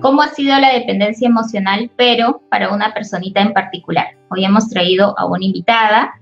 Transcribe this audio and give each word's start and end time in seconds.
cómo 0.00 0.22
ha 0.22 0.28
sido 0.28 0.58
la 0.58 0.72
dependencia 0.72 1.28
emocional, 1.28 1.90
pero 1.96 2.42
para 2.50 2.72
una 2.72 2.92
personita 2.92 3.40
en 3.40 3.52
particular. 3.52 4.08
Hoy 4.30 4.44
hemos 4.44 4.68
traído 4.68 5.18
a 5.18 5.26
una 5.26 5.44
invitada, 5.44 6.14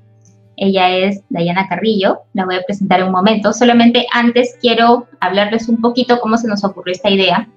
ella 0.57 0.91
es 0.91 1.23
Dayana 1.29 1.69
Carrillo, 1.69 2.23
la 2.33 2.45
voy 2.45 2.57
a 2.57 2.63
presentar 2.63 3.01
en 3.01 3.07
un 3.07 3.13
momento. 3.13 3.53
Solamente 3.53 4.07
antes 4.13 4.57
quiero 4.61 5.07
hablarles 5.21 5.69
un 5.69 5.81
poquito 5.81 6.21
cómo 6.21 6.37
se 6.37 6.49
nos 6.49 6.65
ocurrió 6.65 6.93
esta 6.93 7.11
idea. 7.11 7.49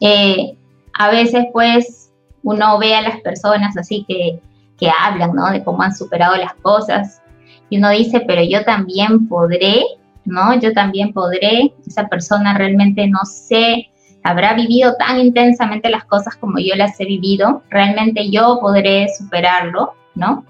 Eh, 0.00 0.56
a 0.92 1.10
veces 1.10 1.46
pues 1.52 2.10
uno 2.42 2.78
ve 2.78 2.94
a 2.94 3.02
las 3.02 3.20
personas 3.20 3.76
así 3.76 4.04
que, 4.08 4.40
que 4.78 4.90
hablan, 4.90 5.34
¿no? 5.34 5.50
De 5.50 5.62
cómo 5.62 5.82
han 5.82 5.94
superado 5.94 6.36
las 6.36 6.54
cosas 6.54 7.22
y 7.68 7.78
uno 7.78 7.90
dice, 7.90 8.20
pero 8.26 8.42
yo 8.42 8.64
también 8.64 9.28
podré, 9.28 9.84
¿no? 10.24 10.58
Yo 10.58 10.72
también 10.72 11.12
podré, 11.12 11.74
esa 11.86 12.08
persona 12.08 12.56
realmente 12.56 13.06
no 13.08 13.20
sé, 13.24 13.90
habrá 14.26 14.54
vivido 14.54 14.94
tan 14.98 15.20
intensamente 15.20 15.88
las 15.88 16.04
cosas 16.04 16.34
como 16.36 16.58
yo 16.58 16.74
las 16.74 16.98
he 17.00 17.04
vivido, 17.04 17.62
realmente 17.70 18.28
yo 18.28 18.58
podré 18.60 19.06
superarlo, 19.16 19.92
¿no? 20.16 20.44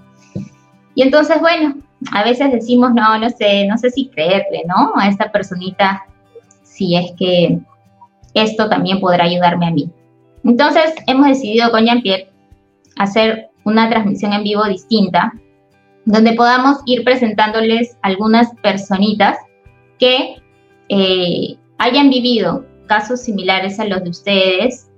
Y 0.95 1.03
entonces, 1.03 1.41
bueno, 1.41 1.75
a 2.13 2.25
veces 2.25 2.51
decimos, 2.53 2.95
no, 2.95 3.19
no 3.19 3.29
sé, 3.29 3.67
no 3.67 3.77
sé 3.77 3.91
si 3.91 4.09
creerle, 4.09 4.63
¿no? 4.67 4.93
A 4.97 5.09
esta 5.09 5.31
personita, 5.31 6.05
si 6.63 6.97
es 6.97 7.13
que 7.19 7.59
esto 8.33 8.69
también 8.71 8.99
podrá 8.99 9.25
ayudarme 9.25 9.67
a 9.67 9.71
mí. 9.71 9.91
Entonces, 10.43 10.95
hemos 11.07 11.27
decidido 11.27 11.71
con 11.71 11.85
Jean-Pierre 11.85 12.31
hacer 12.97 13.51
una 13.65 13.91
transmisión 13.91 14.33
en 14.33 14.43
vivo 14.43 14.65
distinta, 14.65 15.35
donde 16.07 16.33
podamos 16.33 16.79
ir 16.87 17.05
presentándoles 17.05 17.99
algunas 18.01 18.49
personitas 18.63 19.37
que 19.99 20.37
eh, 20.89 21.59
hayan 21.77 22.09
vivido 22.09 22.65
casos 22.87 23.21
similares 23.21 23.79
a 23.79 23.85
los 23.85 24.03
de 24.03 24.11
ustedes 24.11 24.89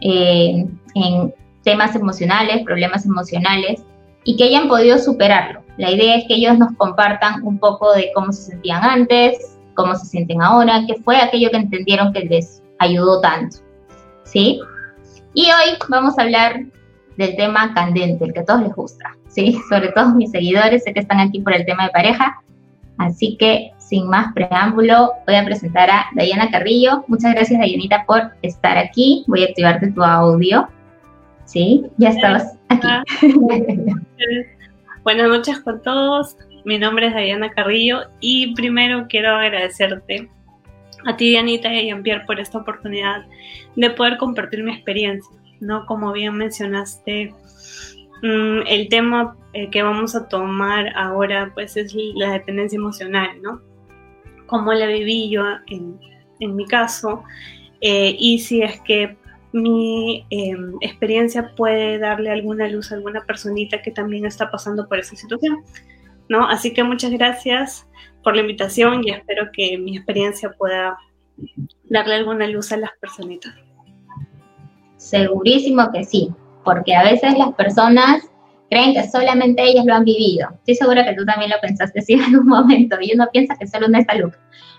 eh, 0.00 0.66
en 0.94 1.34
temas 1.62 1.96
emocionales, 1.96 2.62
problemas 2.64 3.06
emocionales, 3.06 3.82
y 4.24 4.36
que 4.36 4.44
hayan 4.44 4.68
podido 4.68 4.98
superarlo. 4.98 5.62
La 5.78 5.90
idea 5.90 6.16
es 6.16 6.24
que 6.26 6.34
ellos 6.34 6.58
nos 6.58 6.72
compartan 6.76 7.44
un 7.44 7.58
poco 7.58 7.92
de 7.92 8.10
cómo 8.14 8.32
se 8.32 8.50
sentían 8.50 8.82
antes, 8.82 9.58
cómo 9.74 9.94
se 9.94 10.06
sienten 10.06 10.42
ahora, 10.42 10.82
qué 10.86 10.94
fue 11.02 11.16
aquello 11.16 11.50
que 11.50 11.58
entendieron 11.58 12.12
que 12.12 12.20
les 12.20 12.62
ayudó 12.78 13.20
tanto. 13.20 13.58
¿Sí? 14.24 14.60
Y 15.34 15.44
hoy 15.44 15.76
vamos 15.88 16.18
a 16.18 16.22
hablar 16.22 16.64
del 17.16 17.36
tema 17.36 17.72
candente, 17.74 18.24
el 18.24 18.32
que 18.32 18.40
a 18.40 18.44
todos 18.44 18.62
les 18.62 18.74
gusta, 18.74 19.16
¿sí? 19.28 19.58
Sobre 19.68 19.88
todo 19.92 20.14
mis 20.14 20.30
seguidores, 20.30 20.82
sé 20.84 20.92
que 20.92 21.00
están 21.00 21.20
aquí 21.20 21.40
por 21.40 21.54
el 21.54 21.64
tema 21.64 21.84
de 21.84 21.90
pareja. 21.90 22.42
Así 22.98 23.36
que, 23.38 23.72
sin 23.86 24.08
más 24.08 24.32
preámbulo, 24.34 25.12
voy 25.26 25.36
a 25.36 25.44
presentar 25.44 25.88
a 25.88 26.06
Dayana 26.14 26.50
Carrillo. 26.50 27.04
Muchas 27.06 27.32
gracias, 27.34 27.60
Dayanita, 27.60 28.04
por 28.04 28.32
estar 28.42 28.76
aquí. 28.76 29.22
Voy 29.28 29.44
a 29.44 29.46
activarte 29.46 29.92
tu 29.92 30.02
audio. 30.02 30.68
¿Sí? 31.44 31.86
Ya 31.96 32.10
estabas 32.10 32.58
aquí. 32.68 32.88
Buenas 35.04 35.28
noches 35.28 35.60
con 35.60 35.80
todos. 35.82 36.36
Mi 36.64 36.78
nombre 36.78 37.06
es 37.06 37.14
Dayana 37.14 37.50
Carrillo 37.50 38.00
y 38.18 38.54
primero 38.54 39.06
quiero 39.08 39.36
agradecerte 39.36 40.28
a 41.04 41.16
ti, 41.16 41.30
Dianita 41.30 41.72
y 41.72 41.78
a 41.78 41.82
Jean-Pierre 41.82 42.26
por 42.26 42.40
esta 42.40 42.58
oportunidad 42.58 43.24
de 43.76 43.90
poder 43.90 44.16
compartir 44.16 44.64
mi 44.64 44.72
experiencia. 44.72 45.30
¿no? 45.60 45.86
Como 45.86 46.12
bien 46.12 46.34
mencionaste, 46.34 47.32
mm, 48.20 48.66
el 48.66 48.88
tema 48.88 49.36
eh, 49.52 49.70
que 49.70 49.84
vamos 49.84 50.16
a 50.16 50.26
tomar 50.26 50.92
ahora 50.96 51.52
pues 51.54 51.76
es 51.76 51.94
la 52.16 52.32
dependencia 52.32 52.76
emocional, 52.76 53.30
¿no? 53.40 53.60
Cómo 54.46 54.72
la 54.72 54.86
viví 54.86 55.28
yo 55.30 55.42
en, 55.68 55.98
mi 56.38 56.66
caso 56.66 57.22
eh, 57.80 58.14
y 58.18 58.38
si 58.38 58.62
es 58.62 58.80
que 58.82 59.16
mi 59.52 60.26
em, 60.30 60.74
experiencia 60.80 61.54
puede 61.56 61.98
darle 61.98 62.30
alguna 62.30 62.68
luz 62.68 62.92
a 62.92 62.96
alguna 62.96 63.24
personita 63.24 63.80
que 63.80 63.90
también 63.90 64.26
está 64.26 64.50
pasando 64.50 64.86
por 64.86 64.98
esa 64.98 65.16
situación, 65.16 65.64
¿no? 66.28 66.46
Así 66.46 66.74
que 66.74 66.82
muchas 66.82 67.10
gracias 67.12 67.88
por 68.22 68.34
la 68.34 68.42
invitación 68.42 69.02
y 69.04 69.12
espero 69.12 69.48
que 69.52 69.78
mi 69.78 69.96
experiencia 69.96 70.50
pueda 70.50 70.98
darle 71.84 72.16
alguna 72.16 72.46
luz 72.48 72.72
a 72.72 72.76
las 72.76 72.90
personitas. 73.00 73.54
Segurísimo 74.96 75.90
que 75.92 76.04
sí, 76.04 76.32
porque 76.64 76.94
a 76.94 77.04
veces 77.04 77.38
las 77.38 77.54
personas 77.54 78.28
creen 78.70 78.94
que 78.94 79.08
solamente 79.08 79.62
ellas 79.62 79.84
lo 79.84 79.94
han 79.94 80.04
vivido. 80.04 80.48
Estoy 80.58 80.74
segura 80.74 81.04
que 81.04 81.14
tú 81.14 81.24
también 81.24 81.50
lo 81.50 81.60
pensaste 81.60 82.00
así 82.00 82.12
en 82.14 82.22
algún 82.22 82.46
momento 82.46 82.96
y 83.00 83.14
uno 83.14 83.28
piensa 83.32 83.56
que 83.56 83.66
solo 83.66 83.86
una 83.86 84.00
está 84.00 84.14
loca, 84.14 84.38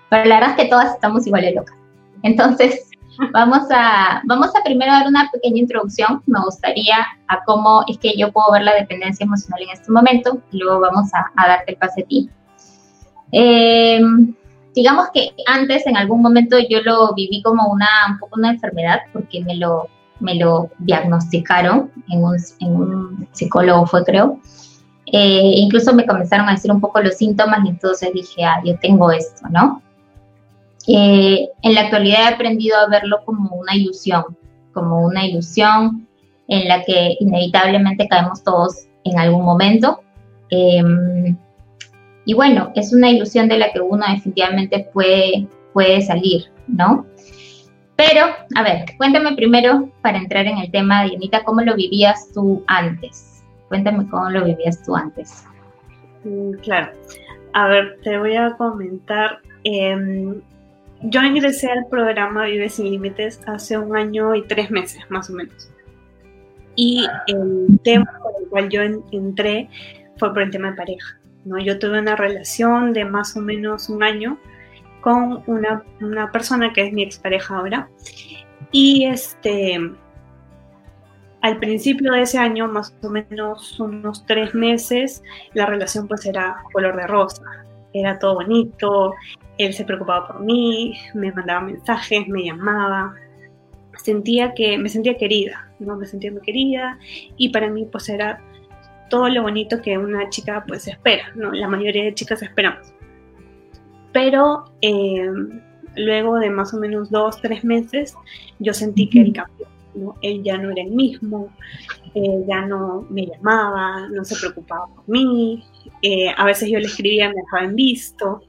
pero 0.09 0.25
la 0.25 0.35
verdad 0.39 0.55
es 0.57 0.63
que 0.63 0.69
todas 0.69 0.93
estamos 0.93 1.25
igual 1.27 1.43
de 1.43 1.53
locas. 1.53 1.75
Entonces, 2.23 2.89
vamos 3.33 3.67
a, 3.71 4.21
vamos 4.25 4.49
a 4.55 4.63
primero 4.63 4.91
dar 4.91 5.07
una 5.07 5.29
pequeña 5.31 5.59
introducción. 5.59 6.21
Me 6.25 6.39
gustaría 6.41 6.97
a 7.27 7.43
cómo 7.45 7.83
es 7.87 7.97
que 7.97 8.15
yo 8.17 8.31
puedo 8.31 8.51
ver 8.51 8.63
la 8.63 8.75
dependencia 8.75 9.23
emocional 9.23 9.61
en 9.61 9.69
este 9.69 9.91
momento 9.91 10.41
y 10.51 10.59
luego 10.59 10.81
vamos 10.81 11.09
a, 11.13 11.47
darte 11.47 11.71
el 11.71 11.77
pase 11.77 12.01
a 12.01 12.05
ti. 12.05 12.29
Eh, 13.31 13.99
digamos 14.73 15.09
que 15.13 15.31
antes 15.47 15.85
en 15.85 15.97
algún 15.97 16.21
momento 16.21 16.57
yo 16.69 16.81
lo 16.81 17.13
viví 17.13 17.41
como 17.41 17.67
una, 17.69 17.87
un 18.09 18.19
poco 18.19 18.35
una 18.37 18.51
enfermedad 18.51 18.99
porque 19.11 19.43
me 19.43 19.55
lo, 19.55 19.89
me 20.19 20.35
lo 20.35 20.69
diagnosticaron, 20.79 21.91
en 22.09 22.23
un, 22.23 23.27
psicólogo 23.31 23.85
fue 23.85 24.03
creo. 24.03 24.39
Eh, 25.05 25.53
incluso 25.55 25.93
me 25.93 26.05
comenzaron 26.05 26.49
a 26.49 26.51
decir 26.51 26.71
un 26.71 26.81
poco 26.81 27.01
los 27.01 27.15
síntomas 27.15 27.59
y 27.65 27.69
entonces 27.69 28.11
dije, 28.13 28.43
ah, 28.43 28.61
yo 28.65 28.77
tengo 28.79 29.11
esto, 29.11 29.47
¿no? 29.49 29.81
Eh, 30.87 31.49
en 31.61 31.73
la 31.73 31.81
actualidad 31.81 32.23
he 32.23 32.33
aprendido 32.33 32.77
a 32.77 32.87
verlo 32.87 33.23
como 33.25 33.55
una 33.55 33.75
ilusión, 33.75 34.23
como 34.73 35.05
una 35.05 35.25
ilusión 35.25 36.07
en 36.47 36.67
la 36.67 36.83
que 36.83 37.15
inevitablemente 37.19 38.07
caemos 38.07 38.43
todos 38.43 38.87
en 39.03 39.19
algún 39.19 39.43
momento. 39.43 40.01
Em, 40.49 41.37
y 42.25 42.33
bueno, 42.33 42.71
es 42.75 42.93
una 42.93 43.09
ilusión 43.09 43.47
de 43.47 43.57
la 43.57 43.71
que 43.71 43.81
uno 43.81 44.05
definitivamente 44.09 44.89
puede, 44.93 45.47
puede 45.73 46.01
salir, 46.01 46.45
¿no? 46.67 47.05
Pero, 47.97 48.27
a 48.55 48.63
ver, 48.63 48.85
cuéntame 48.97 49.35
primero, 49.35 49.89
para 50.03 50.19
entrar 50.19 50.45
en 50.45 50.59
el 50.59 50.69
tema, 50.71 51.03
Dianita, 51.03 51.43
¿cómo 51.43 51.61
lo 51.61 51.75
vivías 51.75 52.31
tú 52.31 52.63
antes? 52.67 53.43
Cuéntame 53.69 54.07
cómo 54.07 54.29
lo 54.29 54.45
vivías 54.45 54.83
tú 54.83 54.95
antes. 54.95 55.43
Mm, 56.23 56.51
claro. 56.61 56.91
A 57.53 57.67
ver, 57.67 57.97
te 58.03 58.17
voy 58.19 58.35
a 58.35 58.55
comentar. 58.55 59.39
Em, 59.63 60.39
yo 61.01 61.23
ingresé 61.23 61.71
al 61.71 61.87
programa 61.87 62.45
Vive 62.45 62.69
Sin 62.69 62.91
Límites 62.91 63.41
hace 63.47 63.79
un 63.79 63.97
año 63.97 64.35
y 64.35 64.43
tres 64.43 64.69
meses, 64.69 65.01
más 65.09 65.31
o 65.31 65.33
menos. 65.33 65.67
Y 66.75 67.07
el 67.25 67.79
tema 67.83 68.05
por 68.21 68.31
el 68.39 68.47
cual 68.49 68.69
yo 68.69 68.81
entré 69.11 69.69
fue 70.17 70.31
por 70.33 70.43
el 70.43 70.51
tema 70.51 70.69
de 70.69 70.77
pareja. 70.77 71.17
¿no? 71.45 71.57
Yo 71.57 71.79
tuve 71.79 71.99
una 71.99 72.15
relación 72.15 72.93
de 72.93 73.05
más 73.05 73.35
o 73.35 73.41
menos 73.41 73.89
un 73.89 74.03
año 74.03 74.37
con 75.07 75.41
una, 75.47 75.85
una 76.01 76.29
persona 76.33 76.73
que 76.73 76.85
es 76.85 76.91
mi 76.91 77.01
expareja 77.01 77.55
ahora. 77.55 77.89
Y 78.73 79.05
este, 79.05 79.79
al 81.39 81.59
principio 81.59 82.11
de 82.11 82.23
ese 82.23 82.37
año, 82.37 82.67
más 82.67 82.93
o 83.01 83.09
menos 83.09 83.79
unos 83.79 84.25
tres 84.25 84.53
meses, 84.53 85.23
la 85.53 85.65
relación 85.65 86.09
pues 86.09 86.25
era 86.25 86.57
color 86.73 86.97
de 86.97 87.07
rosa. 87.07 87.41
Era 87.93 88.19
todo 88.19 88.33
bonito, 88.33 89.13
él 89.57 89.73
se 89.73 89.85
preocupaba 89.85 90.27
por 90.27 90.41
mí, 90.41 90.99
me 91.13 91.31
mandaba 91.31 91.61
mensajes, 91.61 92.27
me 92.27 92.43
llamaba, 92.43 93.15
sentía 93.95 94.53
que 94.53 94.77
me 94.77 94.89
sentía 94.89 95.15
querida, 95.15 95.71
no 95.79 95.95
me 95.95 96.05
sentía 96.05 96.33
muy 96.33 96.41
querida 96.41 96.99
y 97.37 97.47
para 97.47 97.69
mí 97.69 97.87
pues 97.89 98.09
era 98.09 98.41
todo 99.09 99.29
lo 99.29 99.41
bonito 99.43 99.81
que 99.81 99.97
una 99.97 100.29
chica 100.29 100.65
pues 100.67 100.85
espera, 100.85 101.31
¿no? 101.33 101.53
La 101.53 101.69
mayoría 101.69 102.03
de 102.03 102.13
chicas 102.13 102.41
esperamos 102.41 102.96
pero 104.11 104.65
eh, 104.81 105.29
luego 105.95 106.39
de 106.39 106.49
más 106.49 106.73
o 106.73 106.77
menos 106.77 107.09
dos, 107.09 107.41
tres 107.41 107.63
meses, 107.63 108.15
yo 108.59 108.73
sentí 108.73 109.09
que 109.09 109.21
él 109.21 109.33
cambió. 109.33 109.67
¿no? 109.95 110.15
Él 110.21 110.43
ya 110.43 110.57
no 110.57 110.69
era 110.71 110.83
el 110.83 110.91
mismo, 110.91 111.49
eh, 112.13 112.43
ya 112.47 112.61
no 112.61 113.07
me 113.09 113.25
llamaba, 113.25 114.07
no 114.09 114.23
se 114.23 114.35
preocupaba 114.35 114.85
por 114.87 115.09
mí, 115.09 115.63
eh, 116.03 116.29
a 116.37 116.45
veces 116.45 116.69
yo 116.69 116.77
le 116.77 116.85
escribía, 116.85 117.29
me 117.29 117.35
dejaba 117.35 117.63
en 117.63 117.75
visto. 117.75 118.41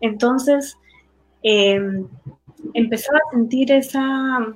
Entonces, 0.00 0.78
empezaba 2.72 3.18
a 3.18 3.30
sentir 3.30 3.70
esa, 3.70 4.46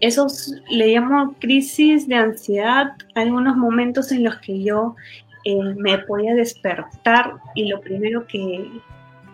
esos, 0.00 0.54
le 0.70 0.88
llamo 0.88 1.34
crisis 1.40 2.06
de 2.06 2.14
ansiedad, 2.16 2.92
algunos 3.14 3.56
momentos 3.56 4.12
en 4.12 4.24
los 4.24 4.36
que 4.36 4.62
yo 4.62 4.94
me 5.76 5.98
podía 5.98 6.34
despertar 6.34 7.34
y 7.54 7.68
lo 7.68 7.80
primero 7.80 8.26
que, 8.26 8.68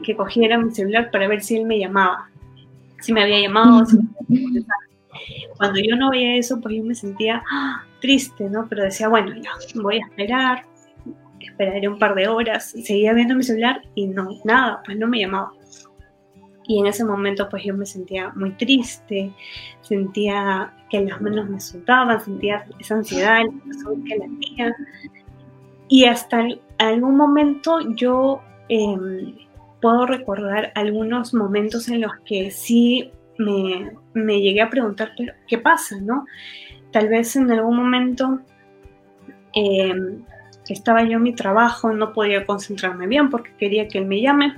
que 0.03 0.17
cogiera 0.17 0.59
mi 0.59 0.71
celular 0.73 1.11
para 1.11 1.29
ver 1.29 1.43
si 1.43 1.57
él 1.57 1.67
me 1.67 1.79
llamaba, 1.79 2.29
si 3.01 3.13
me 3.13 3.23
había 3.23 3.41
llamado, 3.41 3.87
Cuando 5.57 5.79
yo 5.81 5.97
no 5.97 6.11
veía 6.11 6.37
eso, 6.37 6.61
pues 6.61 6.77
yo 6.77 6.85
me 6.85 6.95
sentía 6.95 7.43
¡ah! 7.51 7.85
triste, 8.01 8.49
¿no? 8.49 8.67
Pero 8.69 8.85
decía, 8.85 9.09
bueno, 9.09 9.35
ya, 9.37 9.51
voy 9.81 9.99
a 9.99 10.07
esperar, 10.07 10.65
esperaré 11.41 11.89
un 11.89 11.99
par 11.99 12.15
de 12.15 12.29
horas, 12.29 12.71
seguía 12.71 13.13
viendo 13.13 13.35
mi 13.35 13.43
celular 13.43 13.83
y 13.95 14.07
no, 14.07 14.29
nada, 14.45 14.83
pues 14.85 14.99
no 14.99 15.07
me 15.07 15.21
llamaba. 15.21 15.53
Y 16.67 16.79
en 16.79 16.87
ese 16.87 17.05
momento 17.05 17.49
pues 17.49 17.65
yo 17.65 17.75
me 17.75 17.87
sentía 17.87 18.31
muy 18.35 18.53
triste, 18.53 19.33
sentía 19.81 20.73
que 20.91 21.05
las 21.05 21.21
manos 21.21 21.49
me 21.49 21.61
soltaban, 21.61 22.21
sentía 22.21 22.65
esa 22.79 22.95
ansiedad, 22.97 23.41
el 23.41 24.05
que 24.05 24.17
latía. 24.17 24.77
Y 25.89 26.05
hasta 26.05 26.47
algún 26.79 27.17
momento 27.17 27.81
yo 27.97 28.41
em, 28.69 29.35
puedo 29.83 30.07
recordar 30.07 30.73
algunos 30.77 31.35
momentos 31.35 31.89
en 31.89 32.01
los 32.01 32.13
que 32.25 32.51
sí 32.53 33.11
me, 33.37 33.93
me, 34.15 34.41
llegué 34.41 34.63
a 34.63 34.71
preguntar, 34.71 35.13
pero 35.19 35.35
¿qué 35.49 35.59
pasa? 35.59 36.01
¿no? 36.01 36.25
Tal 36.93 37.09
vez 37.09 37.35
en 37.35 37.51
algún 37.51 37.77
momento 37.77 38.41
em, 39.55 40.23
estaba 40.69 41.03
yo 41.03 41.17
en 41.17 41.23
mi 41.25 41.35
trabajo, 41.35 41.93
no 41.93 42.13
podía 42.13 42.47
concentrarme 42.47 43.09
bien 43.09 43.29
porque 43.29 43.51
quería 43.59 43.89
que 43.89 43.99
él 43.99 44.07
me 44.07 44.21
llame 44.21 44.55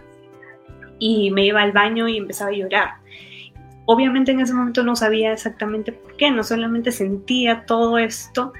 y 0.98 1.30
me 1.30 1.46
iba 1.46 1.62
al 1.62 1.72
baño 1.72 2.06
y 2.06 2.18
empezaba 2.18 2.50
a 2.50 2.54
llorar. 2.54 2.90
Obviamente 3.86 4.32
en 4.32 4.40
ese 4.40 4.54
momento 4.54 4.82
no 4.82 4.94
sabía 4.94 5.32
exactamente 5.32 5.92
por 5.92 6.16
qué, 6.16 6.30
no 6.30 6.44
solamente 6.44 6.92
sentía 6.92 7.64
todo 7.64 7.98
esto 7.98 8.52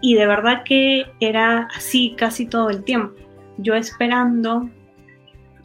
y 0.00 0.14
de 0.14 0.26
verdad 0.26 0.62
que 0.64 1.06
era 1.20 1.68
así 1.76 2.14
casi 2.16 2.46
todo 2.46 2.70
el 2.70 2.82
tiempo. 2.82 3.14
Yo 3.58 3.74
esperando 3.74 4.70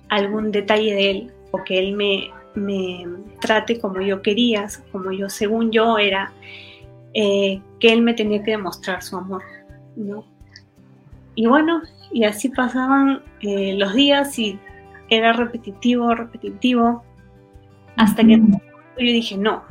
algún 0.09 0.51
detalle 0.51 0.93
de 0.93 1.11
él 1.11 1.31
o 1.51 1.63
que 1.63 1.79
él 1.79 1.95
me, 1.95 2.29
me 2.55 3.05
trate 3.39 3.79
como 3.79 4.01
yo 4.01 4.21
quería, 4.21 4.67
como 4.91 5.11
yo 5.11 5.29
según 5.29 5.71
yo 5.71 5.97
era, 5.97 6.31
eh, 7.13 7.61
que 7.79 7.93
él 7.93 8.01
me 8.01 8.13
tenía 8.13 8.43
que 8.43 8.51
demostrar 8.51 9.01
su 9.01 9.17
amor, 9.17 9.43
¿no? 9.95 10.25
Y 11.35 11.47
bueno, 11.47 11.81
y 12.11 12.23
así 12.23 12.49
pasaban 12.49 13.21
eh, 13.41 13.75
los 13.77 13.93
días 13.93 14.37
y 14.39 14.59
era 15.09 15.33
repetitivo, 15.33 16.15
repetitivo, 16.15 17.03
hasta 17.97 18.23
que 18.23 18.37
yo 18.37 18.57
dije, 18.97 19.37
no, 19.37 19.63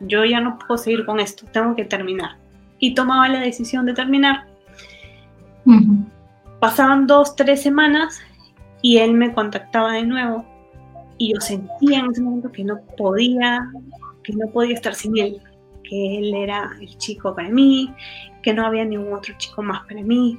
yo 0.00 0.24
ya 0.24 0.40
no 0.40 0.58
puedo 0.58 0.78
seguir 0.78 1.04
con 1.04 1.20
esto, 1.20 1.46
tengo 1.52 1.74
que 1.74 1.84
terminar. 1.84 2.36
Y 2.78 2.94
tomaba 2.94 3.28
la 3.28 3.40
decisión 3.40 3.86
de 3.86 3.94
terminar. 3.94 4.46
Pasaban 6.60 7.06
dos, 7.06 7.36
tres 7.36 7.62
semanas 7.62 8.20
y 8.82 8.98
él 8.98 9.14
me 9.14 9.32
contactaba 9.32 9.92
de 9.92 10.04
nuevo 10.04 10.44
y 11.18 11.34
yo 11.34 11.40
sentía 11.40 12.00
en 12.00 12.10
ese 12.10 12.22
momento 12.22 12.52
que 12.52 12.64
no 12.64 12.80
podía, 12.96 13.68
que 14.22 14.32
no 14.32 14.46
podía 14.48 14.74
estar 14.74 14.94
sin 14.94 15.18
él, 15.18 15.42
que 15.82 16.18
él 16.18 16.34
era 16.34 16.70
el 16.80 16.96
chico 16.98 17.34
para 17.34 17.48
mí, 17.48 17.92
que 18.42 18.54
no 18.54 18.64
había 18.64 18.84
ningún 18.84 19.12
otro 19.12 19.34
chico 19.36 19.62
más 19.62 19.84
para 19.86 20.00
mí, 20.02 20.38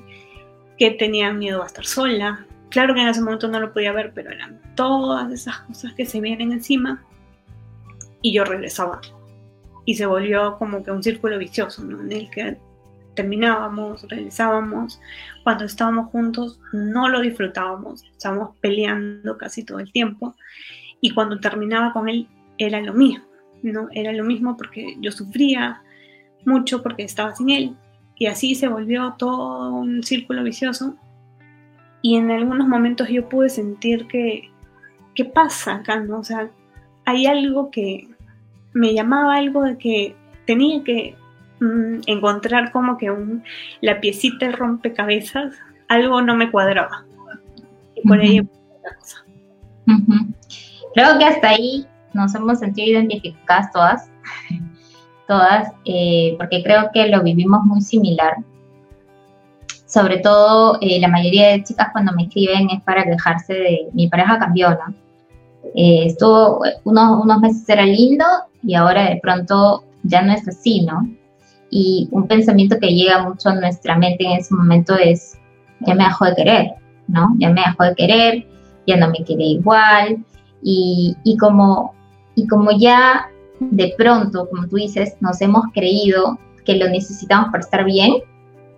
que 0.78 0.92
tenía 0.92 1.34
miedo 1.34 1.62
a 1.62 1.68
estar 1.68 1.86
sola. 1.86 2.46
Claro 2.70 2.94
que 2.94 3.02
en 3.02 3.10
ese 3.10 3.22
momento 3.22 3.48
no 3.50 3.60
lo 3.60 3.74
podía 3.74 3.92
ver, 3.92 4.14
pero 4.14 4.32
eran 4.32 4.62
todas 4.76 5.32
esas 5.34 5.60
cosas 5.62 5.94
que 5.94 6.06
se 6.06 6.22
vienen 6.22 6.54
encima 6.54 7.04
y 8.22 8.34
yo 8.34 8.46
regresaba. 8.46 9.02
Y 9.86 9.96
se 9.96 10.06
volvió 10.06 10.58
como 10.58 10.84
que 10.84 10.92
un 10.92 11.04
círculo 11.04 11.38
vicioso, 11.38 11.84
¿no? 11.84 12.00
En 12.00 12.12
el 12.12 12.30
que 12.30 12.58
terminábamos, 13.20 14.08
regresábamos, 14.08 15.02
cuando 15.44 15.66
estábamos 15.66 16.10
juntos 16.10 16.58
no 16.72 17.10
lo 17.10 17.20
disfrutábamos, 17.20 18.06
estábamos 18.06 18.56
peleando 18.62 19.38
casi 19.38 19.66
todo 19.66 19.80
el 19.80 19.92
tiempo 19.92 20.36
y 21.02 21.14
cuando 21.14 21.38
terminaba 21.38 21.92
con 21.92 22.08
él 22.08 22.30
era 22.58 22.80
lo 22.80 22.94
mismo, 22.94 23.26
¿no? 23.62 23.90
Era 23.92 24.14
lo 24.14 24.24
mismo 24.24 24.56
porque 24.56 24.96
yo 25.02 25.12
sufría 25.12 25.82
mucho 26.46 26.82
porque 26.82 27.04
estaba 27.04 27.36
sin 27.36 27.50
él 27.50 27.76
y 28.16 28.28
así 28.28 28.56
se 28.56 28.70
volvió 28.70 29.16
todo 29.18 29.74
un 29.74 30.02
círculo 30.02 30.42
vicioso 30.42 30.96
y 32.02 32.16
en 32.16 32.32
algunos 32.32 32.70
momentos 32.70 33.10
yo 33.10 33.28
pude 33.28 33.50
sentir 33.50 34.08
que, 34.08 34.50
¿qué 35.14 35.26
pasa 35.26 35.76
acá? 35.76 36.00
¿no? 36.00 36.20
O 36.20 36.24
sea, 36.24 36.50
hay 37.04 37.26
algo 37.26 37.70
que 37.70 38.08
me 38.72 38.94
llamaba 38.94 39.36
algo 39.36 39.64
de 39.64 39.78
que 39.78 40.16
tenía 40.46 40.82
que 40.86 41.19
Mm, 41.60 42.02
encontrar 42.06 42.72
como 42.72 42.98
que 42.98 43.12
un, 43.12 43.44
la 43.82 44.00
piecita 44.00 44.46
de 44.46 44.54
rompecabezas, 44.54 45.56
algo 45.90 46.22
no 46.22 46.36
me 46.36 46.50
cuadraba. 46.52 47.06
Y 47.96 48.08
por 48.08 48.22
ello, 48.22 48.44
Creo 50.94 51.18
que 51.18 51.26
hasta 51.26 51.50
ahí 51.50 51.86
nos 52.14 52.34
hemos 52.36 52.60
sentido 52.60 53.00
identificadas 53.00 53.72
todas, 53.72 54.10
todas, 55.28 55.72
eh, 55.86 56.36
porque 56.38 56.64
creo 56.64 56.90
que 56.94 57.08
lo 57.08 57.24
vivimos 57.24 57.64
muy 57.66 57.82
similar. 57.82 58.38
Sobre 59.86 60.20
todo, 60.20 60.78
eh, 60.82 61.00
la 61.00 61.08
mayoría 61.08 61.50
de 61.50 61.64
chicas 61.64 61.90
cuando 61.92 62.14
me 62.14 62.24
escriben 62.24 62.70
es 62.70 62.82
para 62.84 63.04
quejarse 63.04 63.54
de 63.54 63.90
mi 63.94 64.08
pareja 64.08 64.40
cambió, 64.40 64.70
¿no? 64.70 64.94
Eh, 65.76 66.06
estuvo 66.06 66.62
unos, 66.84 67.24
unos 67.24 67.40
meses 67.42 67.68
era 67.68 67.86
lindo 67.86 68.26
y 68.64 68.76
ahora 68.76 69.10
de 69.10 69.20
pronto 69.22 69.84
ya 70.04 70.22
no 70.22 70.32
es 70.32 70.48
así, 70.48 70.86
¿no? 70.86 71.19
Y 71.70 72.08
un 72.12 72.28
pensamiento 72.28 72.78
que 72.80 72.88
llega 72.88 73.28
mucho 73.28 73.50
a 73.50 73.56
nuestra 73.56 73.98
mente 73.98 74.26
en 74.26 74.40
ese 74.40 74.54
momento 74.54 74.96
es, 74.96 75.38
ya 75.82 75.96
me 75.96 76.04
dejó 76.04 76.26
de 76.26 76.36
querer, 76.36 76.72
¿no? 77.08 77.36
Ya 77.38 77.50
me 77.50 77.62
dejó 77.62 77.84
de 77.84 77.96
querer, 77.96 78.48
ya 78.88 78.98
no 78.98 79.10
me 79.10 79.24
quiere 79.24 79.44
igual. 79.44 80.26
Y, 80.62 81.16
y, 81.24 81.38
como, 81.38 81.94
y 82.36 82.48
como 82.48 82.72
ya 82.72 83.30
de 83.60 83.94
pronto, 83.98 84.48
como 84.50 84.68
tú 84.68 84.78
dices, 84.78 85.16
nos 85.20 85.42
hemos 85.42 85.66
creído 85.74 86.40
que 86.66 86.76
lo 86.76 86.88
necesitamos 86.90 87.50
para 87.52 87.62
estar 87.62 87.86
bien, 87.86 88.14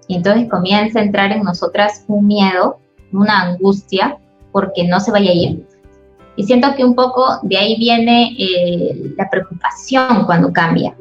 y 0.07 0.15
entonces 0.15 0.49
comienza 0.49 0.99
a 0.99 1.03
entrar 1.03 1.31
en 1.31 1.43
nosotras 1.43 2.03
un 2.07 2.27
miedo, 2.27 2.79
una 3.13 3.41
angustia, 3.43 4.17
porque 4.51 4.85
no 4.85 4.99
se 4.99 5.11
vaya 5.11 5.31
a 5.31 5.33
ir. 5.33 5.65
Y 6.35 6.43
siento 6.43 6.75
que 6.75 6.83
un 6.83 6.95
poco 6.95 7.39
de 7.43 7.57
ahí 7.57 7.77
viene 7.77 8.35
eh, 8.38 9.13
la 9.17 9.29
preocupación 9.29 10.25
cuando 10.25 10.51
cambia, 10.51 10.95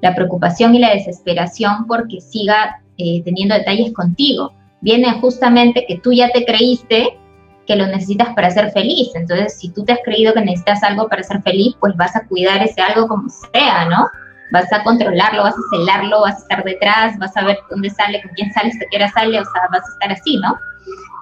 la 0.00 0.14
preocupación 0.14 0.74
y 0.74 0.78
la 0.78 0.94
desesperación 0.94 1.86
porque 1.86 2.20
siga 2.20 2.80
eh, 2.96 3.22
teniendo 3.24 3.54
detalles 3.54 3.92
contigo. 3.92 4.52
Viene 4.80 5.10
justamente 5.20 5.84
que 5.86 5.98
tú 5.98 6.12
ya 6.12 6.30
te 6.30 6.44
creíste 6.44 7.18
que 7.66 7.76
lo 7.76 7.86
necesitas 7.86 8.34
para 8.34 8.50
ser 8.50 8.72
feliz. 8.72 9.10
Entonces, 9.14 9.58
si 9.58 9.70
tú 9.70 9.84
te 9.84 9.92
has 9.92 10.00
creído 10.04 10.32
que 10.34 10.40
necesitas 10.40 10.82
algo 10.82 11.08
para 11.08 11.22
ser 11.22 11.40
feliz, 11.42 11.76
pues 11.78 11.94
vas 11.96 12.16
a 12.16 12.26
cuidar 12.26 12.62
ese 12.62 12.80
algo 12.80 13.06
como 13.06 13.28
sea, 13.28 13.84
¿no? 13.86 14.08
Vas 14.52 14.72
a 14.72 14.82
controlarlo, 14.82 15.44
vas 15.44 15.54
a 15.54 15.76
celarlo, 15.76 16.22
vas 16.22 16.34
a 16.34 16.38
estar 16.38 16.64
detrás, 16.64 17.16
vas 17.18 17.36
a 17.36 17.44
ver 17.44 17.58
dónde 17.70 17.90
sale, 17.90 18.20
con 18.22 18.32
quién 18.32 18.52
sale, 18.52 18.70
hasta 18.70 18.86
qué 18.90 18.96
hora 18.96 19.08
sale, 19.12 19.38
o 19.38 19.44
sea, 19.44 19.62
vas 19.70 19.82
a 19.88 19.92
estar 19.92 20.12
así, 20.12 20.36
¿no? 20.38 20.58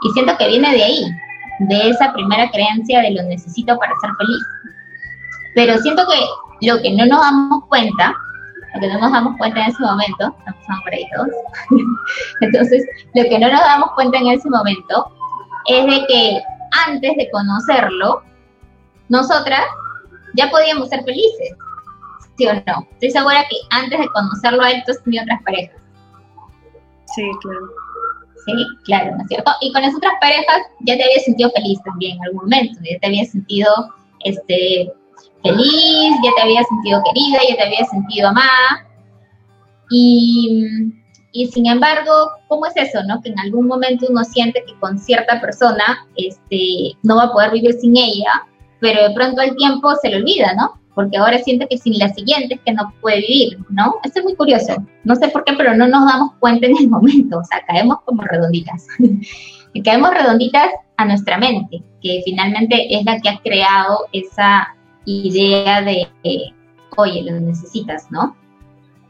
Y 0.02 0.10
siento 0.12 0.38
que 0.38 0.48
viene 0.48 0.72
de 0.72 0.84
ahí, 0.84 1.04
de 1.60 1.90
esa 1.90 2.12
primera 2.12 2.50
creencia 2.50 3.02
de 3.02 3.10
lo 3.10 3.22
necesito 3.24 3.76
para 3.78 3.92
ser 4.00 4.10
feliz. 4.18 4.42
Pero 5.54 5.78
siento 5.78 6.06
que 6.06 6.66
lo 6.66 6.80
que 6.80 6.92
no 6.92 7.04
nos 7.06 7.20
damos 7.20 7.64
cuenta 7.68 8.14
lo 8.74 8.80
que 8.80 8.88
no 8.88 8.98
nos 8.98 9.12
damos 9.12 9.36
cuenta 9.38 9.60
en 9.60 9.70
ese 9.70 9.82
momento, 9.82 10.36
estamos 10.46 10.82
por 10.82 10.92
ahí 10.92 11.06
todos, 11.14 11.28
entonces 12.40 12.84
lo 13.14 13.22
que 13.24 13.38
no 13.38 13.50
nos 13.50 13.60
damos 13.60 13.90
cuenta 13.92 14.18
en 14.18 14.28
ese 14.28 14.48
momento 14.48 15.12
es 15.66 15.86
de 15.86 16.06
que 16.06 16.40
antes 16.86 17.16
de 17.16 17.30
conocerlo, 17.30 18.22
nosotras 19.08 19.62
ya 20.34 20.50
podíamos 20.50 20.88
ser 20.88 21.02
felices, 21.04 21.56
¿sí 22.36 22.46
o 22.46 22.54
no? 22.54 22.86
Estoy 22.92 23.10
segura 23.10 23.44
que 23.48 23.56
antes 23.70 23.98
de 23.98 24.08
conocerlo 24.08 24.62
a 24.62 24.70
él, 24.70 24.82
tú 24.84 24.92
has 24.92 25.02
tenido 25.02 25.24
otras 25.24 25.42
parejas. 25.42 25.76
Sí, 27.06 27.22
claro. 27.40 27.66
Sí, 28.44 28.52
claro, 28.84 29.16
¿no 29.16 29.22
es 29.22 29.28
cierto? 29.28 29.50
Y 29.60 29.72
con 29.72 29.82
las 29.82 29.94
otras 29.94 30.14
parejas 30.20 30.62
ya 30.80 30.96
te 30.96 31.04
habías 31.04 31.24
sentido 31.24 31.50
feliz 31.50 31.82
también 31.84 32.16
en 32.16 32.24
algún 32.24 32.42
momento, 32.42 32.80
ya 32.82 32.98
te 32.98 33.06
habías 33.06 33.30
sentido 33.30 33.68
este, 34.24 34.92
feliz, 35.48 36.16
ya 36.22 36.30
te 36.36 36.42
había 36.42 36.62
sentido 36.64 37.02
querida, 37.04 37.38
ya 37.48 37.56
te 37.56 37.62
había 37.64 37.84
sentido 37.86 38.28
amada. 38.28 38.86
Y, 39.90 40.92
y, 41.32 41.46
sin 41.46 41.66
embargo, 41.66 42.12
¿cómo 42.48 42.66
es 42.66 42.76
eso, 42.76 43.02
no? 43.04 43.20
Que 43.22 43.30
en 43.30 43.38
algún 43.38 43.66
momento 43.66 44.06
uno 44.08 44.24
siente 44.24 44.62
que 44.66 44.78
con 44.78 44.98
cierta 44.98 45.40
persona 45.40 46.06
este, 46.16 46.92
no 47.02 47.16
va 47.16 47.24
a 47.24 47.32
poder 47.32 47.52
vivir 47.52 47.72
sin 47.74 47.96
ella, 47.96 48.46
pero 48.80 49.08
de 49.08 49.14
pronto 49.14 49.40
al 49.40 49.56
tiempo 49.56 49.94
se 49.96 50.10
le 50.10 50.16
olvida, 50.16 50.54
¿no? 50.54 50.78
Porque 50.94 51.16
ahora 51.16 51.38
siente 51.38 51.68
que 51.68 51.78
sin 51.78 51.98
la 51.98 52.08
siguiente 52.12 52.54
es 52.54 52.60
que 52.62 52.72
no 52.72 52.92
puede 53.00 53.20
vivir, 53.20 53.58
¿no? 53.70 53.96
Esto 54.04 54.18
es 54.18 54.24
muy 54.24 54.34
curioso. 54.34 54.76
No 55.04 55.14
sé 55.14 55.28
por 55.28 55.44
qué, 55.44 55.54
pero 55.54 55.74
no 55.74 55.86
nos 55.86 56.04
damos 56.06 56.32
cuenta 56.40 56.66
en 56.66 56.76
el 56.76 56.88
momento. 56.90 57.38
O 57.38 57.44
sea, 57.44 57.64
caemos 57.66 57.98
como 58.04 58.22
redonditas. 58.22 58.86
y 59.72 59.82
caemos 59.82 60.10
redonditas 60.10 60.70
a 60.96 61.04
nuestra 61.04 61.38
mente, 61.38 61.82
que 62.02 62.22
finalmente 62.24 62.94
es 62.94 63.04
la 63.04 63.20
que 63.20 63.28
ha 63.28 63.38
creado 63.38 64.06
esa 64.12 64.74
idea 65.08 65.82
de, 65.82 66.08
oye, 66.96 67.22
lo 67.22 67.40
necesitas, 67.40 68.10
¿no? 68.10 68.36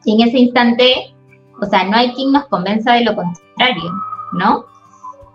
Y 0.05 0.15
en 0.15 0.29
ese 0.29 0.39
instante, 0.39 1.15
o 1.61 1.67
sea, 1.67 1.85
no 1.85 1.97
hay 1.97 2.13
quien 2.13 2.33
nos 2.33 2.47
convenza 2.47 2.95
de 2.95 3.05
lo 3.05 3.17
contrario, 3.17 3.93
¿no? 4.33 4.65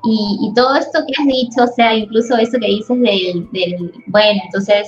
Y, 0.05 0.51
todo 0.53 0.75
esto 0.75 0.99
que 1.07 1.13
has 1.21 1.27
dicho, 1.27 1.63
o 1.63 1.67
sea, 1.67 1.95
incluso 1.95 2.35
eso 2.37 2.57
que 2.59 2.67
dices 2.67 2.99
del, 2.99 3.49
del, 3.51 3.93
bueno, 4.07 4.41
entonces 4.45 4.87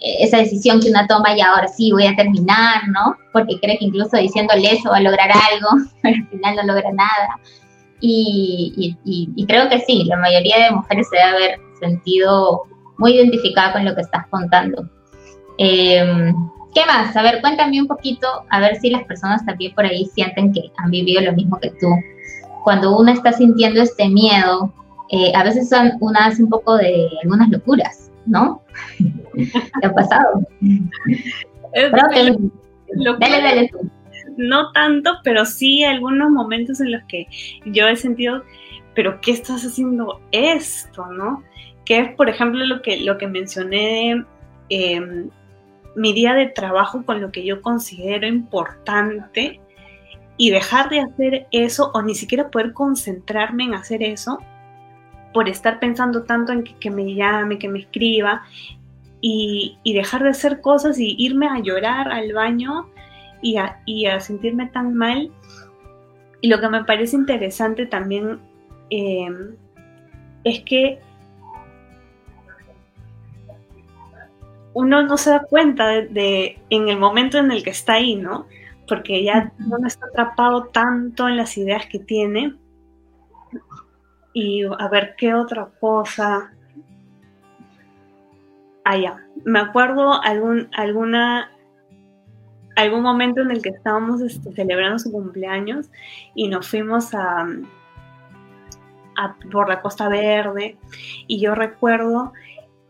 e, 0.00 0.24
esa 0.24 0.38
decisión 0.38 0.80
que 0.80 0.90
una 0.90 1.06
toma 1.06 1.36
y 1.36 1.40
ahora 1.40 1.68
sí 1.68 1.92
voy 1.92 2.06
a 2.06 2.16
terminar, 2.16 2.88
¿no? 2.88 3.16
Porque 3.32 3.58
cree 3.60 3.78
que 3.78 3.84
incluso 3.84 4.16
diciéndole 4.16 4.72
eso 4.72 4.90
va 4.90 4.96
a 4.96 5.02
lograr 5.02 5.30
algo, 5.30 5.68
pero 6.02 6.16
al 6.16 6.28
final 6.28 6.56
no 6.56 6.62
logra 6.74 6.92
nada. 6.92 7.40
Y, 8.00 8.96
y, 9.04 9.28
y, 9.34 9.46
creo 9.46 9.68
que 9.68 9.80
sí, 9.80 10.04
la 10.04 10.16
mayoría 10.16 10.64
de 10.64 10.70
mujeres 10.70 11.08
se 11.10 11.16
debe 11.16 11.28
haber 11.28 11.60
sentido 11.80 12.62
muy 12.96 13.14
identificada 13.14 13.72
con 13.72 13.84
lo 13.84 13.94
que 13.94 14.02
estás 14.02 14.26
contando. 14.28 14.88
Em, 15.58 16.34
¿Qué 16.74 16.84
más? 16.86 17.16
A 17.16 17.22
ver, 17.22 17.40
cuéntame 17.40 17.80
un 17.80 17.88
poquito, 17.88 18.26
a 18.50 18.60
ver 18.60 18.76
si 18.76 18.90
las 18.90 19.04
personas 19.04 19.44
también 19.44 19.74
por 19.74 19.84
ahí 19.84 20.06
sienten 20.14 20.52
que 20.52 20.70
han 20.76 20.90
vivido 20.90 21.20
lo 21.22 21.32
mismo 21.32 21.58
que 21.58 21.70
tú. 21.70 21.88
Cuando 22.62 22.96
uno 22.96 23.10
está 23.10 23.32
sintiendo 23.32 23.82
este 23.82 24.08
miedo, 24.08 24.72
eh, 25.10 25.32
a 25.34 25.42
veces 25.42 25.68
son, 25.68 25.92
una 26.00 26.26
hace 26.26 26.42
un 26.42 26.50
poco 26.50 26.76
de 26.76 27.08
algunas 27.22 27.48
locuras, 27.48 28.10
¿no? 28.26 28.62
¿Qué 29.34 29.86
ha 29.86 29.92
pasado? 29.92 30.42
dale, 31.92 33.42
dale 33.42 33.68
tú. 33.70 33.90
No 34.36 34.70
tanto, 34.72 35.18
pero 35.24 35.44
sí 35.44 35.82
algunos 35.82 36.30
momentos 36.30 36.80
en 36.80 36.92
los 36.92 37.02
que 37.04 37.26
yo 37.64 37.88
he 37.88 37.96
sentido, 37.96 38.44
pero 38.94 39.20
¿qué 39.20 39.32
estás 39.32 39.64
haciendo 39.64 40.20
esto, 40.30 41.06
no? 41.06 41.42
Que 41.84 42.00
es, 42.00 42.14
por 42.14 42.28
ejemplo, 42.28 42.64
lo 42.64 42.82
que, 42.82 42.98
lo 43.00 43.18
que 43.18 43.26
mencioné 43.26 44.24
de 44.68 44.92
em, 44.92 45.30
mi 45.98 46.12
día 46.12 46.34
de 46.34 46.46
trabajo 46.46 47.04
con 47.04 47.20
lo 47.20 47.32
que 47.32 47.44
yo 47.44 47.60
considero 47.60 48.26
importante 48.26 49.60
y 50.36 50.50
dejar 50.50 50.88
de 50.88 51.00
hacer 51.00 51.46
eso 51.50 51.90
o 51.92 52.02
ni 52.02 52.14
siquiera 52.14 52.50
poder 52.50 52.72
concentrarme 52.72 53.64
en 53.64 53.74
hacer 53.74 54.02
eso 54.02 54.38
por 55.34 55.48
estar 55.48 55.80
pensando 55.80 56.22
tanto 56.22 56.52
en 56.52 56.62
que, 56.62 56.90
me 56.90 57.14
llame, 57.14 57.58
que 57.58 57.68
me 57.68 57.80
escriba 57.80 58.42
y, 59.20 59.76
dejar 59.84 60.22
de 60.22 60.30
hacer 60.30 60.60
cosas 60.60 60.98
y 61.00 61.16
irme 61.18 61.48
a 61.48 61.58
llorar 61.58 62.10
al 62.10 62.32
baño 62.32 62.88
y 63.42 63.56
a, 63.56 64.20
sentirme 64.20 64.66
tan 64.66 64.94
mal. 64.94 65.30
Y 66.40 66.48
lo 66.48 66.60
que 66.60 66.68
me 66.68 66.84
parece 66.84 67.16
interesante 67.16 67.86
también 67.86 68.38
em, 68.90 69.56
es 70.44 70.60
que 70.60 71.00
uno 74.78 75.02
no 75.02 75.16
se 75.16 75.30
da 75.30 75.40
cuenta 75.40 75.88
de, 75.88 76.62
en 76.70 76.88
el 76.88 77.00
momento 77.00 77.36
en 77.36 77.50
el 77.50 77.64
que 77.64 77.70
está 77.70 77.94
ahí, 77.94 78.14
¿no? 78.14 78.46
Porque 78.86 79.24
ya 79.24 79.52
uno 79.58 79.88
está 79.88 80.06
atrapado 80.06 80.66
tanto 80.66 81.26
en 81.26 81.36
las 81.36 81.58
ideas 81.58 81.86
que 81.86 81.98
tiene. 81.98 82.54
Y 84.32 84.62
a 84.64 84.88
ver 84.88 85.16
qué 85.18 85.34
otra 85.34 85.68
cosa. 85.80 86.52
Ah, 88.84 88.96
ya. 88.96 89.16
Me 89.44 89.58
acuerdo 89.58 90.22
algún, 90.22 90.68
alguna, 90.76 91.50
algún 92.76 93.02
momento 93.02 93.42
en 93.42 93.50
el 93.50 93.62
que 93.62 93.70
estábamos 93.70 94.20
este, 94.20 94.52
celebrando 94.52 95.00
su 95.00 95.10
cumpleaños 95.10 95.90
y 96.36 96.46
nos 96.46 96.68
fuimos 96.68 97.14
a, 97.14 97.48
a, 99.16 99.36
por 99.50 99.68
la 99.68 99.82
Costa 99.82 100.08
Verde. 100.08 100.78
Y 101.26 101.40
yo 101.40 101.56
recuerdo 101.56 102.32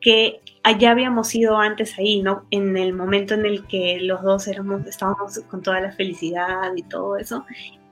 que 0.02 0.42
allá 0.68 0.90
habíamos 0.90 1.34
ido 1.34 1.56
antes 1.56 1.98
ahí, 1.98 2.20
¿no? 2.20 2.44
En 2.50 2.76
el 2.76 2.92
momento 2.92 3.34
en 3.34 3.46
el 3.46 3.66
que 3.66 3.98
los 4.00 4.22
dos 4.22 4.46
éramos, 4.48 4.86
estábamos 4.86 5.40
con 5.50 5.62
toda 5.62 5.80
la 5.80 5.92
felicidad 5.92 6.74
y 6.76 6.82
todo 6.82 7.16
eso. 7.16 7.46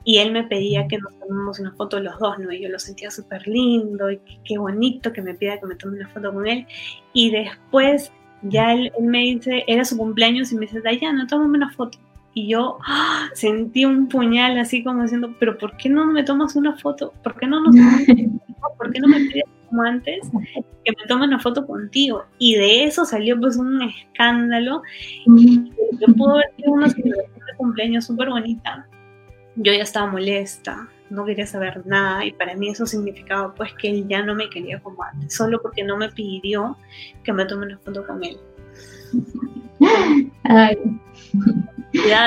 Y 0.04 0.18
él 0.18 0.30
me 0.30 0.44
pedía 0.44 0.86
que 0.86 0.98
nos 0.98 1.18
tomemos 1.18 1.58
una 1.58 1.72
foto 1.72 1.98
los 1.98 2.18
dos, 2.18 2.38
¿no? 2.38 2.52
Y 2.52 2.62
yo 2.62 2.68
lo 2.68 2.78
sentía 2.78 3.10
súper 3.10 3.48
lindo 3.48 4.10
y 4.10 4.20
qué 4.44 4.58
bonito 4.58 5.12
que 5.12 5.22
me 5.22 5.34
pida 5.34 5.58
que 5.58 5.66
me 5.66 5.74
tome 5.74 5.96
una 5.96 6.08
foto 6.08 6.32
con 6.34 6.46
él. 6.46 6.66
Y 7.14 7.30
después 7.30 8.12
ya 8.42 8.74
él, 8.74 8.92
me 9.00 9.20
dice, 9.20 9.64
era 9.66 9.84
su 9.84 9.96
cumpleaños 9.96 10.52
y 10.52 10.56
me 10.56 10.66
dice, 10.66 10.82
no 11.14 11.26
tómame 11.26 11.56
una 11.56 11.72
foto. 11.72 11.98
Y 12.34 12.48
yo 12.48 12.76
¡ah! 12.86 13.30
sentí 13.32 13.86
un 13.86 14.08
puñal 14.08 14.58
así 14.58 14.84
como 14.84 15.02
diciendo, 15.02 15.34
pero 15.40 15.56
¿por 15.56 15.78
qué 15.78 15.88
no 15.88 16.04
me 16.04 16.22
tomas 16.22 16.54
una 16.54 16.76
foto? 16.76 17.14
¿Por 17.24 17.36
qué 17.36 17.46
no 17.46 17.62
nos 17.62 17.74
¿Por 18.76 18.92
qué 18.92 19.00
no 19.00 19.08
me 19.08 19.20
pides 19.20 19.55
como 19.66 19.82
antes 19.82 20.28
que 20.84 20.92
me 20.92 21.06
tome 21.08 21.26
una 21.26 21.38
foto 21.38 21.66
contigo? 21.66 22.24
Y 22.38 22.56
de 22.56 22.84
eso 22.84 23.04
salió 23.04 23.38
pues 23.38 23.56
un 23.56 23.82
escándalo. 23.82 24.82
Yo 25.26 26.14
puedo 26.16 26.36
ver 26.36 26.46
que 26.56 26.68
una 26.68 26.88
celebración 26.88 27.46
de 27.46 27.56
cumpleaños 27.56 28.04
súper 28.06 28.30
bonita. 28.30 28.86
Yo 29.56 29.72
ya 29.72 29.82
estaba 29.82 30.10
molesta, 30.10 30.88
no 31.10 31.24
quería 31.24 31.46
saber 31.46 31.86
nada 31.86 32.24
y 32.24 32.32
para 32.32 32.54
mí 32.54 32.68
eso 32.68 32.86
significaba 32.86 33.54
pues 33.54 33.72
que 33.74 33.88
él 33.88 34.06
ya 34.08 34.22
no 34.22 34.34
me 34.34 34.50
quería 34.50 34.80
como 34.80 35.02
antes, 35.02 35.34
solo 35.34 35.60
porque 35.62 35.82
no 35.82 35.96
me 35.96 36.10
pidió 36.10 36.76
que 37.24 37.32
me 37.32 37.46
tome 37.46 37.66
una 37.66 37.78
foto 37.78 38.06
con 38.06 38.22
él. 38.22 38.38
Ay. 40.44 40.76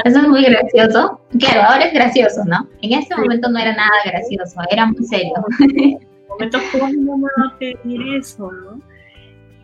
Eso 0.06 0.20
es 0.20 0.28
muy 0.28 0.44
gracioso. 0.44 1.22
Claro, 1.40 1.62
ahora 1.62 1.86
es 1.86 1.94
gracioso, 1.94 2.44
¿no? 2.46 2.68
En 2.82 2.94
ese 2.94 3.16
momento 3.16 3.50
no 3.50 3.60
era 3.60 3.76
nada 3.76 3.92
gracioso, 4.06 4.60
era 4.72 4.86
muy 4.88 5.06
serio. 5.06 5.34
momentos, 6.30 6.62
¿cómo 6.72 7.18
no 7.38 7.58
pedir 7.58 8.16
eso, 8.16 8.52
no? 8.52 8.80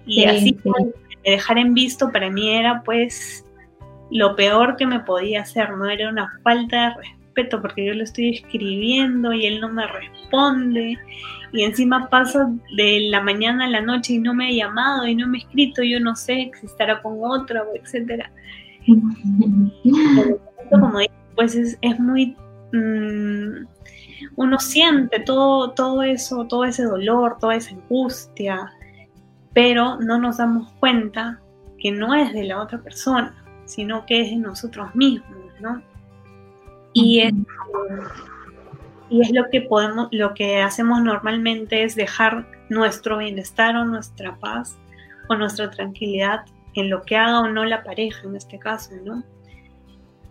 Y 0.05 0.25
así, 0.25 0.57
dejar 1.23 1.57
en 1.57 1.73
visto 1.73 2.11
para 2.11 2.29
mí 2.29 2.49
era 2.49 2.83
pues 2.83 3.43
lo 4.11 4.35
peor 4.35 4.75
que 4.75 4.85
me 4.85 4.99
podía 4.99 5.41
hacer, 5.41 5.71
¿no? 5.71 5.89
Era 5.89 6.09
una 6.09 6.31
falta 6.43 6.89
de 6.89 6.95
respeto 6.95 7.61
porque 7.61 7.85
yo 7.85 7.93
lo 7.93 8.03
estoy 8.03 8.35
escribiendo 8.35 9.33
y 9.33 9.45
él 9.47 9.59
no 9.59 9.69
me 9.69 9.87
responde 9.87 10.97
y 11.51 11.63
encima 11.63 12.09
pasa 12.09 12.51
de 12.75 13.07
la 13.09 13.21
mañana 13.21 13.65
a 13.65 13.69
la 13.69 13.81
noche 13.81 14.13
y 14.13 14.19
no 14.19 14.33
me 14.33 14.47
ha 14.47 14.51
llamado 14.51 15.07
y 15.07 15.15
no 15.15 15.27
me 15.27 15.37
ha 15.37 15.41
escrito, 15.41 15.83
yo 15.83 15.99
no 15.99 16.15
sé 16.15 16.51
si 16.59 16.65
estará 16.65 17.01
con 17.01 17.17
otra 17.21 17.63
etcétera. 17.73 18.31
como 20.69 20.99
pues 21.35 21.55
es, 21.55 21.77
es 21.81 21.99
muy 21.99 22.35
mm, 22.71 23.65
uno 24.35 24.59
siente 24.59 25.19
todo, 25.19 25.71
todo 25.71 26.03
eso, 26.03 26.45
todo 26.45 26.65
ese 26.65 26.83
dolor, 26.83 27.37
toda 27.39 27.55
esa 27.55 27.75
angustia, 27.75 28.71
pero 29.53 29.97
no 29.97 30.19
nos 30.19 30.37
damos 30.37 30.71
cuenta 30.73 31.39
que 31.79 31.91
no 31.91 32.13
es 32.13 32.33
de 32.33 32.43
la 32.43 32.61
otra 32.61 32.79
persona, 32.79 33.35
sino 33.65 34.05
que 34.05 34.21
es 34.21 34.29
de 34.29 34.37
nosotros 34.37 34.93
mismos, 34.95 35.37
¿no? 35.59 35.81
Y 36.93 37.21
es, 37.21 37.33
y 39.09 39.21
es 39.21 39.31
lo 39.31 39.49
que 39.49 39.61
podemos, 39.61 40.07
lo 40.11 40.33
que 40.33 40.61
hacemos 40.61 41.01
normalmente 41.01 41.83
es 41.83 41.95
dejar 41.95 42.47
nuestro 42.69 43.17
bienestar 43.17 43.75
o 43.75 43.85
nuestra 43.85 44.35
paz 44.37 44.77
o 45.29 45.35
nuestra 45.35 45.69
tranquilidad 45.69 46.45
en 46.73 46.89
lo 46.89 47.03
que 47.03 47.15
haga 47.15 47.41
o 47.41 47.47
no 47.47 47.65
la 47.65 47.83
pareja 47.83 48.27
en 48.27 48.35
este 48.35 48.59
caso, 48.59 48.91
¿no? 49.03 49.23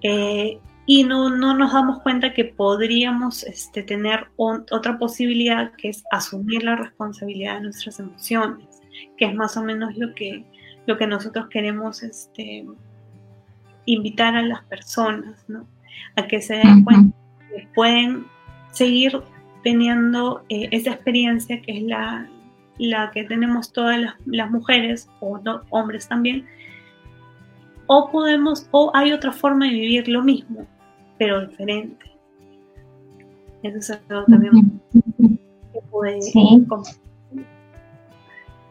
Eh, 0.02 0.58
y 0.86 1.04
no, 1.04 1.30
no, 1.30 1.54
nos 1.54 1.72
damos 1.72 2.02
cuenta 2.02 2.34
que 2.34 2.44
podríamos 2.44 3.42
este, 3.44 3.82
tener 3.82 4.28
otra 4.36 4.98
posibilidad 4.98 5.72
que 5.72 5.88
es 5.88 6.04
asumir 6.10 6.62
la 6.62 6.76
responsabilidad 6.76 7.54
de 7.54 7.62
nuestras 7.62 8.00
emociones, 8.00 8.82
que 9.16 9.24
es 9.24 9.34
más 9.34 9.56
o 9.56 9.62
menos 9.62 9.96
lo 9.96 10.14
que, 10.14 10.44
lo 10.86 10.98
que 10.98 11.06
nosotros 11.06 11.46
queremos 11.48 12.02
este, 12.02 12.66
invitar 13.86 14.36
a 14.36 14.42
las 14.42 14.62
personas, 14.64 15.42
¿no? 15.48 15.66
A 16.16 16.26
que 16.26 16.42
se 16.42 16.56
den 16.56 16.84
cuenta 16.84 17.16
que 17.48 17.68
pueden 17.74 18.26
seguir 18.70 19.22
teniendo 19.62 20.44
eh, 20.50 20.68
esa 20.70 20.90
experiencia 20.90 21.62
que 21.62 21.78
es 21.78 21.82
la, 21.84 22.28
la 22.78 23.10
que 23.10 23.24
tenemos 23.24 23.72
todas 23.72 23.98
las, 23.98 24.14
las 24.26 24.50
mujeres 24.50 25.08
o 25.20 25.40
hombres 25.70 26.08
también, 26.08 26.46
o 27.86 28.10
podemos, 28.10 28.68
o 28.70 28.90
hay 28.94 29.12
otra 29.12 29.32
forma 29.32 29.66
de 29.66 29.72
vivir 29.72 30.08
lo 30.08 30.22
mismo, 30.22 30.66
pero 31.18 31.46
diferente. 31.46 32.06
Eso 33.62 33.78
es 33.78 34.02
algo 34.08 34.24
también 34.26 34.80
que 35.72 35.80
puede 35.90 36.20
sí. 36.20 36.66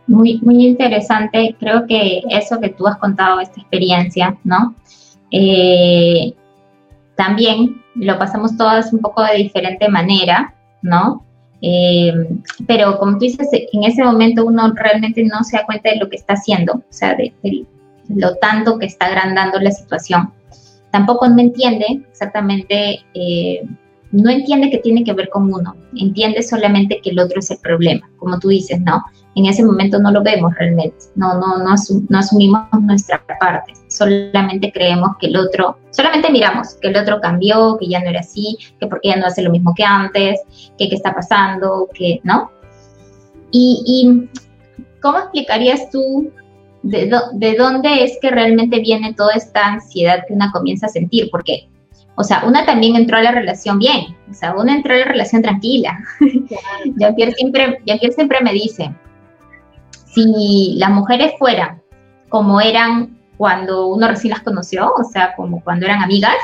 Muy, 0.06 0.40
muy 0.42 0.68
interesante, 0.68 1.56
creo 1.60 1.88
que 1.88 2.22
eso 2.30 2.60
que 2.60 2.70
tú 2.70 2.86
has 2.88 2.98
contado, 2.98 3.40
esta 3.40 3.62
experiencia, 3.62 4.38
¿no? 4.44 4.76
Eh, 5.32 6.34
también 7.16 7.82
lo 7.96 8.20
pasamos 8.20 8.58
todas 8.58 8.92
un 8.92 9.00
poco 9.00 9.24
de 9.24 9.38
diferente 9.38 9.88
manera, 9.88 10.54
¿no? 10.82 11.26
Eh, 11.62 12.12
pero 12.68 13.00
como 13.00 13.14
tú 13.14 13.20
dices, 13.20 13.48
en 13.52 13.84
ese 13.86 14.04
momento 14.04 14.46
uno 14.46 14.74
realmente 14.76 15.24
no 15.24 15.44
se 15.46 15.58
da 15.58 15.66
cuenta 15.66 15.90
de 15.92 15.96
lo 15.96 16.10
que 16.10 16.18
está 16.18 16.34
haciendo, 16.34 16.74
o 16.74 16.84
sea, 16.90 17.16
de, 17.16 17.34
lo 18.10 18.36
tanto 18.36 18.78
que 18.78 18.88
está 18.88 19.06
agrandando 19.06 19.60
la 19.60 19.72
situación. 19.72 20.32
Tampoco 20.94 21.28
no 21.28 21.42
entiende 21.42 22.04
exactamente, 22.10 23.04
eh, 23.16 23.68
no 24.12 24.30
entiende 24.30 24.70
que 24.70 24.78
tiene 24.78 25.04
que 25.04 25.14
ver 25.14 25.28
con 25.30 25.52
uno, 25.52 25.76
entiende 25.96 26.44
solamente 26.44 27.02
que 27.04 27.10
el 27.10 27.20
otro 27.20 27.40
es 27.40 27.50
el 27.52 27.58
problema, 27.58 28.08
como 28.18 28.40
tú 28.40 28.50
dices, 28.50 28.80
¿no? 28.80 29.04
en 29.36 29.46
ese 29.48 29.64
momento 29.64 30.00
no 30.00 30.12
lo 30.12 30.22
vemos 30.22 30.54
realmente, 30.56 30.96
no, 31.16 31.34
no, 31.40 31.58
no, 31.58 31.74
no, 32.10 32.20
asumimos 32.20 32.68
nuestra 32.80 33.24
parte, 33.40 33.74
solamente 33.88 34.72
creemos 34.72 35.18
que 35.20 35.28
el 35.28 35.38
otro, 35.38 35.78
solamente 35.90 36.32
miramos 36.32 36.76
que 36.76 36.90
el 36.90 36.98
otro 36.98 37.20
cambió, 37.20 37.78
que 37.80 37.88
ya 37.88 38.00
no 38.02 38.10
era 38.10 38.20
así, 38.20 38.58
que 38.80 38.88
porque 38.88 39.10
ya 39.10 39.16
no 39.16 39.26
hace 39.26 39.42
lo 39.42 39.50
mismo 39.50 39.74
que 39.76 39.84
antes, 39.84 40.42
que 40.78 40.90
qué 40.90 40.96
está 40.96 41.14
pasando, 41.16 41.90
que, 41.94 42.22
¿no? 42.24 42.52
Y, 43.52 43.84
y 43.88 44.30
¿cómo 45.02 45.18
explicarías 45.18 45.90
tú 45.90 46.32
de, 46.84 47.12
de 47.34 47.56
dónde 47.56 48.04
es 48.04 48.18
que 48.22 48.30
realmente 48.30 48.80
viene 48.80 49.14
toda 49.14 49.34
esta 49.34 49.66
ansiedad 49.66 50.24
que 50.28 50.34
una 50.34 50.52
comienza 50.52 50.86
a 50.86 50.90
sentir? 50.90 51.30
Porque 51.32 51.68
o 52.16 52.24
sea, 52.24 52.44
una 52.46 52.66
también 52.66 52.96
entró 52.96 53.18
a 53.18 53.24
la 53.24 53.32
relación 53.32 53.80
bien, 53.80 54.16
o 54.30 54.34
sea, 54.34 54.54
una 54.54 54.76
entró 54.76 54.94
a 54.94 54.98
la 54.98 55.06
relación 55.06 55.42
tranquila. 55.42 55.98
Jean-Pierre 56.98 57.32
siempre, 57.34 57.82
Jean 57.86 58.00
siempre 58.12 58.40
me 58.42 58.54
dice, 58.54 58.94
si 60.14 60.76
las 60.78 60.92
mujeres 60.92 61.34
fueran 61.40 61.82
como 62.30 62.62
eran 62.62 63.18
cuando 63.38 63.88
uno 63.88 64.08
recién 64.08 64.32
las 64.32 64.42
conoció, 64.42 64.92
o 64.94 65.04
sea, 65.04 65.34
como 65.36 65.64
cuando 65.64 65.86
eran 65.86 66.04
amigas, 66.04 66.36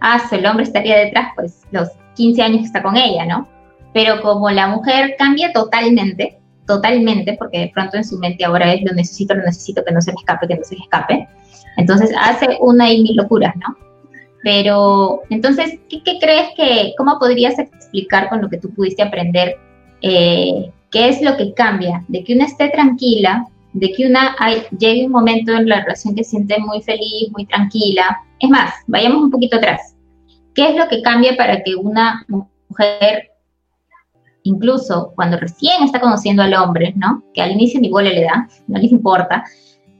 ah, 0.00 0.20
el 0.32 0.46
hombre 0.46 0.64
estaría 0.64 0.98
detrás, 0.98 1.32
pues 1.36 1.62
los 1.70 1.88
15 2.16 2.42
años 2.42 2.58
que 2.60 2.66
está 2.66 2.82
con 2.82 2.96
ella, 2.96 3.24
¿no? 3.26 3.48
Pero 3.92 4.20
como 4.22 4.50
la 4.50 4.66
mujer 4.66 5.14
cambia 5.16 5.52
totalmente, 5.52 6.40
totalmente, 6.66 7.34
porque 7.38 7.58
de 7.58 7.70
pronto 7.74 7.96
en 7.96 8.04
su 8.04 8.18
mente 8.18 8.44
ahora 8.44 8.72
es 8.72 8.82
lo 8.82 8.92
necesito, 8.92 9.34
lo 9.34 9.42
necesito, 9.42 9.84
que 9.84 9.92
no 9.92 10.00
se 10.00 10.12
me 10.12 10.16
escape, 10.18 10.48
que 10.48 10.56
no 10.56 10.64
se 10.64 10.76
me 10.76 10.82
escape, 10.82 11.28
entonces 11.76 12.10
hace 12.18 12.58
una 12.60 12.92
y 12.92 13.02
mil 13.02 13.16
locuras, 13.16 13.54
¿no? 13.56 13.76
Pero, 14.42 15.22
entonces, 15.30 15.78
¿qué, 15.88 16.02
crees 16.20 16.48
que, 16.54 16.92
cómo 16.98 17.18
podrías 17.18 17.58
explicar 17.58 18.28
con 18.28 18.42
lo 18.42 18.50
que 18.50 18.58
tú 18.58 18.70
pudiste 18.74 19.02
aprender, 19.02 19.56
eh, 20.02 20.70
qué 20.90 21.08
es 21.08 21.22
lo 21.22 21.36
que 21.38 21.54
cambia 21.54 22.04
de 22.08 22.22
que 22.22 22.34
una 22.34 22.44
esté 22.44 22.68
tranquila, 22.68 23.46
de 23.72 23.90
que 23.92 24.06
una 24.06 24.36
llegue 24.78 25.06
un 25.06 25.12
momento 25.12 25.52
en 25.52 25.66
la 25.66 25.80
relación 25.80 26.14
que 26.14 26.24
siente 26.24 26.58
muy 26.58 26.82
feliz, 26.82 27.30
muy 27.32 27.46
tranquila? 27.46 28.20
Es 28.38 28.50
más, 28.50 28.74
vayamos 28.86 29.22
un 29.22 29.30
poquito 29.30 29.56
atrás. 29.56 29.96
¿Qué 30.54 30.68
es 30.68 30.76
lo 30.76 30.88
que 30.88 31.00
cambia 31.00 31.36
para 31.36 31.62
que 31.62 31.74
una 31.74 32.24
mujer, 32.28 33.30
incluso 34.44 35.12
cuando 35.16 35.36
recién 35.38 35.82
está 35.82 36.00
conociendo 36.00 36.42
al 36.42 36.54
hombre, 36.54 36.94
¿no? 36.96 37.22
Que 37.34 37.42
al 37.42 37.52
inicio 37.52 37.80
ni 37.80 37.90
bola 37.90 38.10
le 38.10 38.22
da, 38.22 38.48
no 38.68 38.78
les 38.78 38.92
importa, 38.92 39.44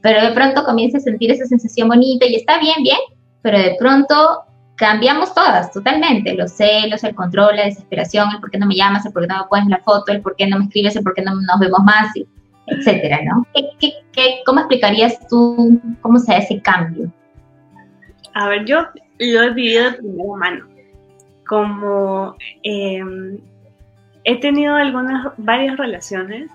pero 0.01 0.21
de 0.25 0.33
pronto 0.33 0.63
comienza 0.63 0.97
a 0.97 1.01
sentir 1.01 1.31
esa 1.31 1.45
sensación 1.45 1.89
bonita 1.89 2.25
y 2.25 2.35
está 2.35 2.59
bien, 2.59 2.81
bien, 2.81 2.99
pero 3.41 3.57
de 3.57 3.75
pronto 3.77 4.43
cambiamos 4.75 5.33
todas 5.33 5.71
totalmente, 5.71 6.33
los 6.35 6.51
celos, 6.51 7.03
el 7.03 7.15
control, 7.15 7.55
la 7.55 7.65
desesperación, 7.65 8.29
el 8.31 8.39
por 8.39 8.51
qué 8.51 8.59
no 8.59 8.67
me 8.67 8.75
llamas, 8.75 9.05
el 9.05 9.13
por 9.13 9.23
qué 9.23 9.27
no 9.27 9.39
me 9.39 9.47
pones 9.47 9.67
la 9.67 9.79
foto, 9.79 10.11
el 10.11 10.21
por 10.21 10.35
qué 10.35 10.47
no 10.47 10.59
me 10.59 10.65
escribes, 10.65 10.95
el 10.95 11.03
por 11.03 11.13
qué 11.13 11.23
no 11.23 11.33
nos 11.33 11.59
vemos 11.59 11.79
más, 11.83 12.13
etcétera, 12.67 13.19
¿no? 13.23 13.45
cómo 14.45 14.59
explicarías 14.59 15.27
tú 15.27 15.81
cómo 16.01 16.19
se 16.19 16.33
da 16.33 16.37
ese 16.39 16.61
cambio? 16.61 17.11
A 18.33 18.49
ver, 18.49 18.65
yo 18.65 18.81
lo 19.19 19.43
he 19.43 19.53
vivido 19.53 19.91
de 19.91 19.97
primera 19.97 20.35
mano, 20.37 20.65
como 21.47 22.35
em, 22.63 23.39
he 24.25 24.37
tenido 24.37 24.75
algunas, 24.75 25.31
varias 25.37 25.77
relaciones 25.77 26.49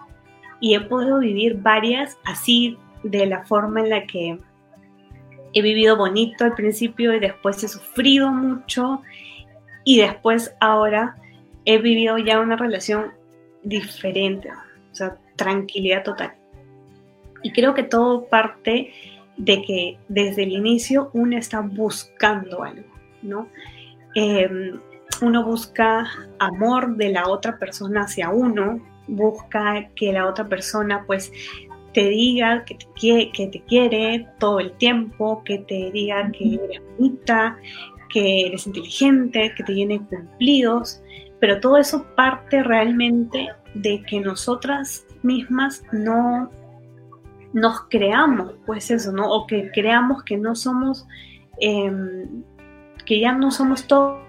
y 0.60 0.74
he 0.74 0.80
podido 0.80 1.20
vivir 1.20 1.56
varias 1.56 2.18
así 2.24 2.76
de 3.02 3.26
la 3.26 3.44
forma 3.44 3.80
en 3.80 3.90
la 3.90 4.06
que 4.06 4.38
he 5.54 5.62
vivido 5.62 5.96
bonito 5.96 6.44
al 6.44 6.54
principio 6.54 7.14
y 7.14 7.20
después 7.20 7.62
he 7.64 7.68
sufrido 7.68 8.30
mucho 8.30 9.02
y 9.84 9.98
después 9.98 10.54
ahora 10.60 11.16
he 11.64 11.78
vivido 11.78 12.18
ya 12.18 12.40
una 12.40 12.56
relación 12.56 13.12
diferente, 13.62 14.50
o 14.50 14.94
sea, 14.94 15.16
tranquilidad 15.36 16.02
total. 16.02 16.34
Y 17.42 17.52
creo 17.52 17.74
que 17.74 17.82
todo 17.82 18.26
parte 18.26 18.92
de 19.36 19.62
que 19.62 19.98
desde 20.08 20.42
el 20.42 20.52
inicio 20.52 21.10
uno 21.14 21.38
está 21.38 21.60
buscando 21.60 22.62
algo, 22.62 22.88
¿no? 23.22 23.48
Em, 24.14 24.78
uno 25.22 25.44
busca 25.44 26.06
amor 26.38 26.96
de 26.96 27.10
la 27.10 27.28
otra 27.28 27.58
persona 27.58 28.02
hacia 28.02 28.30
uno, 28.30 28.80
busca 29.06 29.90
que 29.94 30.12
la 30.12 30.26
otra 30.26 30.48
persona 30.48 31.04
pues 31.06 31.32
te 31.92 32.08
diga 32.08 32.64
que 32.64 32.76
te, 32.76 33.30
que 33.32 33.46
te 33.48 33.62
quiere 33.64 34.28
todo 34.38 34.60
el 34.60 34.72
tiempo, 34.72 35.42
que 35.44 35.58
te 35.58 35.90
diga 35.90 36.30
que 36.30 36.54
eres 36.54 36.82
bonita, 36.96 37.58
que 38.08 38.46
eres 38.46 38.66
inteligente, 38.66 39.52
que 39.56 39.64
te 39.64 39.74
llene 39.74 40.00
cumplidos, 40.06 41.02
pero 41.40 41.60
todo 41.60 41.78
eso 41.78 42.06
parte 42.14 42.62
realmente 42.62 43.48
de 43.74 44.02
que 44.02 44.20
nosotras 44.20 45.06
mismas 45.22 45.82
no 45.92 46.50
nos 47.52 47.80
creamos, 47.88 48.54
pues 48.66 48.90
eso, 48.90 49.12
¿no? 49.12 49.28
O 49.30 49.46
que 49.46 49.70
creamos 49.72 50.22
que 50.22 50.36
no 50.36 50.54
somos, 50.54 51.06
em, 51.60 52.44
que 53.04 53.20
ya 53.20 53.32
no 53.32 53.50
somos 53.50 53.86
todo, 53.86 54.20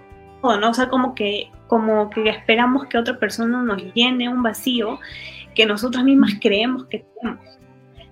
¿no? 0.42 0.70
O 0.70 0.74
sea, 0.74 0.88
como 0.88 1.14
que, 1.14 1.50
como 1.68 2.10
que 2.10 2.28
esperamos 2.28 2.86
que 2.86 2.98
otra 2.98 3.18
persona 3.18 3.62
nos 3.62 3.82
llene 3.94 4.28
un 4.28 4.42
vacío 4.42 4.98
que 5.54 5.66
nosotras 5.66 6.04
mismas 6.04 6.32
creemos 6.40 6.86
que 6.86 7.04
tenemos. 7.20 7.52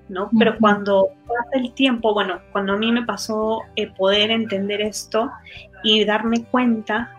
¿no? 0.09 0.29
Pero 0.39 0.59
cuando 0.59 1.09
pasa 1.27 1.63
el 1.65 1.73
tiempo, 1.73 2.13
bueno, 2.13 2.41
cuando 2.53 2.73
a 2.73 2.77
mí 2.77 2.91
me 2.91 3.05
pasó 3.05 3.63
eh, 3.77 3.89
poder 3.97 4.31
entender 4.31 4.81
esto 4.81 5.31
y 5.85 6.05
darme 6.05 6.45
cuenta 6.45 7.17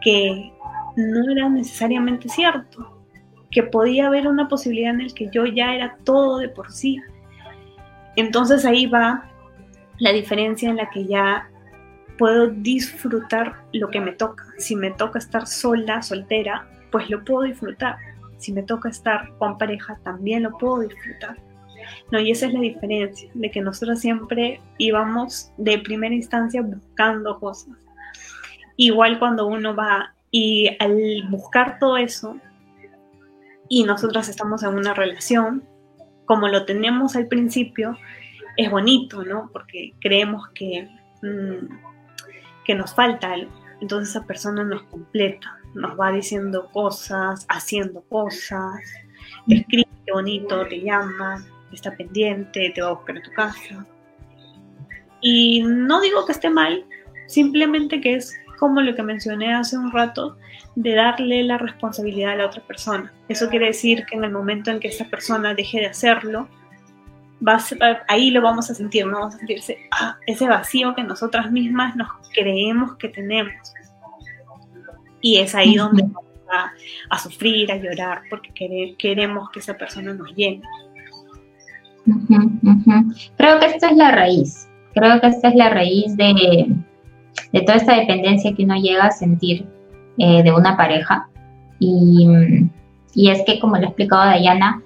que 0.00 0.52
no 0.96 1.30
era 1.30 1.48
necesariamente 1.48 2.28
cierto, 2.28 3.00
que 3.50 3.62
podía 3.62 4.08
haber 4.08 4.26
una 4.26 4.48
posibilidad 4.48 4.92
en 4.92 5.02
el 5.02 5.14
que 5.14 5.28
yo 5.32 5.46
ya 5.46 5.74
era 5.74 5.96
todo 6.04 6.38
de 6.38 6.48
por 6.48 6.72
sí. 6.72 7.00
Entonces 8.16 8.64
ahí 8.64 8.86
va 8.86 9.30
la 9.98 10.12
diferencia 10.12 10.68
en 10.68 10.76
la 10.76 10.90
que 10.90 11.06
ya 11.06 11.48
puedo 12.18 12.48
disfrutar 12.48 13.54
lo 13.72 13.88
que 13.90 14.00
me 14.00 14.12
toca. 14.12 14.44
Si 14.58 14.76
me 14.76 14.90
toca 14.90 15.18
estar 15.18 15.46
sola, 15.46 16.02
soltera, 16.02 16.66
pues 16.90 17.10
lo 17.10 17.24
puedo 17.24 17.42
disfrutar. 17.42 17.96
Si 18.38 18.52
me 18.52 18.62
toca 18.62 18.88
estar 18.88 19.32
con 19.38 19.58
pareja, 19.58 19.98
también 20.02 20.42
lo 20.42 20.56
puedo 20.58 20.80
disfrutar. 20.80 21.36
No, 22.10 22.20
y 22.20 22.30
esa 22.30 22.46
es 22.46 22.54
la 22.54 22.60
diferencia, 22.60 23.30
de 23.34 23.50
que 23.50 23.60
nosotros 23.60 24.00
siempre 24.00 24.60
íbamos 24.78 25.50
de 25.56 25.78
primera 25.78 26.14
instancia 26.14 26.62
buscando 26.62 27.38
cosas. 27.38 27.74
Igual 28.76 29.18
cuando 29.18 29.46
uno 29.46 29.74
va 29.74 30.14
y 30.30 30.76
al 30.80 31.28
buscar 31.30 31.78
todo 31.78 31.96
eso, 31.96 32.36
y 33.68 33.84
nosotros 33.84 34.28
estamos 34.28 34.62
en 34.62 34.74
una 34.74 34.94
relación, 34.94 35.64
como 36.26 36.48
lo 36.48 36.64
tenemos 36.64 37.16
al 37.16 37.28
principio, 37.28 37.96
es 38.56 38.70
bonito, 38.70 39.24
¿no? 39.24 39.50
Porque 39.52 39.92
creemos 40.00 40.48
que, 40.54 40.88
mm, 41.22 41.93
que 42.64 42.74
nos 42.74 42.94
falta 42.94 43.32
algo. 43.32 43.50
Entonces 43.80 44.10
esa 44.10 44.26
persona 44.26 44.64
nos 44.64 44.82
completa, 44.84 45.58
nos 45.74 45.98
va 45.98 46.12
diciendo 46.12 46.68
cosas, 46.72 47.46
haciendo 47.48 48.02
cosas, 48.02 48.80
escribe 49.48 49.88
bonito, 50.12 50.66
te 50.66 50.80
llama, 50.80 51.44
está 51.72 51.90
pendiente, 51.96 52.72
te 52.74 52.82
va 52.82 52.88
a 52.88 52.94
buscar 52.94 53.18
a 53.18 53.22
tu 53.22 53.30
casa. 53.32 53.86
Y 55.20 55.62
no 55.62 56.00
digo 56.00 56.24
que 56.26 56.32
esté 56.32 56.50
mal, 56.50 56.84
simplemente 57.26 58.00
que 58.00 58.14
es 58.14 58.34
como 58.58 58.80
lo 58.80 58.94
que 58.94 59.02
mencioné 59.02 59.54
hace 59.54 59.76
un 59.76 59.90
rato, 59.90 60.36
de 60.76 60.94
darle 60.94 61.42
la 61.44 61.58
responsabilidad 61.58 62.32
a 62.32 62.36
la 62.36 62.46
otra 62.46 62.62
persona. 62.62 63.12
Eso 63.28 63.48
quiere 63.48 63.66
decir 63.66 64.04
que 64.06 64.16
en 64.16 64.24
el 64.24 64.30
momento 64.30 64.70
en 64.70 64.80
que 64.80 64.88
esa 64.88 65.04
persona 65.06 65.54
deje 65.54 65.80
de 65.80 65.86
hacerlo, 65.86 66.48
va 67.46 67.58
ahí 68.08 68.30
lo 68.30 68.42
vamos 68.42 68.70
a 68.70 68.74
sentir, 68.74 69.06
¿no? 69.06 69.18
vamos 69.18 69.34
a 69.34 69.38
sentirse 69.38 69.78
ah, 69.90 70.16
ese 70.26 70.48
vacío 70.48 70.94
que 70.94 71.02
nosotras 71.02 71.50
mismas 71.50 71.96
nos 71.96 72.08
creemos 72.32 72.96
que 72.96 73.08
tenemos. 73.08 73.54
Y 75.20 75.38
es 75.38 75.54
ahí 75.54 75.76
donde 75.76 76.02
vamos 76.02 76.24
a, 76.52 76.70
a 77.10 77.18
sufrir, 77.18 77.72
a 77.72 77.76
llorar, 77.76 78.22
porque 78.28 78.94
queremos 78.98 79.50
que 79.50 79.60
esa 79.60 79.74
persona 79.74 80.12
nos 80.12 80.34
llene. 80.34 80.62
Creo 83.36 83.60
que 83.60 83.66
esta 83.66 83.88
es 83.88 83.96
la 83.96 84.10
raíz, 84.10 84.68
creo 84.94 85.20
que 85.20 85.26
esta 85.28 85.48
es 85.48 85.54
la 85.54 85.70
raíz 85.70 86.16
de, 86.16 86.74
toda 87.52 87.76
esta 87.76 87.96
dependencia 87.96 88.54
que 88.54 88.64
uno 88.64 88.76
llega 88.76 89.06
a 89.06 89.10
sentir 89.10 89.66
eh, 90.18 90.42
de 90.42 90.52
una 90.52 90.76
pareja. 90.76 91.28
Y, 91.78 92.28
es 93.14 93.42
que, 93.46 93.58
como 93.58 93.76
lo 93.76 93.84
ha 93.84 93.86
explicado 93.86 94.24
Dayana, 94.24 94.82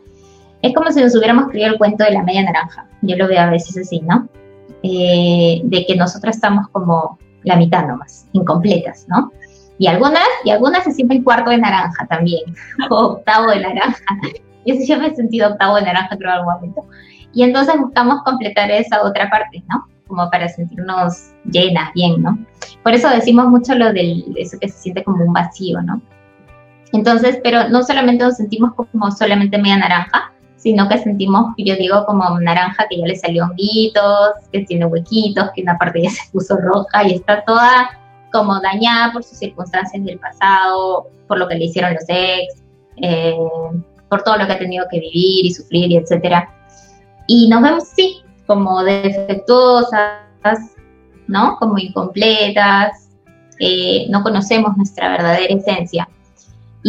es 0.63 0.75
como 0.75 0.91
si 0.91 1.01
nos 1.01 1.15
hubiéramos 1.15 1.49
creído 1.49 1.73
el 1.73 1.79
cuento 1.79 2.05
de 2.05 2.13
la 2.13 2.23
media 2.23 2.43
naranja. 2.43 2.87
Yo 3.03 3.17
lo 3.17 3.29
veo 3.29 3.41
a 3.41 3.51
veces 3.51 3.77
así, 3.79 4.01
¿no? 4.01 4.29
Eh, 4.83 5.61
de 5.65 5.87
que 5.87 5.97
nosotros 5.97 6.37
estamos 6.37 6.69
como 6.69 7.19
la 7.45 7.57
mitad 7.57 7.87
nomás, 7.87 8.29
incompletas, 8.33 9.07
¿no? 9.09 9.33
Y 9.79 9.87
algunas, 9.87 10.27
y 10.45 10.51
algunas 10.51 10.85
se 10.85 10.93
sienten 10.93 11.23
cuarto 11.23 11.51
de 11.51 11.59
naranja 11.59 12.07
también, 12.07 12.43
o 12.91 12.97
octavo 12.97 13.51
de 13.51 13.61
naranja. 13.61 14.03
Yo 14.67 14.75
sí 14.75 14.87
yo 14.87 14.99
me 14.99 15.07
he 15.07 15.15
sentido 15.15 15.51
octavo 15.51 15.77
de 15.77 15.83
naranja, 15.83 16.17
creo, 16.17 16.31
en 16.31 16.39
algún 16.39 16.55
momento. 16.55 16.85
Y 17.33 17.43
entonces 17.43 17.79
buscamos 17.79 18.23
completar 18.25 18.71
esa 18.71 19.03
otra 19.03 19.31
parte, 19.31 19.63
¿no? 19.69 19.87
Como 20.07 20.29
para 20.31 20.49
sentirnos 20.49 21.33
llenas, 21.45 21.93
bien, 21.95 22.23
¿no? 22.23 22.39
Por 22.83 22.95
eso 22.95 23.09
decimos 23.09 23.47
mucho 23.47 23.75
lo 23.75 23.93
de 23.93 24.25
eso 24.37 24.59
que 24.59 24.69
se 24.69 24.79
siente 24.79 25.05
como 25.05 25.25
un 25.25 25.33
vacío, 25.33 25.81
¿no? 25.83 26.01
Entonces, 26.93 27.39
pero 27.45 27.69
no 27.69 27.83
solamente 27.83 28.25
nos 28.25 28.37
sentimos 28.37 28.73
como 28.75 29.11
solamente 29.11 29.59
media 29.59 29.77
naranja, 29.77 30.33
sino 30.59 30.89
que 30.89 30.99
sentimos, 30.99 31.55
yo 31.57 31.75
digo, 31.77 32.05
como 32.05 32.39
naranja 32.41 32.87
que 32.91 32.99
ya 32.99 33.07
le 33.07 33.17
salió 33.17 33.45
honguitos, 33.45 34.35
que 34.53 34.65
tiene 34.65 34.85
huequitos, 34.85 35.51
que 35.55 35.63
una 35.63 35.79
parte 35.79 36.03
ya 36.03 36.11
se 36.11 36.31
puso 36.31 36.57
roja 36.57 37.09
y 37.09 37.15
está 37.15 37.43
toda 37.45 37.91
como 38.31 38.61
dañada 38.61 39.13
por 39.13 39.25
sus 39.25 39.39
circunstancias 39.39 40.05
del 40.05 40.19
pasado, 40.19 41.09
por 41.27 41.39
lo 41.39 41.49
que 41.49 41.55
le 41.55 41.65
hicieron 41.65 41.95
los 41.95 42.05
ex, 42.09 42.63
eh, 42.97 43.35
por 44.11 44.23
todo 44.23 44.37
lo 44.37 44.47
que 44.47 44.53
ha 44.53 44.59
tenido 44.59 44.85
que 44.91 45.01
vivir 45.01 45.47
y 45.47 45.55
sufrir 45.55 45.91
y 45.91 45.97
etcétera 45.97 46.55
y 47.29 47.47
nos 47.47 47.63
vemos, 47.63 47.85
sí, 47.95 48.23
como 48.47 48.83
defectuosas, 48.83 50.23
¿no? 51.29 51.57
Como 51.59 51.79
incompletas, 51.79 53.11
eh, 53.61 54.07
no 54.09 54.23
conocemos 54.23 54.77
nuestra 54.77 55.11
verdadera 55.11 55.55
esencia. 55.55 56.09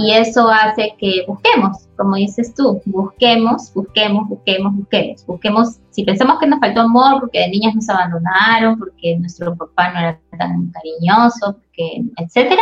Y 0.02 0.14
eso 0.14 0.50
hace 0.50 0.96
que 0.98 1.26
busquemos, 1.28 1.90
como 1.98 2.16
dices 2.16 2.54
tú, 2.56 2.82
busquemos, 2.86 3.74
busquemos, 3.74 4.30
busquemos, 4.30 4.74
busquemos. 4.74 5.26
Busquemos, 5.26 5.80
si 5.90 6.06
pensamos 6.06 6.40
que 6.40 6.48
nos 6.48 6.62
faltó 6.62 6.82
amor 6.82 7.20
porque 7.20 7.40
de 7.40 7.50
niñas 7.50 7.76
nos 7.76 7.90
abandonaron, 7.90 8.80
porque 8.80 9.18
nuestro 9.18 9.58
papá 9.58 9.92
no 9.92 10.00
era 10.00 10.20
tan 10.38 10.72
cariñoso, 10.72 11.56
porque, 11.56 12.04
etcétera, 12.16 12.62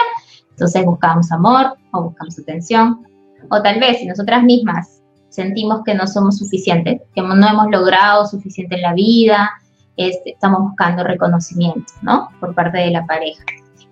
entonces 0.50 0.84
buscamos 0.84 1.32
amor 1.32 1.78
o 1.92 2.04
buscamos 2.06 2.40
atención. 2.40 3.06
O 3.52 3.62
tal 3.62 3.80
vez 3.80 4.00
si 4.00 4.08
nosotras 4.08 4.42
mismas 4.42 5.04
sentimos 5.30 5.84
que 5.86 5.94
no 5.94 6.08
somos 6.08 6.40
suficientes, 6.40 7.02
que 7.14 7.22
no 7.22 7.34
hemos 7.48 7.68
logrado 7.70 8.26
suficiente 8.26 8.78
en 8.78 8.82
la 8.82 8.94
vida, 8.94 9.52
este, 9.96 10.32
estamos 10.32 10.62
buscando 10.62 11.04
reconocimiento, 11.04 11.94
¿no? 12.02 12.30
Por 12.40 12.56
parte 12.56 12.80
de 12.80 12.90
la 12.90 13.06
pareja. 13.06 13.44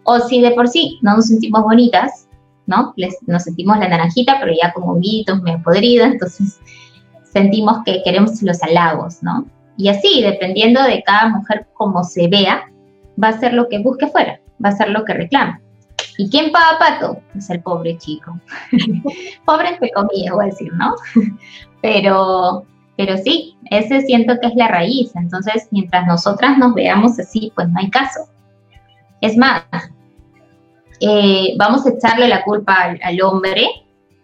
O 0.03 0.19
si 0.19 0.41
de 0.41 0.51
por 0.51 0.67
sí 0.67 0.97
no 1.03 1.15
nos 1.15 1.27
sentimos 1.27 1.62
bonitas, 1.62 2.24
¿no? 2.67 2.93
Les, 2.95 3.15
nos 3.28 3.43
sentimos 3.43 3.78
la 3.78 3.88
naranjita, 3.88 4.38
pero 4.39 4.54
ya 4.54 4.73
como 4.73 4.93
honguitos, 4.93 5.41
medio 5.41 5.62
podrida, 5.63 6.06
entonces 6.06 6.60
sentimos 7.23 7.80
que 7.86 8.01
queremos 8.04 8.41
los 8.41 8.62
halagos, 8.63 9.21
¿no? 9.21 9.45
Y 9.78 9.89
así, 9.89 10.21
dependiendo 10.21 10.82
de 10.84 11.04
cada 11.04 11.30
mujer 11.30 11.67
como 11.73 12.04
se 12.04 12.28
vea, 12.28 12.69
va 13.21 13.30
a 13.30 13.39
ser 13.39 13.54
lo 13.54 13.67
que 13.67 13.80
busque 13.80 14.08
fuera, 14.08 14.39
va 14.63 14.69
a 14.69 14.78
ser 14.78 14.89
lo 14.89 15.04
que 15.04 15.13
reclama. 15.13 15.60
¿Y 16.17 16.30
quién 16.30 16.51
paga 16.51 16.80
pato? 16.80 17.21
Es 17.36 17.49
el 17.49 17.62
pobre 17.62 17.97
chico. 17.97 18.39
pobre 19.45 19.69
entre 19.69 19.91
comillas, 19.91 20.34
voy 20.34 20.45
a 20.45 20.47
decir, 20.47 20.71
¿no? 20.73 20.95
pero, 21.82 22.65
pero 22.95 23.17
sí, 23.17 23.58
ese 23.69 24.01
siento 24.01 24.39
que 24.39 24.47
es 24.47 24.56
la 24.56 24.69
raíz. 24.69 25.13
Entonces, 25.15 25.67
mientras 25.71 26.08
nosotras 26.08 26.58
nos 26.58 26.73
veamos 26.73 27.19
así, 27.19 27.51
pues 27.54 27.67
no 27.69 27.80
hay 27.80 27.89
caso. 27.89 28.30
Es 29.19 29.36
más, 29.36 29.63
eh, 30.99 31.55
vamos 31.58 31.86
a 31.86 31.89
echarle 31.89 32.27
la 32.27 32.43
culpa 32.43 32.95
al, 33.01 33.21
hombre, 33.21 33.67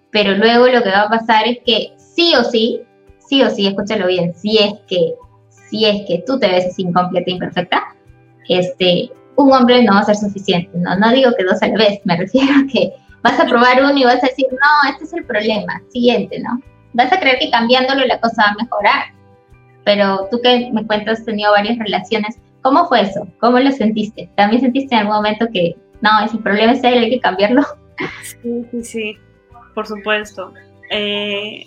pero 0.10 0.34
luego 0.34 0.68
lo 0.68 0.82
que 0.84 0.90
va 0.90 1.04
a 1.04 1.10
pasar 1.10 1.48
es 1.48 1.60
que 1.66 1.94
sí 1.98 2.34
o 2.36 2.44
sí, 2.44 2.82
sí 3.20 3.42
o 3.44 3.50
sí, 3.50 3.68
escúchalo 3.68 4.08
bien, 4.08 4.34
si 4.36 4.58
es 4.58 4.74
que, 4.88 5.16
si 5.50 5.86
es 5.86 6.06
que 6.08 6.24
tú 6.26 6.40
te 6.40 6.48
ves 6.48 6.78
incompleta 6.80 7.30
e 7.30 7.34
imperfecta, 7.34 7.96
este, 8.48 9.12
un 9.36 9.52
hombre 9.54 9.84
no 9.84 9.94
va 9.94 10.00
a 10.00 10.06
ser 10.06 10.16
suficiente, 10.16 10.70
no, 10.74 10.96
no 10.98 11.12
digo 11.12 11.32
que 11.38 11.44
dos 11.44 11.62
a 11.62 11.68
la 11.68 11.78
vez, 11.78 12.00
me 12.06 12.18
refiero 12.18 12.54
a 12.54 12.72
que 12.72 12.94
vas 13.24 13.40
a 13.40 13.46
probar 13.46 13.84
uno 13.84 13.98
y 13.98 14.04
vas 14.04 14.24
a 14.24 14.28
decir, 14.28 14.48
no, 14.52 14.90
este 14.90 15.04
es 15.06 15.14
el 15.14 15.26
problema, 15.26 15.82
siguiente, 15.90 16.40
¿no? 16.40 16.62
Vas 16.94 17.12
a 17.14 17.20
creer 17.20 17.40
que 17.40 17.50
cambiándolo 17.50 18.06
la 18.06 18.20
cosa 18.20 18.44
va 18.44 18.52
a 18.52 18.64
mejorar, 18.64 19.04
pero 19.84 20.28
tú 20.30 20.40
que 20.42 20.70
me 20.74 20.86
cuentas, 20.86 21.20
has 21.20 21.26
tenido 21.26 21.52
varias 21.52 21.78
relaciones, 21.78 22.38
¿cómo 22.62 22.86
fue 22.88 23.02
eso? 23.02 23.28
¿Cómo 23.40 23.60
lo 23.60 23.72
sentiste? 23.72 24.30
¿También 24.36 24.62
sentiste 24.62 24.94
en 24.94 25.02
algún 25.02 25.16
momento 25.16 25.48
que 25.52 25.76
no, 26.02 26.26
ese 26.26 26.38
problema 26.38 26.74
es 26.74 26.84
él, 26.84 27.00
hay 27.00 27.10
que 27.10 27.20
cambiarlo. 27.20 27.64
Sí, 28.24 28.66
sí, 28.72 28.84
sí, 28.84 29.18
por 29.76 29.86
supuesto. 29.86 30.54
Eh, 30.90 31.66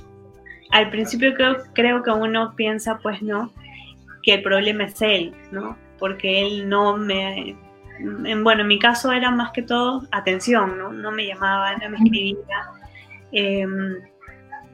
al 0.70 0.90
principio 0.90 1.34
creo, 1.34 1.56
creo 1.72 2.02
que 2.02 2.10
uno 2.10 2.54
piensa, 2.56 2.98
pues, 2.98 3.22
¿no? 3.22 3.52
Que 4.22 4.34
el 4.34 4.42
problema 4.42 4.84
es 4.84 5.00
él, 5.02 5.34
¿no? 5.52 5.76
Porque 5.98 6.42
él 6.42 6.68
no 6.68 6.96
me... 6.96 7.56
En, 8.00 8.42
bueno, 8.42 8.62
en 8.62 8.68
mi 8.68 8.80
caso 8.80 9.12
era 9.12 9.30
más 9.30 9.52
que 9.52 9.62
todo 9.62 10.02
atención, 10.10 10.76
¿no? 10.78 10.92
No 10.92 11.12
me 11.12 11.26
llamaba, 11.26 11.76
no 11.76 11.90
me 11.90 11.96
escribía, 11.96 12.36
em, 13.30 13.98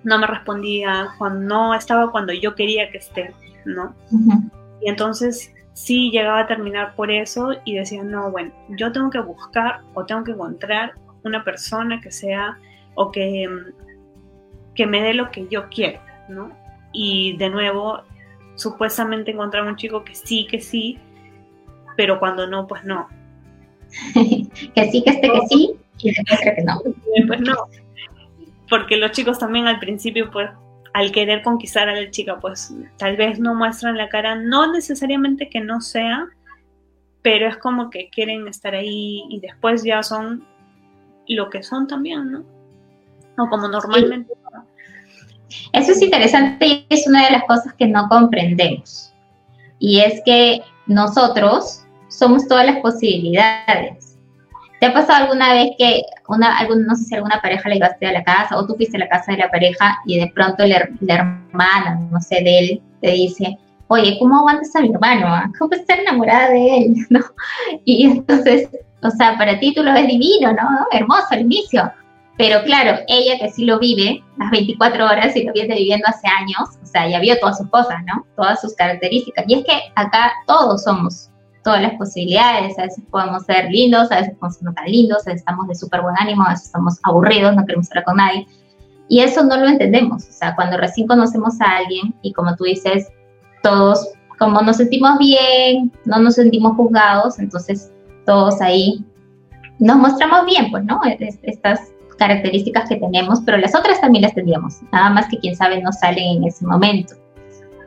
no 0.03 0.19
me 0.19 0.27
respondía, 0.27 1.09
cuando 1.19 1.41
no 1.41 1.75
estaba 1.75 2.11
cuando 2.11 2.33
yo 2.33 2.55
quería 2.55 2.91
que 2.91 2.97
esté, 2.97 3.35
¿no? 3.67 3.95
Y 4.81 4.89
entonces 4.89 5.53
sí 5.73 6.11
llegaba 6.11 6.41
a 6.41 6.47
terminar 6.47 6.95
por 6.95 7.11
eso 7.11 7.53
y 7.65 7.77
decía, 7.77 8.03
no, 8.03 8.31
bueno, 8.31 8.53
yo 8.71 8.93
tengo 8.93 9.11
que 9.11 9.21
buscar 9.21 9.81
o 9.95 10.05
tengo 10.05 10.25
que 10.25 10.33
encontrar 10.33 10.95
una 11.25 11.45
persona 11.45 12.01
que 12.01 12.11
sea 12.11 12.59
o 12.95 13.11
que, 13.11 13.49
que 14.75 14.87
me 14.87 15.03
dé 15.03 15.15
lo 15.15 15.31
que 15.31 15.47
yo 15.49 15.69
quiero, 15.69 16.01
¿no? 16.29 16.51
Y 16.93 17.37
de 17.37 17.51
nuevo, 17.51 18.03
supuestamente 18.57 19.31
encontrar 19.31 19.65
un 19.65 19.77
chico 19.77 20.05
que 20.05 20.15
sí, 20.15 20.47
que 20.51 20.61
sí, 20.61 20.99
pero 21.97 22.19
cuando 22.19 22.47
no, 22.47 22.67
pues 22.67 22.85
no. 22.85 23.09
que 24.15 24.91
sí, 24.91 25.03
que 25.03 25.11
esté 25.11 25.31
que 25.31 25.41
sí, 25.49 25.77
y 25.99 26.15
después 26.15 26.41
que 26.41 26.63
no. 26.65 26.81
Pues 27.27 27.41
no. 27.41 27.55
Porque 28.69 28.97
los 28.97 29.11
chicos 29.11 29.39
también 29.39 29.67
al 29.67 29.81
principio, 29.81 30.31
pues, 30.31 30.49
al 30.93 31.13
querer 31.13 31.43
conquistar 31.43 31.89
a 31.89 31.95
la 31.95 32.11
chica, 32.11 32.39
pues 32.41 32.75
tal 32.97 33.17
vez 33.17 33.39
no 33.39 33.55
muestran 33.55 33.97
la 33.97 34.09
cara, 34.09 34.35
no 34.35 34.73
necesariamente 34.73 35.49
que 35.49 35.61
no 35.61 35.81
sea, 35.81 36.29
pero 37.23 37.49
es 37.49 37.57
como 37.59 37.91
que 37.91 38.09
quieren 38.11 38.49
estar 38.49 38.75
ahí 38.75 39.25
y 39.29 39.41
después 39.41 39.85
ya 39.85 40.03
son 40.03 40.45
lo 41.29 41.51
que 41.51 41.63
son 41.63 41.87
también, 41.87 42.33
¿no? 42.33 42.45
O 43.39 43.49
como 43.49 43.69
normalmente. 43.69 44.33
Eso 45.73 45.93
es 45.93 46.03
interesante 46.03 46.67
y 46.67 46.87
es 46.89 47.07
una 47.07 47.27
de 47.27 47.33
las 47.33 47.45
cosas 47.45 47.75
que 47.75 47.87
no 47.87 48.09
comprendemos. 48.09 49.13
Y 49.79 50.01
es 50.01 50.21
que 50.25 50.63
nosotros 50.87 51.85
somos 52.09 52.47
todas 52.49 52.67
las 52.67 52.81
posibilidades. 52.81 54.10
¿Te 54.81 54.87
ha 54.87 54.95
pasado 54.95 55.25
alguna 55.25 55.53
vez 55.53 55.73
que, 55.77 56.05
una, 56.27 56.57
algún, 56.57 56.87
no 56.87 56.95
sé 56.97 57.05
si 57.05 57.15
alguna 57.15 57.39
pareja 57.43 57.69
le 57.69 57.75
llevaste 57.75 58.07
a 58.07 58.13
la 58.13 58.25
casa 58.25 58.57
o 58.57 58.67
tú 58.67 58.77
fuiste 58.77 58.97
a 58.97 59.01
la 59.01 59.09
casa 59.09 59.33
de 59.33 59.39
la 59.39 59.51
pareja 59.51 59.99
y 60.07 60.19
de 60.19 60.29
pronto 60.29 60.65
la, 60.67 60.89
hermana, 61.07 62.01
no 62.11 62.19
sé, 62.19 62.37
de 62.43 62.59
él 62.59 62.83
te 63.03 63.11
dice, 63.11 63.59
oye, 63.89 64.17
¿cómo 64.19 64.39
aguantas 64.39 64.75
a 64.75 64.81
mi 64.81 64.91
hermano? 64.91 65.27
Ah? 65.27 65.51
¿Cómo 65.59 65.75
estás 65.75 65.99
enamorada 65.99 66.49
de 66.49 66.79
él? 66.79 66.95
¿No? 67.11 67.21
Y 67.85 68.07
entonces, 68.07 68.71
o 69.03 69.11
sea, 69.11 69.37
para 69.37 69.61
ti 69.61 69.75
tú 69.75 69.83
lo 69.83 69.93
ves 69.93 70.07
divino, 70.07 70.55
¿no? 70.55 70.87
Hermoso 70.93 71.27
al 71.33 71.43
inicio. 71.43 71.93
Pero 72.39 72.63
claro, 72.65 73.01
ella 73.07 73.39
que 73.39 73.51
sí 73.51 73.67
lo 73.67 73.79
vive 73.79 74.25
las 74.39 74.51
24 74.51 75.05
horas 75.05 75.37
y 75.37 75.45
lo 75.45 75.53
viene 75.53 75.75
viviendo 75.75 76.07
hace 76.09 76.27
años, 76.27 76.79
o 76.83 76.87
sea, 76.87 77.07
ya 77.07 77.21
vio 77.21 77.39
todas 77.39 77.59
sus 77.59 77.69
cosas, 77.69 77.99
¿no? 78.07 78.25
Todas 78.35 78.63
sus 78.63 78.75
características. 78.77 79.45
Y 79.47 79.59
es 79.59 79.65
que 79.67 79.93
acá 79.95 80.33
todos 80.47 80.85
somos 80.85 81.30
todas 81.63 81.83
las 81.83 81.95
posibilidades, 81.95 82.79
a 82.79 82.83
veces 82.83 83.05
podemos 83.11 83.45
ser 83.45 83.71
lindos, 83.71 84.11
a 84.11 84.17
veces 84.17 84.35
podemos 84.35 84.57
ser 84.57 84.65
no 84.65 84.73
tan 84.73 84.87
lindos, 84.87 85.27
a 85.27 85.31
veces 85.31 85.41
estamos 85.41 85.69
de 85.69 85.75
súper 85.75 86.01
buen 86.03 86.15
ánimo, 86.19 86.45
a 86.45 86.51
veces 86.51 86.67
estamos 86.67 86.99
aburridos, 87.03 87.55
no 87.55 87.65
queremos 87.65 87.87
estar 87.87 88.05
con 88.05 88.17
nadie. 88.17 88.47
Y 89.09 89.21
eso 89.21 89.45
no 89.45 89.57
lo 89.57 89.67
entendemos, 89.69 90.29
o 90.29 90.33
sea, 90.33 90.55
cuando 90.55 90.77
recién 90.77 91.07
conocemos 91.07 91.61
a 91.61 91.79
alguien 91.79 92.15
y 92.23 92.33
como 92.33 92.55
tú 92.57 92.65
dices, 92.65 93.09
todos, 93.63 94.09
como 94.39 94.63
nos 94.63 94.77
sentimos 94.77 95.19
bien, 95.19 95.93
no 96.05 96.19
nos 96.21 96.37
sentimos 96.37 96.77
juzgados, 96.77 97.39
entonces 97.39 97.93
todos 98.25 98.61
ahí 98.61 99.05
nos 99.79 99.97
mostramos 99.97 100.47
bien, 100.47 100.71
pues, 100.71 100.85
¿no? 100.85 101.01
Estas 101.43 101.81
características 102.19 102.89
que 102.89 102.97
tenemos, 102.97 103.41
pero 103.45 103.57
las 103.59 103.75
otras 103.75 104.01
también 104.01 104.23
las 104.23 104.35
tendríamos, 104.35 104.81
nada 104.93 105.11
más 105.11 105.27
que 105.29 105.39
quién 105.39 105.57
sabe 105.57 105.83
no 105.83 105.91
salen 105.91 106.37
en 106.37 106.45
ese 106.45 106.65
momento. 106.67 107.15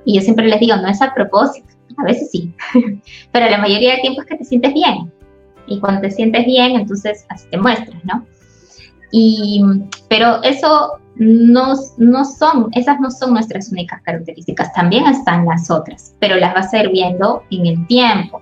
Y 0.05 0.15
yo 0.15 0.21
siempre 0.21 0.47
les 0.47 0.59
digo, 0.59 0.75
no 0.75 0.88
es 0.88 1.01
a 1.01 1.13
propósito, 1.13 1.72
a 1.98 2.04
veces 2.04 2.32
sí, 2.32 2.54
pero 3.32 3.50
la 3.50 3.58
mayoría 3.58 3.91
del 3.91 4.02
tiempo 4.02 4.22
es 4.22 4.28
que 4.28 4.38
te 4.38 4.46
sientes 4.46 4.74
bien. 4.74 5.12
Y 5.65 5.80
cuando 5.80 6.02
te 6.02 6.12
sientes 6.12 6.46
bien, 6.46 6.76
entonces 6.76 7.26
así 7.30 7.48
te 7.50 7.58
muestras, 7.58 8.04
¿no? 8.04 8.26
Y, 9.12 9.63
pero 10.10 10.41
eso 10.43 11.00
no, 11.15 11.76
no 11.98 12.26
son, 12.26 12.69
esas 12.74 13.00
no 13.00 13.12
son 13.12 13.34
nuestras 13.34 13.72
únicas 13.72 14.02
características, 14.02 14.74
también 14.74 15.06
están 15.06 15.46
las 15.46 15.69
otras, 15.69 16.15
pero 16.19 16.36
las 16.36 16.54
vas 16.54 16.74
a 16.74 16.80
ir 16.84 16.89
viendo 16.89 17.43
en 17.52 17.67
el 17.67 17.88
tiempo. 17.88 18.41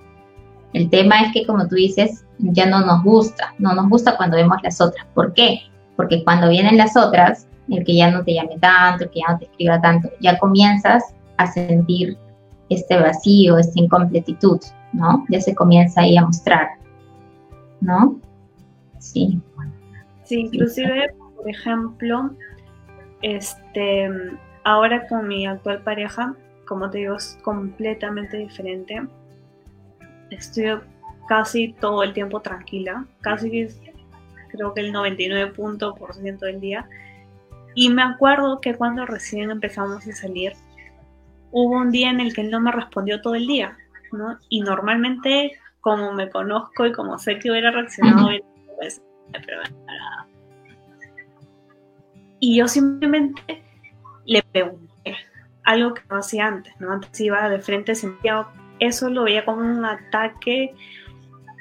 El 0.72 0.88
tema 0.88 1.20
es 1.20 1.32
que, 1.32 1.46
como 1.46 1.68
tú 1.68 1.74
dices, 1.74 2.24
ya 2.38 2.66
no 2.66 2.80
nos 2.80 3.04
gusta, 3.04 3.54
no 3.58 3.74
nos 3.74 3.88
gusta 3.88 4.16
cuando 4.16 4.36
vemos 4.36 4.56
las 4.62 4.80
otras. 4.80 5.06
¿Por 5.14 5.34
qué? 5.34 5.60
Porque 5.96 6.24
cuando 6.24 6.48
vienen 6.48 6.78
las 6.78 6.96
otras, 6.96 7.46
el 7.68 7.84
que 7.84 7.96
ya 7.96 8.10
no 8.10 8.24
te 8.24 8.34
llame 8.34 8.58
tanto, 8.58 9.04
el 9.04 9.10
que 9.10 9.20
ya 9.20 9.32
no 9.32 9.38
te 9.38 9.44
escriba 9.44 9.80
tanto, 9.80 10.10
ya 10.20 10.38
comienzas 10.38 11.14
a 11.36 11.46
sentir 11.46 12.16
este 12.74 12.98
vacío, 12.98 13.58
esta 13.58 13.78
incompletitud, 13.80 14.60
¿no? 14.92 15.24
Ya 15.28 15.40
se 15.40 15.54
comienza 15.54 16.02
ahí 16.02 16.16
a 16.16 16.26
mostrar, 16.26 16.68
¿no? 17.80 18.20
Sí. 18.98 19.40
Sí, 20.24 20.40
inclusive, 20.40 21.14
por 21.36 21.48
ejemplo, 21.48 22.30
este, 23.22 24.08
ahora 24.64 25.06
con 25.08 25.28
mi 25.28 25.46
actual 25.46 25.82
pareja, 25.82 26.34
como 26.66 26.90
te 26.90 26.98
digo, 26.98 27.16
es 27.16 27.38
completamente 27.42 28.36
diferente. 28.36 29.02
Estoy 30.30 30.78
casi 31.28 31.74
todo 31.74 32.02
el 32.02 32.12
tiempo 32.12 32.40
tranquila, 32.40 33.04
casi 33.20 33.68
creo 34.50 34.74
que 34.74 34.80
el 34.80 34.92
99% 34.92 36.38
del 36.38 36.60
día. 36.60 36.86
Y 37.74 37.88
me 37.88 38.02
acuerdo 38.02 38.60
que 38.60 38.74
cuando 38.74 39.06
recién 39.06 39.50
empezamos 39.50 40.06
a 40.06 40.12
salir, 40.12 40.52
hubo 41.52 41.76
un 41.76 41.90
día 41.90 42.10
en 42.10 42.20
el 42.20 42.34
que 42.34 42.40
él 42.40 42.50
no 42.50 42.60
me 42.60 42.72
respondió 42.72 43.20
todo 43.20 43.34
el 43.36 43.46
día, 43.46 43.76
¿no? 44.10 44.38
Y 44.48 44.62
normalmente, 44.62 45.52
como 45.80 46.12
me 46.12 46.28
conozco 46.30 46.86
y 46.86 46.92
como 46.92 47.18
sé 47.18 47.38
que 47.38 47.50
hubiera 47.50 47.70
reaccionado 47.70 48.28
bien, 48.28 48.42
pues, 48.76 49.00
y 52.40 52.56
yo 52.56 52.66
simplemente 52.66 53.62
le 54.24 54.42
pregunté 54.42 55.16
algo 55.64 55.94
que 55.94 56.02
no 56.10 56.16
hacía 56.16 56.48
antes, 56.48 56.74
¿no? 56.80 56.92
Antes 56.92 57.20
iba 57.20 57.48
de 57.48 57.60
frente, 57.60 57.94
sentía 57.94 58.48
eso, 58.80 59.08
lo 59.10 59.22
veía 59.22 59.44
como 59.44 59.60
un 59.60 59.84
ataque 59.84 60.74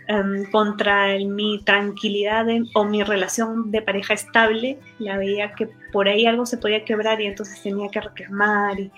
em, 0.08 0.50
contra 0.50 1.18
mi 1.20 1.62
tranquilidad 1.64 2.48
o 2.74 2.84
mi 2.84 3.04
relación 3.04 3.70
de 3.70 3.84
pareja 3.84 4.16
estable, 4.16 4.80
la 4.98 5.18
veía 5.18 5.54
que 5.54 5.70
por 5.92 6.08
ahí 6.08 6.26
algo 6.26 6.48
se 6.48 6.58
podía 6.58 6.84
quebrar 6.84 7.22
y 7.22 7.28
entonces 7.28 7.62
tenía 7.62 7.90
que 7.90 8.02
reclamar 8.02 8.80
y, 8.80 8.92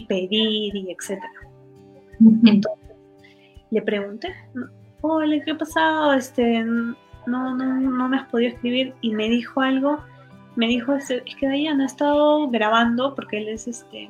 pedir 0.00 0.74
y 0.74 0.90
etcétera. 0.90 1.32
Entonces 2.44 2.96
le 3.70 3.82
pregunté, 3.82 4.34
hola, 5.00 5.42
¿qué 5.44 5.50
ha 5.50 5.58
pasado? 5.58 6.14
Este, 6.14 6.64
no, 6.64 6.94
no, 7.26 7.54
no 7.56 8.08
me 8.08 8.16
has 8.16 8.28
podido 8.28 8.50
escribir 8.50 8.94
y 9.00 9.14
me 9.14 9.28
dijo 9.28 9.60
algo, 9.60 9.98
me 10.56 10.68
dijo, 10.68 10.94
es 10.94 11.08
que 11.08 11.48
Dayan 11.48 11.80
ha 11.80 11.86
estado 11.86 12.48
grabando, 12.48 13.14
porque 13.14 13.38
él 13.38 13.48
es 13.48 13.66
este 13.66 14.08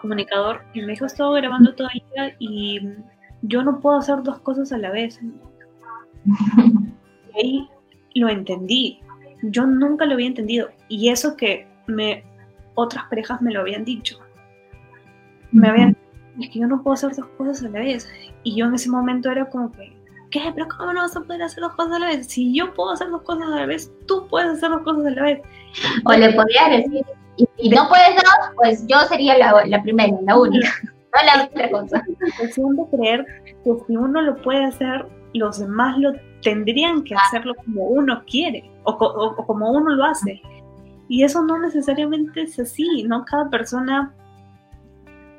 comunicador, 0.00 0.62
y 0.72 0.80
me 0.80 0.92
dijo, 0.92 1.04
he 1.04 1.08
estado 1.08 1.32
grabando 1.32 1.74
todo 1.74 1.88
el 1.92 2.02
día 2.14 2.36
y 2.38 2.80
yo 3.42 3.62
no 3.62 3.80
puedo 3.80 3.98
hacer 3.98 4.22
dos 4.22 4.38
cosas 4.40 4.72
a 4.72 4.78
la 4.78 4.90
vez. 4.90 5.20
Y 7.34 7.38
ahí 7.38 7.68
lo 8.14 8.28
entendí. 8.28 9.00
Yo 9.42 9.66
nunca 9.66 10.06
lo 10.06 10.14
había 10.14 10.26
entendido. 10.26 10.70
Y 10.88 11.10
eso 11.10 11.36
que 11.36 11.66
me 11.86 12.24
otras 12.74 13.04
parejas 13.04 13.40
me 13.42 13.52
lo 13.52 13.60
habían 13.60 13.84
dicho. 13.84 14.18
Me 15.52 15.68
habían 15.68 15.96
es 16.40 16.50
que 16.50 16.60
yo 16.60 16.66
no 16.66 16.82
puedo 16.82 16.94
hacer 16.94 17.14
dos 17.14 17.26
cosas 17.36 17.62
a 17.62 17.68
la 17.68 17.80
vez. 17.80 18.08
Y 18.42 18.56
yo 18.56 18.66
en 18.66 18.74
ese 18.74 18.90
momento 18.90 19.30
era 19.30 19.46
como 19.46 19.72
que, 19.72 19.96
¿qué? 20.30 20.40
¿Pero 20.54 20.68
cómo 20.68 20.92
no 20.92 21.02
vas 21.02 21.16
a 21.16 21.20
poder 21.20 21.42
hacer 21.42 21.62
dos 21.62 21.74
cosas 21.74 21.96
a 21.96 21.98
la 21.98 22.06
vez? 22.06 22.26
Si 22.28 22.54
yo 22.54 22.72
puedo 22.74 22.92
hacer 22.92 23.10
dos 23.10 23.22
cosas 23.22 23.48
a 23.48 23.56
la 23.56 23.66
vez, 23.66 23.92
tú 24.06 24.26
puedes 24.28 24.50
hacer 24.50 24.70
dos 24.70 24.82
cosas 24.82 25.06
a 25.06 25.10
la 25.10 25.22
vez. 25.22 25.42
O 26.04 26.12
le 26.12 26.32
podría 26.32 26.68
decir, 26.68 27.04
y 27.36 27.46
si 27.56 27.68
no 27.70 27.88
puedes 27.88 28.14
dos, 28.14 28.54
pues 28.56 28.86
yo 28.86 29.00
sería 29.08 29.36
la, 29.36 29.64
la 29.66 29.82
primera, 29.82 30.16
la 30.22 30.38
única, 30.38 30.68
no 30.84 31.26
la 31.26 31.44
otra 31.44 31.70
cosa. 31.70 32.04
de 32.06 32.96
creer 32.96 33.26
que 33.64 33.72
si 33.86 33.96
uno 33.96 34.22
lo 34.22 34.36
puede 34.36 34.64
hacer, 34.64 35.06
los 35.34 35.58
demás 35.58 35.98
lo 35.98 36.12
tendrían 36.42 37.02
que 37.02 37.14
hacerlo 37.14 37.54
como 37.56 37.84
uno 37.84 38.22
quiere 38.26 38.70
o, 38.84 38.92
o 38.92 39.46
como 39.46 39.72
uno 39.72 39.90
lo 39.90 40.04
hace. 40.04 40.40
Y 41.08 41.24
eso 41.24 41.42
no 41.42 41.58
necesariamente 41.58 42.42
es 42.42 42.58
así, 42.58 43.02
¿no? 43.04 43.24
Cada 43.24 43.48
persona 43.48 44.14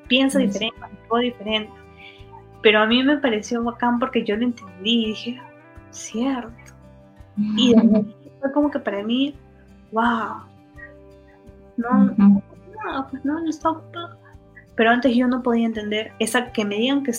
piensa 0.09 0.39
diferente, 0.39 0.75
actúa 0.81 1.21
diferente. 1.21 1.71
Pero 2.61 2.81
a 2.81 2.85
mí 2.85 3.01
me 3.03 3.17
pareció 3.17 3.63
bacán 3.63 3.99
porque 3.99 4.25
yo 4.25 4.35
lo 4.35 4.43
entendí 4.43 5.03
y 5.03 5.07
dije, 5.07 5.41
cierto. 5.91 6.73
Y 7.55 7.73
fue 8.41 8.51
como 8.53 8.69
que 8.69 8.79
para 8.79 9.01
mí, 9.01 9.33
wow. 9.93 10.41
No, 11.77 12.03
no, 12.17 12.43
pues 13.09 13.23
no, 13.23 13.39
no 13.39 13.49
está 13.49 13.69
ocupado. 13.69 14.19
Pero 14.75 14.89
antes 14.89 15.15
yo 15.15 15.27
no 15.27 15.41
podía 15.41 15.65
entender 15.65 16.11
esa 16.19 16.51
que 16.51 16.65
me 16.65 16.75
digan 16.75 17.03
que 17.03 17.11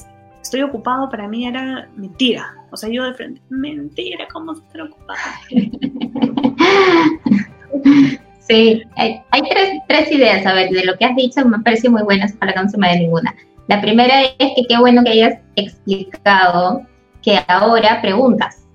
estoy 0.42 0.62
ocupado 0.62 1.09
para 1.09 1.26
mí 1.26 1.46
era 1.46 1.88
mentira. 1.96 2.55
O 2.70 2.76
sea, 2.76 2.90
yo 2.90 3.05
de 3.05 3.14
frente, 3.14 3.40
mentira, 3.48 4.29
¿cómo 4.31 4.53
estar 4.53 4.83
ocupado? 4.83 5.18
Sí, 8.51 8.83
hay, 8.97 9.23
tres, 9.49 9.79
tres, 9.87 10.11
ideas, 10.11 10.45
a 10.45 10.53
ver, 10.53 10.71
de 10.71 10.85
lo 10.85 10.97
que 10.99 11.05
has 11.05 11.15
dicho 11.15 11.45
me 11.45 11.61
parece 11.61 11.89
muy 11.89 12.03
buenas 12.03 12.33
para 12.33 12.53
que 12.53 12.61
no 12.61 12.69
se 12.69 12.79
me 12.79 12.89
dé 12.89 12.99
ninguna. 12.99 13.33
La 13.69 13.81
primera 13.81 14.23
es 14.23 14.53
que 14.57 14.65
qué 14.69 14.77
bueno 14.77 15.05
que 15.05 15.11
hayas 15.11 15.39
explicado 15.55 16.83
que 17.23 17.39
ahora 17.47 18.03
preguntas. 18.03 18.67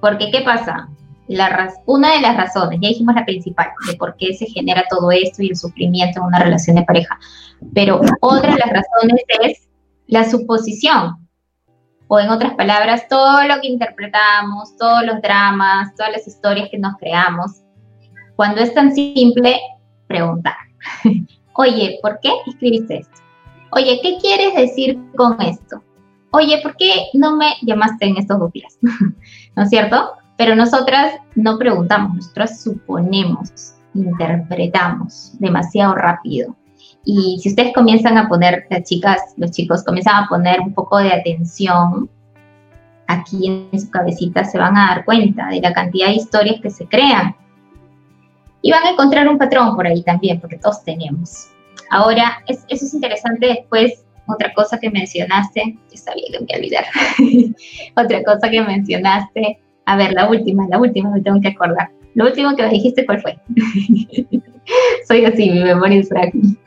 Porque, 0.00 0.30
¿qué 0.30 0.40
pasa? 0.40 0.88
La 1.28 1.70
una 1.84 2.14
de 2.14 2.22
las 2.22 2.38
razones, 2.38 2.78
ya 2.80 2.88
dijimos 2.88 3.14
la 3.14 3.26
principal, 3.26 3.68
de 3.86 3.98
por 3.98 4.16
qué 4.16 4.32
se 4.32 4.46
genera 4.46 4.84
todo 4.88 5.10
esto 5.10 5.42
y 5.42 5.50
el 5.50 5.56
sufrimiento 5.56 6.20
en 6.20 6.26
una 6.28 6.38
relación 6.38 6.76
de 6.76 6.84
pareja. 6.84 7.20
Pero 7.74 8.00
otra 8.20 8.54
de 8.54 8.60
las 8.60 8.70
razones 8.70 9.22
es 9.42 9.68
la 10.06 10.24
suposición. 10.24 11.28
O 12.08 12.18
en 12.18 12.30
otras 12.30 12.54
palabras, 12.54 13.08
todo 13.08 13.42
lo 13.42 13.60
que 13.60 13.68
interpretamos, 13.68 14.74
todos 14.78 15.04
los 15.04 15.20
dramas, 15.20 15.94
todas 15.96 16.12
las 16.12 16.26
historias 16.26 16.70
que 16.70 16.78
nos 16.78 16.96
creamos, 16.96 17.61
cuando 18.36 18.60
es 18.60 18.74
tan 18.74 18.94
simple, 18.94 19.60
preguntar. 20.06 20.54
Oye, 21.54 21.98
¿por 22.02 22.18
qué 22.20 22.30
escribiste 22.46 22.98
esto? 22.98 23.20
Oye, 23.70 24.00
¿qué 24.02 24.18
quieres 24.20 24.54
decir 24.54 24.98
con 25.16 25.40
esto? 25.40 25.82
Oye, 26.30 26.60
¿por 26.62 26.76
qué 26.76 27.08
no 27.14 27.36
me 27.36 27.54
llamaste 27.62 28.06
en 28.06 28.16
estos 28.16 28.38
dos 28.38 28.52
días? 28.52 28.78
¿No 29.56 29.62
es 29.62 29.68
cierto? 29.68 30.12
Pero 30.36 30.56
nosotras 30.56 31.14
no 31.34 31.58
preguntamos, 31.58 32.16
nosotras 32.16 32.62
suponemos, 32.62 33.74
interpretamos 33.94 35.38
demasiado 35.38 35.94
rápido. 35.94 36.56
Y 37.04 37.38
si 37.42 37.50
ustedes 37.50 37.74
comienzan 37.74 38.16
a 38.16 38.28
poner, 38.28 38.66
las 38.70 38.84
chicas, 38.84 39.20
los 39.36 39.50
chicos 39.50 39.84
comienzan 39.84 40.24
a 40.24 40.28
poner 40.28 40.60
un 40.60 40.72
poco 40.72 40.98
de 40.98 41.12
atención 41.12 42.08
aquí 43.08 43.68
en 43.72 43.80
su 43.80 43.90
cabecita, 43.90 44.44
se 44.44 44.58
van 44.58 44.76
a 44.76 44.88
dar 44.88 45.04
cuenta 45.04 45.48
de 45.48 45.60
la 45.60 45.72
cantidad 45.72 46.08
de 46.08 46.14
historias 46.14 46.60
que 46.62 46.70
se 46.70 46.86
crean 46.86 47.36
y 48.62 48.70
van 48.70 48.84
a 48.84 48.90
encontrar 48.90 49.28
un 49.28 49.38
patrón 49.38 49.76
por 49.76 49.86
ahí 49.86 50.02
también, 50.02 50.40
porque 50.40 50.56
todos 50.56 50.82
tenemos. 50.84 51.48
Ahora, 51.90 52.42
eso 52.46 52.64
es 52.68 52.94
interesante 52.94 53.46
después. 53.46 54.04
Otra 54.28 54.54
cosa 54.54 54.78
que 54.78 54.88
mencionaste, 54.88 55.76
yo 55.90 55.96
sabía 55.96 56.24
que 56.30 56.38
me 56.38 56.46
iba 56.48 56.54
a 56.54 56.58
olvidar. 56.58 57.54
otra 58.04 58.22
cosa 58.22 58.48
que 58.48 58.62
mencionaste, 58.62 59.58
a 59.84 59.96
ver, 59.96 60.12
la 60.12 60.30
última, 60.30 60.66
la 60.68 60.78
última, 60.78 61.10
me 61.10 61.20
tengo 61.20 61.40
que 61.40 61.48
acordar. 61.48 61.90
Lo 62.14 62.26
último 62.26 62.54
que 62.54 62.62
me 62.62 62.70
dijiste, 62.70 63.04
¿cuál 63.04 63.20
fue? 63.20 63.36
Soy 65.08 65.24
así, 65.24 65.50
mi 65.50 65.64
memoria 65.64 66.00
es 66.00 66.08
frágil. 66.08 66.58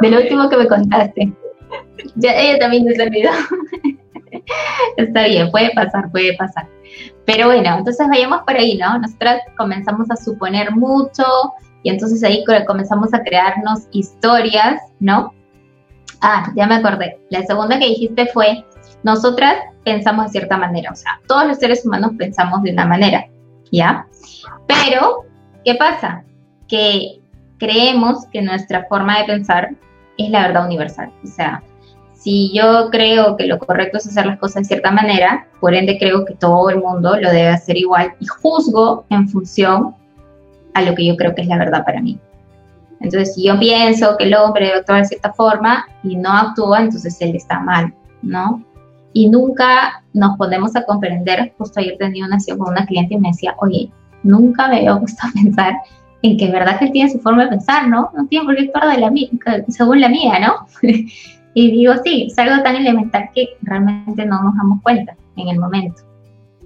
De 0.00 0.10
lo 0.10 0.18
último 0.18 0.48
que 0.48 0.56
me 0.56 0.66
contaste. 0.66 1.32
Ella 2.22 2.58
también 2.58 2.92
se 2.94 3.02
olvidó. 3.02 3.30
Está 4.96 5.26
bien, 5.26 5.50
puede 5.50 5.70
pasar, 5.74 6.10
puede 6.10 6.36
pasar. 6.36 6.66
Pero 7.26 7.46
bueno, 7.46 7.76
entonces 7.78 8.06
vayamos 8.08 8.40
por 8.42 8.56
ahí, 8.56 8.78
¿no? 8.78 8.98
Nosotras 8.98 9.42
comenzamos 9.56 10.10
a 10.10 10.16
suponer 10.16 10.70
mucho 10.70 11.24
y 11.82 11.90
entonces 11.90 12.22
ahí 12.24 12.44
comenzamos 12.66 13.12
a 13.12 13.22
crearnos 13.22 13.88
historias, 13.90 14.80
¿no? 15.00 15.34
Ah, 16.20 16.50
ya 16.54 16.66
me 16.66 16.76
acordé. 16.76 17.18
La 17.30 17.42
segunda 17.42 17.78
que 17.78 17.86
dijiste 17.86 18.26
fue, 18.32 18.64
nosotras 19.02 19.56
pensamos 19.84 20.26
de 20.26 20.32
cierta 20.32 20.56
manera, 20.56 20.90
o 20.92 20.96
sea, 20.96 21.20
todos 21.28 21.46
los 21.46 21.58
seres 21.58 21.84
humanos 21.84 22.12
pensamos 22.16 22.62
de 22.62 22.72
una 22.72 22.86
manera, 22.86 23.26
¿ya? 23.70 24.06
Pero, 24.66 25.24
¿qué 25.64 25.74
pasa? 25.74 26.24
Que 26.68 27.20
creemos 27.58 28.26
que 28.32 28.42
nuestra 28.42 28.84
forma 28.88 29.18
de 29.18 29.24
pensar 29.24 29.70
es 30.18 30.30
la 30.30 30.48
verdad 30.48 30.66
universal, 30.66 31.12
o 31.22 31.26
sea, 31.26 31.62
si 32.26 32.50
yo 32.52 32.90
creo 32.90 33.36
que 33.36 33.46
lo 33.46 33.56
correcto 33.56 33.98
es 33.98 34.06
hacer 34.08 34.26
las 34.26 34.40
cosas 34.40 34.62
de 34.62 34.64
cierta 34.64 34.90
manera, 34.90 35.46
por 35.60 35.76
ende 35.76 35.96
creo 35.96 36.24
que 36.24 36.34
todo 36.34 36.70
el 36.70 36.80
mundo 36.80 37.14
lo 37.14 37.30
debe 37.30 37.50
hacer 37.50 37.76
igual 37.76 38.14
y 38.18 38.26
juzgo 38.26 39.04
en 39.10 39.28
función 39.28 39.94
a 40.74 40.82
lo 40.82 40.92
que 40.96 41.06
yo 41.06 41.16
creo 41.16 41.36
que 41.36 41.42
es 41.42 41.46
la 41.46 41.56
verdad 41.56 41.84
para 41.84 42.02
mí. 42.02 42.18
Entonces, 42.98 43.32
si 43.36 43.44
yo 43.44 43.56
pienso 43.60 44.16
que 44.16 44.24
el 44.24 44.34
hombre 44.34 44.64
debe 44.66 44.78
actuar 44.78 45.02
de 45.02 45.06
cierta 45.06 45.32
forma 45.34 45.86
y 46.02 46.16
no 46.16 46.32
actúa, 46.32 46.80
entonces 46.80 47.16
él 47.20 47.36
está 47.36 47.60
mal, 47.60 47.94
¿no? 48.22 48.60
Y 49.12 49.28
nunca 49.28 50.02
nos 50.12 50.36
podemos 50.36 50.74
a 50.74 50.84
comprender, 50.84 51.54
justo 51.56 51.78
ayer 51.78 51.96
tenía 51.96 52.26
una 52.26 52.40
sesión 52.40 52.58
con 52.58 52.72
una 52.72 52.86
cliente 52.86 53.14
y 53.14 53.20
me 53.20 53.28
decía, 53.28 53.54
oye, 53.58 53.88
nunca 54.24 54.66
me 54.66 54.78
había 54.78 54.98
puesto 54.98 55.24
a 55.24 55.30
pensar 55.32 55.74
en 56.22 56.36
que 56.36 56.46
es 56.46 56.52
verdad 56.52 56.76
que 56.80 56.86
él 56.86 56.92
tiene 56.92 57.08
su 57.08 57.20
forma 57.20 57.44
de 57.44 57.50
pensar, 57.50 57.86
¿no? 57.86 58.10
No 58.16 58.26
tiene 58.26 58.46
por 58.46 58.56
qué 58.56 58.62
actuar 58.62 58.96
de 58.96 58.98
la, 58.98 59.62
según 59.68 60.00
la 60.00 60.08
mía, 60.08 60.40
¿no? 60.40 60.66
Y 61.58 61.70
digo, 61.70 61.94
sí, 62.04 62.28
es 62.30 62.38
algo 62.38 62.62
tan 62.62 62.76
elemental 62.76 63.30
que 63.34 63.48
realmente 63.62 64.26
no 64.26 64.42
nos 64.42 64.54
damos 64.56 64.82
cuenta 64.82 65.16
en 65.36 65.48
el 65.48 65.58
momento, 65.58 66.02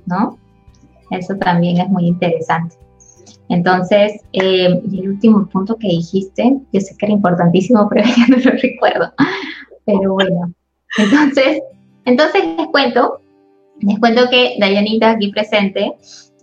¿no? 0.07 0.37
Eso 1.13 1.37
también 1.37 1.79
es 1.79 1.89
muy 1.89 2.09
interesante. 2.09 2.75
Entonces, 3.49 4.21
eh, 4.33 4.67
el 4.93 5.11
último 5.11 5.47
punto 5.47 5.77
que 5.77 5.87
dijiste, 5.87 6.57
yo 6.73 6.81
sé 6.81 6.97
que 6.97 7.07
era 7.07 7.15
importantísimo, 7.15 7.89
pero 7.91 8.05
ya 8.05 8.27
no 8.27 8.37
lo 8.39 8.51
recuerdo. 8.51 9.13
Pero 9.85 10.15
bueno, 10.15 10.53
entonces, 10.99 11.63
entonces 12.05 12.43
les 12.59 12.67
cuento, 12.67 13.21
les 13.79 13.97
cuento 14.01 14.29
que 14.29 14.57
Dayanita 14.59 15.13
aquí 15.13 15.31
presente 15.31 15.95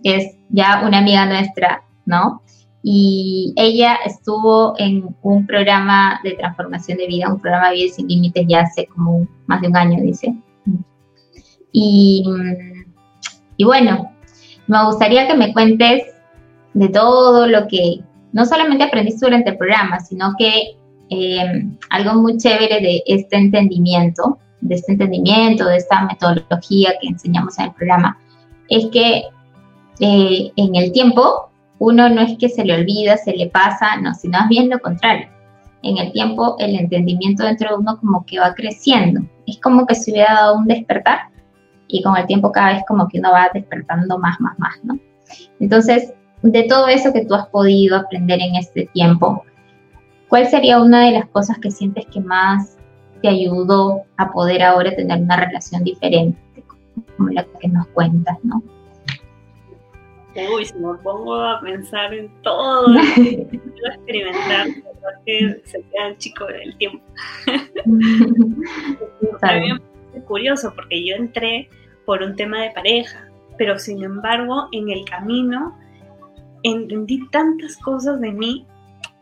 es 0.04 0.38
ya 0.48 0.86
una 0.86 1.00
amiga 1.00 1.26
nuestra, 1.26 1.82
¿no? 2.06 2.40
Y 2.82 3.52
ella 3.56 3.98
estuvo 4.04 4.74
en 4.78 5.14
un 5.22 5.46
programa 5.46 6.20
de 6.22 6.32
transformación 6.32 6.98
de 6.98 7.06
vida, 7.06 7.32
un 7.32 7.40
programa 7.40 7.70
de 7.70 7.76
vida 7.76 7.94
sin 7.94 8.08
límites 8.08 8.46
ya 8.48 8.60
hace 8.60 8.86
como 8.86 9.26
más 9.46 9.60
de 9.60 9.68
un 9.68 9.76
año, 9.76 10.02
dice. 10.02 10.34
Y, 11.72 12.24
y 13.56 13.64
bueno, 13.64 14.10
me 14.68 14.84
gustaría 14.84 15.26
que 15.26 15.34
me 15.34 15.52
cuentes 15.52 16.02
de 16.74 16.88
todo 16.88 17.46
lo 17.46 17.66
que 17.66 18.00
no 18.32 18.44
solamente 18.44 18.84
aprendiste 18.84 19.26
durante 19.26 19.50
el 19.50 19.56
programa, 19.56 19.98
sino 20.00 20.34
que 20.38 20.76
eh, 21.10 21.64
algo 21.90 22.14
muy 22.20 22.36
chévere 22.36 22.80
de 22.80 23.02
este 23.06 23.36
entendimiento, 23.36 24.38
de 24.60 24.74
este 24.74 24.92
entendimiento, 24.92 25.64
de 25.66 25.78
esta 25.78 26.04
metodología 26.04 26.92
que 27.00 27.08
enseñamos 27.08 27.58
en 27.58 27.66
el 27.66 27.72
programa, 27.72 28.18
es 28.68 28.86
que 28.86 29.24
eh, 30.00 30.52
en 30.54 30.76
el 30.76 30.92
tiempo 30.92 31.50
uno 31.78 32.08
no 32.08 32.20
es 32.20 32.36
que 32.38 32.48
se 32.48 32.64
le 32.64 32.74
olvida, 32.74 33.16
se 33.16 33.32
le 33.32 33.48
pasa, 33.48 33.96
no, 34.00 34.14
sino 34.14 34.38
es 34.38 34.48
bien 34.48 34.68
lo 34.68 34.78
contrario. 34.80 35.28
En 35.82 35.96
el 35.98 36.12
tiempo 36.12 36.56
el 36.58 36.74
entendimiento 36.74 37.44
dentro 37.44 37.70
de 37.70 37.76
uno 37.76 37.98
como 37.98 38.24
que 38.26 38.40
va 38.40 38.54
creciendo. 38.54 39.20
Es 39.46 39.60
como 39.60 39.86
que 39.86 39.94
se 39.94 40.10
hubiera 40.10 40.34
dado 40.34 40.58
un 40.58 40.66
despertar 40.66 41.30
y 41.86 42.02
con 42.02 42.16
el 42.16 42.26
tiempo 42.26 42.52
cada 42.52 42.74
vez 42.74 42.82
como 42.86 43.08
que 43.08 43.18
uno 43.18 43.30
va 43.32 43.50
despertando 43.54 44.18
más, 44.18 44.40
más, 44.40 44.58
más, 44.58 44.74
¿no? 44.82 44.98
Entonces, 45.60 46.12
de 46.42 46.64
todo 46.64 46.88
eso 46.88 47.12
que 47.12 47.24
tú 47.24 47.34
has 47.34 47.46
podido 47.48 47.96
aprender 47.96 48.40
en 48.40 48.56
este 48.56 48.86
tiempo, 48.92 49.44
¿cuál 50.28 50.46
sería 50.46 50.80
una 50.80 51.06
de 51.06 51.12
las 51.12 51.26
cosas 51.26 51.58
que 51.58 51.70
sientes 51.70 52.06
que 52.06 52.20
más 52.20 52.76
te 53.22 53.28
ayudó 53.28 54.02
a 54.16 54.30
poder 54.30 54.62
ahora 54.62 54.94
tener 54.94 55.20
una 55.20 55.36
relación 55.36 55.82
diferente, 55.82 56.38
como 57.16 57.30
la 57.30 57.44
que 57.60 57.68
nos 57.68 57.86
cuentas, 57.88 58.36
¿no? 58.42 58.62
Uy, 60.54 60.64
si 60.64 60.74
me 60.74 60.94
pongo 61.02 61.34
a 61.34 61.60
pensar 61.60 62.14
en 62.14 62.30
todo 62.42 62.88
lo 62.88 63.00
que 63.14 63.46
quiero 63.48 63.94
experimentar, 63.94 64.66
que 65.24 65.60
se 65.64 65.82
queda 65.82 66.16
chico 66.18 66.46
del 66.46 66.76
tiempo. 66.76 67.04
También 69.40 69.80
es 70.14 70.22
curioso 70.24 70.72
porque 70.74 71.04
yo 71.04 71.16
entré 71.16 71.68
por 72.04 72.22
un 72.22 72.36
tema 72.36 72.62
de 72.62 72.70
pareja, 72.70 73.28
pero 73.56 73.78
sin 73.78 74.02
embargo 74.02 74.68
en 74.72 74.90
el 74.90 75.04
camino 75.04 75.76
entendí 76.62 77.28
tantas 77.30 77.76
cosas 77.78 78.20
de 78.20 78.32
mí 78.32 78.66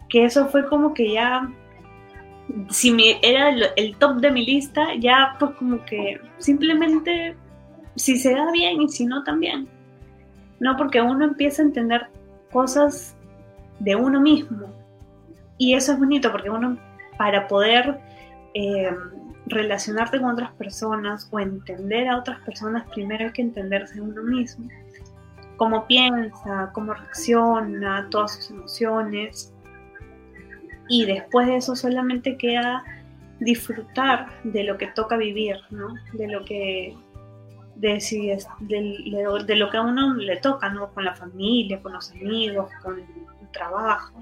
que 0.09 0.24
eso 0.24 0.46
fue 0.48 0.66
como 0.68 0.94
que 0.94 1.12
ya 1.12 1.48
si 2.70 2.90
me, 2.90 3.18
era 3.22 3.50
el, 3.76 3.96
top 3.96 4.16
de 4.16 4.31
mi 4.31 4.44
lista, 4.44 4.94
ya 4.98 5.37
pues 5.38 5.52
como 5.52 5.85
que 5.85 6.20
simplemente 6.38 7.37
si 7.96 8.18
se 8.18 8.33
da 8.33 8.50
bien 8.52 8.83
y 8.83 8.88
si 8.88 9.05
no 9.05 9.24
también. 9.24 9.68
No, 10.61 10.77
porque 10.77 11.01
uno 11.01 11.25
empieza 11.25 11.62
a 11.62 11.66
entender 11.66 12.07
cosas 12.51 13.16
de 13.79 13.97
uno 13.97 14.21
mismo. 14.21 14.73
Y 15.59 15.75
eso 15.75 15.92
es 15.92 15.99
bonito 15.99 16.31
porque 16.31 16.51
uno 16.51 16.79
para 17.19 17.49
poder 17.49 17.99
eh, 18.55 18.95
relacionarte 19.47 20.21
con 20.21 20.31
otras 20.31 20.53
personas 20.53 21.29
o 21.31 21.40
entender 21.40 22.09
a 22.09 22.19
otras 22.19 22.40
personas, 22.40 22.88
primero 22.95 23.27
hay 23.27 23.33
que 23.33 23.42
entenderse 23.42 24.01
uno 24.01 24.23
mismo. 24.23 24.69
Cómo 25.57 25.87
piensa, 25.87 26.71
cómo 26.75 26.92
reacciona, 26.92 28.09
todas 28.11 28.35
sus 28.35 28.51
emociones 28.51 29.53
y 30.88 31.07
después 31.07 31.47
de 31.47 31.57
eso 31.57 31.75
solamente 31.75 32.37
queda 32.37 32.85
disfrutar 33.40 34.29
de 34.45 34.64
lo 34.64 34.79
que 34.79 34.88
toca 34.88 35.16
vivir, 35.16 35.57
¿no? 35.71 35.88
De 36.12 36.29
lo 36.29 36.45
que 36.45 36.97
de, 37.77 38.39
de, 38.61 39.57
lo 39.57 39.71
que 39.71 39.77
a 39.77 39.83
uno 39.83 40.15
le 40.15 40.37
toca, 40.39 40.71
¿no? 40.71 40.93
Con 40.93 41.05
la 41.05 41.15
familia, 41.15 41.81
con 41.83 41.93
los 41.93 42.11
amigos, 42.11 42.71
con 42.83 42.99
el 42.99 43.51
trabajo. 43.53 44.19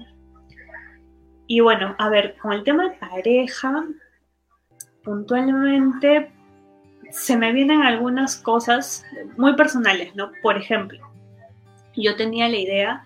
Y 1.47 1.59
bueno, 1.59 1.95
a 1.97 2.09
ver, 2.09 2.35
con 2.37 2.53
el 2.53 2.63
tema 2.63 2.89
de 2.89 2.97
pareja, 2.97 3.85
puntualmente 5.03 6.31
se 7.11 7.37
me 7.37 7.53
vienen 7.53 7.81
algunas 7.81 8.37
cosas 8.37 9.05
muy 9.37 9.55
personales, 9.55 10.15
¿no? 10.15 10.31
Por 10.41 10.57
ejemplo, 10.57 10.99
yo 11.95 12.15
tenía 12.15 12.49
la 12.49 12.57
idea 12.57 13.05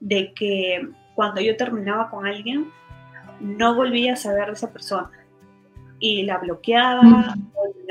de 0.00 0.34
que 0.34 0.88
cuando 1.14 1.40
yo 1.40 1.56
terminaba 1.56 2.10
con 2.10 2.26
alguien, 2.26 2.70
no 3.40 3.74
volvía 3.74 4.14
a 4.14 4.16
saber 4.16 4.48
de 4.48 4.52
esa 4.52 4.72
persona. 4.72 5.10
Y 5.98 6.24
la 6.24 6.38
bloqueaba, 6.38 7.34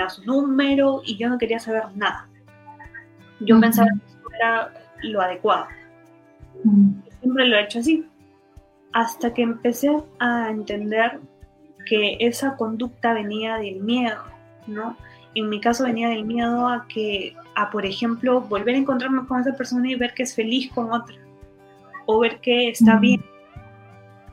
uh 0.04 0.10
su 0.10 0.24
número 0.24 1.02
y 1.06 1.18
yo 1.18 1.30
no 1.30 1.38
quería 1.38 1.60
saber 1.60 1.84
nada. 1.96 2.28
Yo 3.40 3.60
pensaba 3.60 3.90
que 3.90 4.06
eso 4.06 4.30
era 4.40 4.74
lo 5.04 5.22
adecuado. 5.22 5.68
Siempre 7.20 7.48
lo 7.48 7.58
he 7.58 7.64
hecho 7.64 7.80
así. 7.80 8.06
Hasta 8.94 9.34
que 9.34 9.42
empecé 9.42 9.92
a 10.20 10.50
entender 10.50 11.20
que 11.86 12.18
esa 12.20 12.56
conducta 12.56 13.14
venía 13.14 13.58
del 13.58 13.82
miedo, 13.82 14.24
¿no? 14.68 14.98
En 15.36 15.50
mi 15.50 15.60
caso 15.60 15.84
venía 15.84 16.10
del 16.10 16.26
miedo 16.26 16.68
a 16.68 16.88
que, 16.88 17.36
a 17.56 17.70
por 17.70 17.86
ejemplo, 17.86 18.42
volver 18.42 18.76
a 18.76 18.80
encontrarme 18.80 19.28
con 19.28 19.42
esa 19.42 19.54
persona 19.54 19.90
y 19.90 19.96
ver 19.96 20.14
que 20.14 20.24
es 20.24 20.34
feliz 20.34 20.72
con 20.74 20.92
otra, 20.92 21.16
o 22.06 22.20
ver 22.20 22.40
que 22.40 22.70
está 22.70 22.98
bien, 23.00 23.24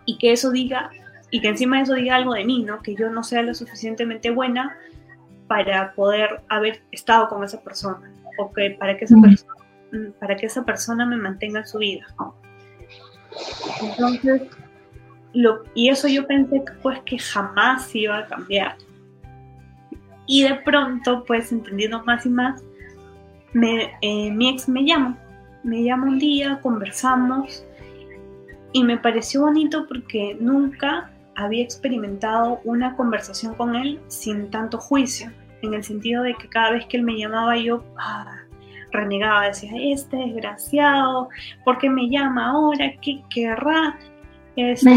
y 0.07 0.16
que 0.18 0.33
eso 0.33 0.53
diga, 0.53 0.90
y 1.31 1.40
que 1.40 1.48
encima 1.48 1.79
de 1.79 1.83
eso 1.83 1.94
diga 1.94 2.16
algo 2.16 2.35
de 2.35 2.44
mí, 2.44 2.62
¿no? 2.62 2.81
Que 2.83 2.94
yo 2.94 3.11
no 3.11 3.25
sea 3.25 3.42
lo 3.42 3.55
suficientemente 3.55 4.31
buena 4.31 4.77
para 5.53 5.93
poder 5.93 6.41
haber 6.49 6.83
estado 6.93 7.29
con 7.29 7.45
esa 7.45 7.61
persona 7.61 8.11
o 8.38 8.51
que 8.51 8.71
para 8.71 8.97
que 8.97 9.05
esa 9.05 9.21
persona 9.21 9.55
para 10.19 10.35
que 10.35 10.47
esa 10.47 10.65
persona 10.65 11.05
me 11.05 11.19
mantenga 11.19 11.61
en 11.61 11.67
su 11.67 11.77
vida. 11.77 12.07
Entonces, 13.83 14.45
lo, 15.35 15.65
y 15.75 15.91
eso 15.91 16.09
yo 16.09 16.27
pensé 16.27 16.65
pues 16.83 17.01
que 17.01 17.19
jamás 17.19 17.95
iba 17.95 18.17
a 18.17 18.27
cambiar. 18.27 18.77
Y 20.27 20.45
de 20.45 20.55
pronto, 20.55 21.23
pues 21.27 21.53
entendiendo 21.53 22.03
más 22.05 22.25
y 22.25 22.31
más, 22.31 22.62
me, 23.53 23.93
eh, 24.01 24.31
mi 24.31 24.49
ex 24.49 24.67
me 24.71 24.87
llama, 24.87 25.19
me 25.62 25.85
llama 25.85 26.07
un 26.07 26.19
día, 26.19 26.59
conversamos 26.62 27.62
y 28.73 28.83
me 28.85 28.97
pareció 28.97 29.43
bonito 29.43 29.85
porque 29.87 30.35
nunca 30.41 31.11
había 31.35 31.62
experimentado 31.62 32.62
una 32.65 32.97
conversación 32.97 33.55
con 33.55 33.77
él 33.77 34.01
sin 34.09 34.51
tanto 34.51 34.79
juicio, 34.79 35.31
en 35.62 35.75
el 35.75 35.85
sentido 35.85 36.22
de 36.22 36.35
que 36.35 36.48
cada 36.48 36.72
vez 36.72 36.87
que 36.87 36.96
él 36.96 37.03
me 37.03 37.16
llamaba 37.16 37.57
yo 37.57 37.85
ah, 37.98 38.38
renegaba, 38.90 39.46
decía, 39.46 39.70
este 39.77 40.16
desgraciado, 40.16 41.29
¿por 41.64 41.79
qué 41.79 41.88
me 41.88 42.09
llama 42.09 42.51
ahora? 42.51 42.92
¿Qué 43.01 43.22
querrá? 43.31 43.98
Este, 44.57 44.90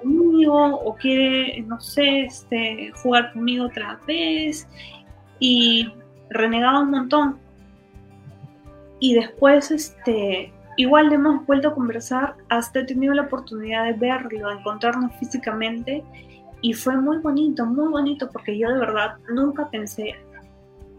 conmigo 0.00 0.76
o 0.76 0.96
quiere, 0.96 1.60
no 1.62 1.78
sé, 1.80 2.22
este, 2.22 2.90
jugar 3.02 3.32
conmigo 3.32 3.66
otra 3.66 4.00
vez 4.06 4.66
y 5.38 5.92
renegaba 6.30 6.80
un 6.80 6.90
montón. 6.90 7.38
Y 9.00 9.14
después, 9.14 9.70
este, 9.70 10.54
Igual 10.76 11.12
hemos 11.12 11.46
vuelto 11.46 11.68
a 11.68 11.74
conversar, 11.74 12.34
hasta 12.48 12.80
he 12.80 12.84
tenido 12.84 13.14
la 13.14 13.22
oportunidad 13.22 13.84
de 13.84 13.92
verlo, 13.92 14.48
de 14.48 14.54
encontrarnos 14.56 15.12
físicamente 15.20 16.02
y 16.64 16.72
fue 16.72 16.96
muy 16.96 17.18
bonito, 17.18 17.66
muy 17.66 17.88
bonito 17.88 18.30
porque 18.30 18.56
yo 18.56 18.70
de 18.70 18.80
verdad 18.80 19.18
nunca 19.28 19.68
pensé 19.68 20.14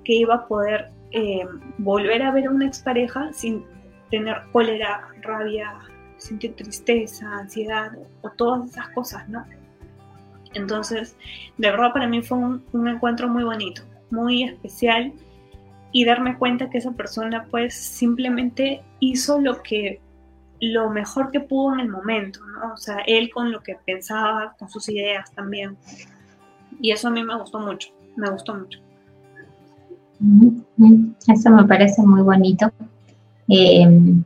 que 0.03 0.13
iba 0.13 0.35
a 0.35 0.47
poder 0.47 0.91
eh, 1.09 1.43
volver 1.79 2.21
a 2.21 2.29
ver 2.29 2.45
a 2.45 2.51
una 2.51 2.67
expareja 2.67 3.33
sin 3.33 3.65
tener 4.11 4.43
cólera, 4.51 5.07
rabia, 5.23 5.73
sentir 6.17 6.55
tristeza, 6.55 7.39
ansiedad 7.39 7.93
o 8.21 8.29
todas 8.29 8.69
esas 8.69 8.89
cosas, 8.89 9.27
¿no? 9.27 9.43
Entonces, 10.53 11.17
de 11.57 11.71
verdad 11.71 11.91
para 11.93 12.07
mí 12.07 12.21
fue 12.21 12.37
un 12.37 12.87
encuentro 12.87 13.27
muy 13.27 13.43
bonito, 13.43 13.81
muy 14.11 14.43
especial 14.43 15.13
y 15.91 16.05
darme 16.05 16.37
cuenta 16.37 16.69
que 16.69 16.77
esa 16.77 16.91
persona 16.91 17.47
pues 17.49 17.73
simplemente 17.73 18.83
hizo 18.99 19.41
lo 19.41 19.63
que 19.63 19.99
lo 20.71 20.89
mejor 20.89 21.31
que 21.31 21.39
pudo 21.39 21.73
en 21.73 21.81
el 21.81 21.89
momento, 21.89 22.39
¿no? 22.45 22.73
O 22.73 22.77
sea, 22.77 22.97
él 23.05 23.29
con 23.33 23.51
lo 23.51 23.61
que 23.61 23.77
pensaba, 23.85 24.55
con 24.57 24.69
sus 24.69 24.87
ideas 24.89 25.31
también. 25.33 25.77
Y 26.79 26.91
eso 26.91 27.07
a 27.07 27.11
mí 27.11 27.23
me 27.23 27.37
gustó 27.37 27.59
mucho, 27.59 27.89
me 28.15 28.29
gustó 28.29 28.55
mucho. 28.55 28.79
Eso 31.27 31.49
me 31.49 31.65
parece 31.65 32.01
muy 32.01 32.21
bonito. 32.21 32.71
Em, 33.47 34.23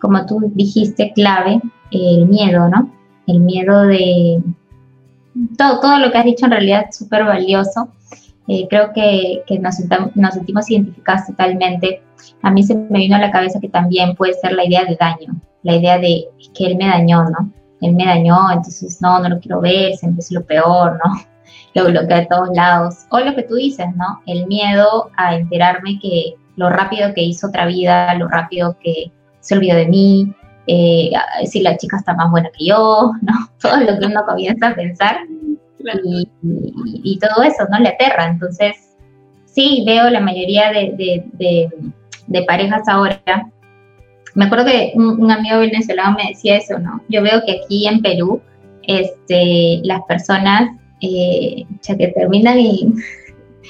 como 0.00 0.26
tú 0.26 0.52
dijiste, 0.54 1.12
clave, 1.14 1.60
el 1.90 2.26
miedo, 2.26 2.68
¿no? 2.68 2.90
El 3.26 3.40
miedo 3.40 3.82
de... 3.82 4.42
Todo, 5.58 5.80
todo 5.80 5.98
lo 5.98 6.10
que 6.10 6.18
has 6.18 6.24
dicho 6.24 6.46
en 6.46 6.52
realidad 6.52 6.86
es 6.88 6.96
súper 6.96 7.24
valioso 7.24 7.90
eh, 8.48 8.66
creo 8.68 8.92
que, 8.92 9.42
nos, 9.60 9.76
sentimos 10.34 10.70
identificados 10.70 11.26
totalmente. 11.26 12.02
A 12.42 12.50
mí 12.50 12.62
se 12.62 12.74
me 12.74 13.00
vino 13.00 13.16
a 13.16 13.20
la 13.20 13.30
cabeza 13.30 13.60
que 13.60 13.68
también 13.68 14.14
puede 14.14 14.34
ser 14.34 14.52
la 14.52 14.64
idea 14.64 14.84
de 14.84 14.96
daño, 14.96 15.40
la 15.62 15.76
idea 15.76 15.98
de 15.98 16.26
que 16.54 16.66
él 16.66 16.76
me 16.76 16.86
dañó, 16.86 17.24
¿no? 17.24 17.50
Él 17.80 17.94
me 17.94 18.06
dañó, 18.06 18.50
entonces 18.50 18.98
no, 19.02 19.18
no 19.18 19.28
lo 19.28 19.40
quiero 19.40 19.60
ver, 19.60 19.94
siempre 19.96 20.20
es 20.20 20.30
lo 20.30 20.44
peor, 20.44 20.98
¿no? 21.04 21.12
Lo 21.74 21.84
bloqueo 21.84 22.16
de 22.16 22.26
todos 22.26 22.48
lados. 22.54 22.94
O 23.10 23.20
lo 23.20 23.34
que 23.34 23.42
tú 23.42 23.54
dices, 23.54 23.86
¿no? 23.96 24.22
El 24.24 24.46
miedo 24.46 25.10
a 25.18 25.36
enterarme 25.36 25.98
que 26.00 26.34
lo 26.56 26.70
rápido 26.70 27.12
que 27.12 27.22
hizo 27.22 27.48
otra 27.48 27.66
vida, 27.66 28.14
lo 28.14 28.28
rápido 28.28 28.78
que 28.82 29.12
se 29.40 29.54
olvidó 29.54 29.76
de 29.76 29.86
mí, 29.86 30.34
eh, 30.66 31.10
si 31.44 31.60
la 31.60 31.76
chica 31.76 31.98
está 31.98 32.14
más 32.14 32.30
buena 32.30 32.48
que 32.56 32.66
yo, 32.66 33.12
¿no? 33.22 33.34
Todo 33.60 33.76
lo 33.76 33.98
que 33.98 34.06
uno 34.06 34.24
comienza 34.26 34.68
a 34.68 34.74
pensar 34.74 35.18
y, 36.04 37.18
todo 37.18 37.42
eso, 37.44 37.64
¿no? 37.70 37.78
Le 37.78 37.90
aterra. 37.90 38.26
Entonces, 38.26 38.76
sí, 39.44 39.84
veo 39.86 40.10
la 40.10 40.20
mayoría 40.20 40.70
de, 40.70 42.44
parejas 42.46 42.88
ahora. 42.88 43.20
Me 44.34 44.44
acuerdo 44.44 44.66
que 44.66 44.92
un, 44.94 45.30
amigo 45.30 45.58
venezolano 45.58 46.16
me 46.16 46.28
decía 46.30 46.56
eso, 46.56 46.78
¿no? 46.78 47.00
Yo 47.08 47.22
veo 47.22 47.42
que 47.46 47.60
aquí 47.62 47.86
en 47.86 48.02
Perú, 48.02 48.40
este, 48.82 49.80
las 49.82 50.02
personas 50.02 50.70
eh, 51.00 51.64
ya 51.82 51.96
que 51.96 52.08
terminan 52.08 52.58
y 52.58 52.92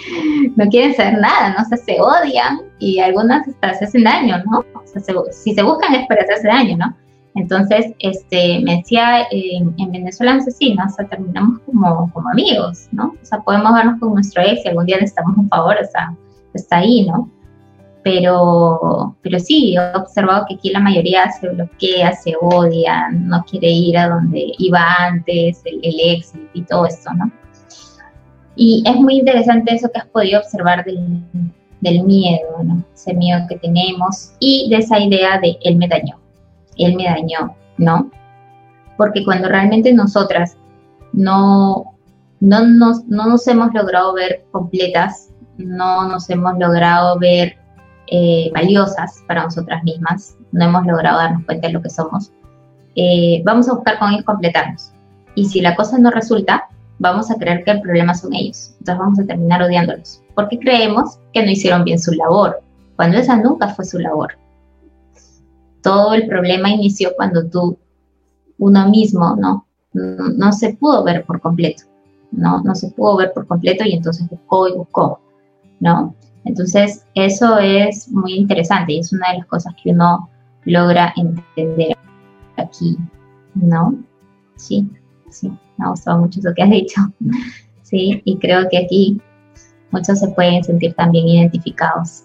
no 0.57 0.67
quieren 0.69 0.95
saber 0.95 1.19
nada, 1.19 1.51
¿no? 1.51 1.63
O 1.63 1.77
se 1.77 2.01
odian 2.01 2.61
y 2.79 2.99
algunas 2.99 3.47
hasta 3.49 3.75
se 3.75 3.85
hacen 3.87 4.05
daño, 4.05 4.43
¿no? 4.45 4.65
O 4.75 4.87
sea, 4.87 5.03
si 5.31 5.55
se 5.55 5.63
buscan 5.63 5.95
es 5.95 6.07
para 6.07 6.23
hacerse 6.23 6.49
daño, 6.49 6.77
¿no? 6.77 6.97
Entonces, 7.37 7.93
este, 7.99 8.61
me 8.61 8.79
decía, 8.79 9.27
en 9.31 9.93
Venezuela 9.93 10.35
no 10.35 10.41
sé 10.41 10.51
si, 10.53 10.75
¿no? 10.75 10.85
O 10.85 10.89
sea, 10.89 11.07
terminamos 11.07 11.61
como, 11.61 12.11
amigos, 12.33 12.89
¿no? 12.93 13.15
O 13.23 13.25
sea, 13.25 13.41
podemos 13.41 13.75
vernos 13.75 14.01
con 14.01 14.15
nuestro 14.15 14.43
ex 14.43 14.65
y 14.65 14.69
algún 14.69 14.87
día 14.87 14.97
necesitamos 14.97 15.37
un 15.37 15.49
favor, 15.49 15.77
o 15.81 15.87
sea, 15.87 16.17
está 16.55 16.79
ahí, 16.79 17.07
¿no? 17.07 17.31
Pero, 18.03 19.17
pero 19.21 19.39
sí, 19.39 19.75
he 19.77 19.97
observado 19.97 20.47
que 20.49 20.55
aquí 20.55 20.71
la 20.71 20.81
mayoría 20.81 21.31
se 21.33 21.49
bloquea, 21.49 22.13
se 22.13 22.35
odia, 22.41 23.11
no 23.11 23.45
quiere 23.45 23.69
ir 23.69 23.99
a 23.99 24.09
donde 24.09 24.53
iba 24.59 24.81
antes, 24.99 25.61
el, 25.65 25.81
el 25.83 26.17
éxito 26.17 26.49
y 26.55 26.63
todo 26.63 26.87
esto, 26.87 27.13
¿no? 27.15 27.31
Y 28.57 28.83
es 28.87 28.97
muy 28.97 29.19
interesante 29.19 29.75
eso 29.75 29.91
que 29.93 29.99
has 29.99 30.07
podido 30.07 30.41
observar 30.41 30.85
del, 30.85 32.03
miedo, 32.03 32.65
¿no? 32.65 32.83
Ese 32.95 33.15
miedo 33.15 33.41
que 33.49 33.57
tenemos 33.59 34.33
y 34.41 34.69
de 34.71 34.79
esa 34.79 34.99
idea 34.99 35.39
de 35.39 35.57
él 35.63 35.77
me 35.77 35.87
él 36.79 36.97
me 36.97 37.05
dañó, 37.05 37.55
¿no? 37.79 38.11
Porque 38.97 39.25
cuando 39.25 39.49
realmente 39.49 39.93
nosotras 39.93 40.57
no, 41.13 41.97
no, 42.41 42.67
nos, 42.67 43.05
no 43.07 43.27
nos 43.27 43.47
hemos 43.47 43.73
logrado 43.75 44.15
ver 44.15 44.45
completas, 44.51 45.31
no 45.59 46.09
nos 46.09 46.29
hemos 46.31 46.59
logrado 46.59 47.19
ver 47.19 47.57
eh, 48.09 48.51
valiosas 48.55 49.23
para 49.27 49.45
nosotras 49.45 49.83
mismas, 49.85 50.37
no 50.53 50.65
hemos 50.65 50.87
logrado 50.87 51.19
darnos 51.19 51.45
cuenta 51.45 51.67
de 51.67 51.73
lo 51.75 51.83
que 51.83 51.91
somos, 51.91 52.33
eh, 52.95 53.43
vamos 53.45 53.69
a 53.69 53.75
buscar 53.75 53.99
con 53.99 54.13
ellos 54.13 54.25
completarnos. 54.25 54.93
Y 55.35 55.47
si 55.47 55.61
la 55.61 55.77
cosa 55.77 55.99
no 55.99 56.11
resulta, 56.11 56.69
vamos 56.99 57.31
a 57.31 57.37
creer 57.37 57.63
que 57.65 57.73
el 57.73 57.81
problema 57.83 58.15
son 58.15 58.35
ellos. 58.35 58.75
Entonces 58.79 58.99
vamos 58.99 59.19
a 59.19 59.27
terminar 59.27 59.63
odiándolos. 59.63 60.23
Porque 60.35 60.59
creemos 60.59 61.19
que 61.33 61.45
no 61.45 61.51
hicieron 61.51 61.85
bien 61.85 61.99
su 61.99 62.13
labor, 62.13 62.61
cuando 62.97 63.19
esa 63.19 63.37
nunca 63.37 63.69
fue 63.69 63.85
su 63.85 63.99
labor. 63.99 64.39
Todo 65.87 66.15
el 66.15 66.27
problema 66.27 66.69
inició 66.69 67.13
cuando 67.15 67.49
tú, 67.49 67.79
uno 68.59 68.89
mismo, 68.89 69.37
¿no? 69.37 69.69
No, 69.93 70.53
se 70.53 70.75
pudo 70.75 71.05
ver 71.05 71.25
por 71.25 71.41
completo, 71.41 71.85
¿no? 72.33 72.61
No 72.65 72.75
se 72.75 72.91
pudo 72.91 73.19
ver 73.19 73.33
por 73.33 73.47
completo 73.47 73.85
y 73.87 73.93
entonces 73.93 74.29
buscó 74.29 74.67
y 74.67 74.73
buscó, 74.73 75.21
¿no? 75.79 76.13
Entonces, 76.45 77.07
eso 77.15 77.59
es 77.59 78.11
muy 78.11 78.35
interesante 78.35 78.95
y 78.95 78.99
es 78.99 79.13
una 79.13 79.31
de 79.31 79.39
las 79.39 79.47
cosas 79.47 79.77
que 79.81 79.93
uno 79.93 80.29
logra 80.65 81.15
entender 81.17 81.97
aquí, 82.57 82.97
¿no? 83.55 83.97
Sí, 84.57 84.91
sí, 85.31 85.53
me 85.79 85.87
ha 85.87 85.91
gustado 85.91 86.19
mucho 86.19 86.41
lo 86.43 86.53
que 86.53 86.65
has 86.65 86.71
dicho, 86.71 87.01
sí, 87.83 88.21
y 88.25 88.39
creo 88.39 88.69
que 88.69 88.79
aquí 88.79 89.21
muchos 89.93 90.19
se 90.19 90.27
pueden 90.31 90.65
sentir 90.65 90.95
también 90.95 91.29
identificados. 91.29 92.25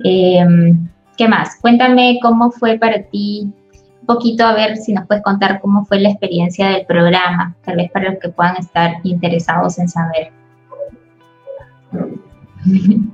Em, 0.00 0.88
¿Qué 1.20 1.28
más? 1.28 1.60
Cuéntame 1.60 2.18
cómo 2.22 2.50
fue 2.50 2.78
para 2.78 3.02
ti, 3.02 3.52
un 4.00 4.06
poquito 4.06 4.42
a 4.42 4.54
ver 4.54 4.78
si 4.78 4.94
nos 4.94 5.06
puedes 5.06 5.22
contar 5.22 5.60
cómo 5.60 5.84
fue 5.84 6.00
la 6.00 6.08
experiencia 6.08 6.70
del 6.70 6.86
programa, 6.86 7.54
tal 7.62 7.76
vez 7.76 7.90
para 7.90 8.12
los 8.12 8.20
que 8.20 8.30
puedan 8.30 8.56
estar 8.56 8.92
interesados 9.02 9.78
en 9.78 9.90
saber. 9.90 10.32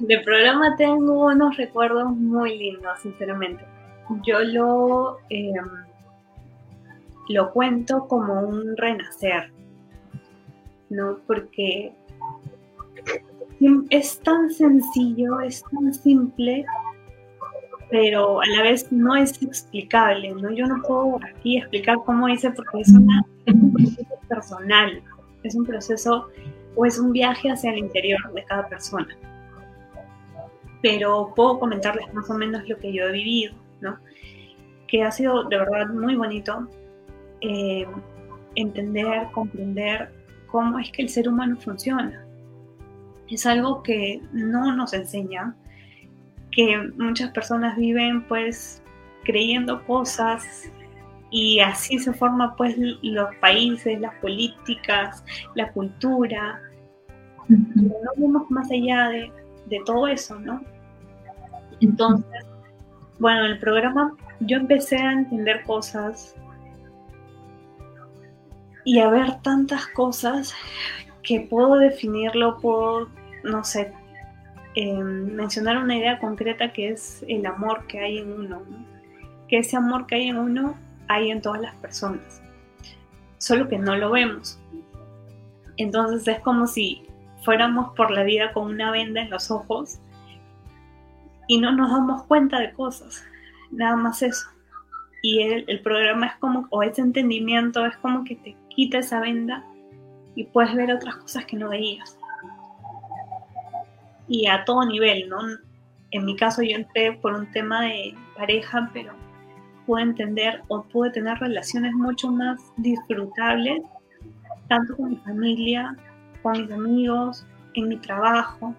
Del 0.00 0.22
programa 0.22 0.76
tengo 0.76 1.28
unos 1.28 1.56
recuerdos 1.56 2.14
muy 2.14 2.58
lindos, 2.58 3.00
sinceramente. 3.00 3.64
Yo 4.22 4.40
lo, 4.40 5.20
em, 5.30 5.64
lo 7.30 7.52
cuento 7.52 8.06
como 8.06 8.38
un 8.38 8.76
renacer, 8.76 9.50
¿no? 10.90 11.16
Porque 11.26 11.94
es 13.88 14.20
tan 14.20 14.50
sencillo, 14.50 15.40
es 15.40 15.64
tan 15.72 15.94
simple, 15.94 16.66
pero 17.90 18.40
a 18.40 18.46
la 18.46 18.62
vez 18.62 18.90
no 18.92 19.16
es 19.16 19.42
explicable, 19.42 20.32
¿no? 20.32 20.50
Yo 20.52 20.66
no 20.66 20.82
puedo 20.82 21.18
aquí 21.34 21.58
explicar 21.58 21.98
cómo 22.04 22.28
hice 22.28 22.50
porque 22.50 22.80
es, 22.80 22.90
una, 22.90 23.24
es 23.46 23.54
un 23.54 23.72
proceso 23.72 24.18
personal, 24.28 25.02
es 25.42 25.54
un 25.54 25.64
proceso 25.64 26.28
o 26.76 26.86
es 26.86 26.98
un 26.98 27.12
viaje 27.12 27.50
hacia 27.50 27.72
el 27.72 27.78
interior 27.78 28.32
de 28.32 28.44
cada 28.44 28.68
persona 28.68 29.08
pero 30.82 31.32
puedo 31.34 31.58
comentarles 31.58 32.12
más 32.14 32.28
o 32.30 32.34
menos 32.34 32.68
lo 32.68 32.78
que 32.78 32.92
yo 32.92 33.04
he 33.06 33.12
vivido, 33.12 33.54
¿no? 33.80 33.98
Que 34.86 35.02
ha 35.02 35.10
sido 35.10 35.44
de 35.44 35.58
verdad 35.58 35.88
muy 35.88 36.16
bonito 36.16 36.68
eh, 37.40 37.86
entender, 38.54 39.28
comprender 39.32 40.10
cómo 40.46 40.78
es 40.78 40.90
que 40.90 41.02
el 41.02 41.08
ser 41.08 41.28
humano 41.28 41.56
funciona. 41.56 42.24
Es 43.28 43.46
algo 43.46 43.82
que 43.82 44.20
no 44.32 44.74
nos 44.74 44.92
enseña, 44.92 45.54
que 46.52 46.90
muchas 46.96 47.30
personas 47.30 47.76
viven 47.76 48.22
pues 48.26 48.82
creyendo 49.24 49.84
cosas 49.86 50.70
y 51.30 51.60
así 51.60 51.98
se 51.98 52.12
forman 52.12 52.56
pues 52.56 52.76
los 52.76 53.34
países, 53.36 54.00
las 54.00 54.14
políticas, 54.16 55.24
la 55.54 55.70
cultura. 55.72 56.60
No 57.48 58.10
vemos 58.16 58.50
más 58.50 58.70
allá 58.70 59.08
de, 59.08 59.32
de 59.66 59.80
todo 59.84 60.08
eso, 60.08 60.38
¿no? 60.38 60.62
Entonces, 61.80 62.44
bueno, 63.18 63.46
el 63.46 63.58
programa 63.58 64.16
yo 64.40 64.56
empecé 64.56 64.96
a 64.96 65.12
entender 65.12 65.62
cosas 65.64 66.34
y 68.84 68.98
a 68.98 69.08
ver 69.08 69.40
tantas 69.42 69.86
cosas 69.88 70.54
que 71.22 71.40
puedo 71.42 71.76
definirlo, 71.76 72.58
puedo, 72.58 73.08
no 73.44 73.62
sé, 73.62 73.92
em, 74.74 75.34
mencionar 75.34 75.78
una 75.78 75.96
idea 75.96 76.18
concreta 76.18 76.72
que 76.72 76.90
es 76.90 77.24
el 77.28 77.44
amor 77.46 77.86
que 77.86 78.00
hay 78.00 78.18
en 78.18 78.32
uno, 78.32 78.62
que 79.48 79.58
ese 79.58 79.76
amor 79.76 80.06
que 80.06 80.16
hay 80.16 80.28
en 80.28 80.38
uno 80.38 80.76
hay 81.08 81.30
en 81.30 81.42
todas 81.42 81.60
las 81.60 81.74
personas, 81.76 82.40
solo 83.38 83.68
que 83.68 83.78
no 83.78 83.96
lo 83.96 84.10
vemos. 84.10 84.58
Entonces 85.76 86.28
es 86.28 86.40
como 86.40 86.66
si 86.66 87.06
fuéramos 87.42 87.94
por 87.96 88.10
la 88.10 88.22
vida 88.22 88.52
con 88.52 88.66
una 88.66 88.90
venda 88.90 89.22
en 89.22 89.30
los 89.30 89.50
ojos 89.50 89.98
y 91.48 91.58
no 91.58 91.72
nos 91.72 91.90
damos 91.90 92.22
cuenta 92.24 92.60
de 92.60 92.72
cosas, 92.72 93.24
nada 93.72 93.96
más 93.96 94.22
eso. 94.22 94.46
Y 95.22 95.42
el, 95.42 95.80
programa 95.82 96.26
es 96.28 96.34
como, 96.36 96.66
o 96.70 96.82
ese 96.82 97.02
entendimiento 97.02 97.84
es 97.84 97.96
como 97.96 98.24
que 98.24 98.36
te 98.36 98.56
quita 98.68 98.98
esa 98.98 99.20
venda 99.20 99.64
y 100.34 100.44
puedes 100.44 100.74
ver 100.74 100.92
otras 100.92 101.16
cosas 101.16 101.44
que 101.44 101.56
no 101.56 101.70
veías. 101.70 102.19
Y 104.30 104.46
a 104.46 104.64
todo 104.64 104.86
nivel, 104.86 105.28
¿no? 105.28 105.40
En 106.12 106.24
mi 106.24 106.34
caso 106.36 106.62
yo 106.62 106.76
entré 106.76 107.12
por 107.12 107.34
un 107.34 107.50
tema 107.52 107.82
de 107.82 108.14
pareja, 108.34 108.90
pero 108.94 109.12
pude 109.84 110.02
entender 110.02 110.62
o 110.68 110.82
pude 110.84 111.10
tener 111.10 111.36
relaciones 111.38 111.92
mucho 111.92 112.30
más 112.30 112.58
disfrutables, 112.78 113.82
tanto 114.68 114.96
con 114.96 115.10
mi 115.10 115.16
familia 115.16 115.94
con 116.42 116.52
mis 116.52 116.72
amigos, 116.72 117.46
en 117.74 117.88
mi 117.88 117.96
trabajo, 117.96 118.74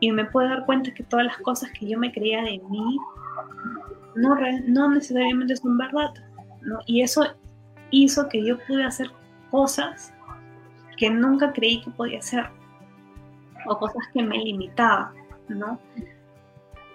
y 0.00 0.12
me 0.12 0.24
puedo 0.24 0.48
dar 0.48 0.64
cuenta 0.64 0.94
que 0.94 1.02
todas 1.02 1.26
las 1.26 1.38
cosas 1.38 1.70
que 1.72 1.88
yo 1.88 1.98
me 1.98 2.12
creía 2.12 2.42
de 2.42 2.60
mí 2.70 2.98
no, 4.14 4.36
no 4.66 4.90
necesariamente 4.90 5.56
son 5.56 5.76
verdad. 5.76 6.14
¿no? 6.62 6.78
Y 6.86 7.02
eso 7.02 7.26
hizo 7.90 8.28
que 8.28 8.44
yo 8.44 8.58
pude 8.66 8.84
hacer 8.84 9.10
cosas 9.50 10.14
que 10.96 11.10
nunca 11.10 11.52
creí 11.52 11.80
que 11.82 11.90
podía 11.90 12.18
hacer, 12.18 12.48
o 13.66 13.78
cosas 13.78 14.02
que 14.12 14.22
me 14.22 14.38
limitaban, 14.38 15.14
¿no? 15.48 15.78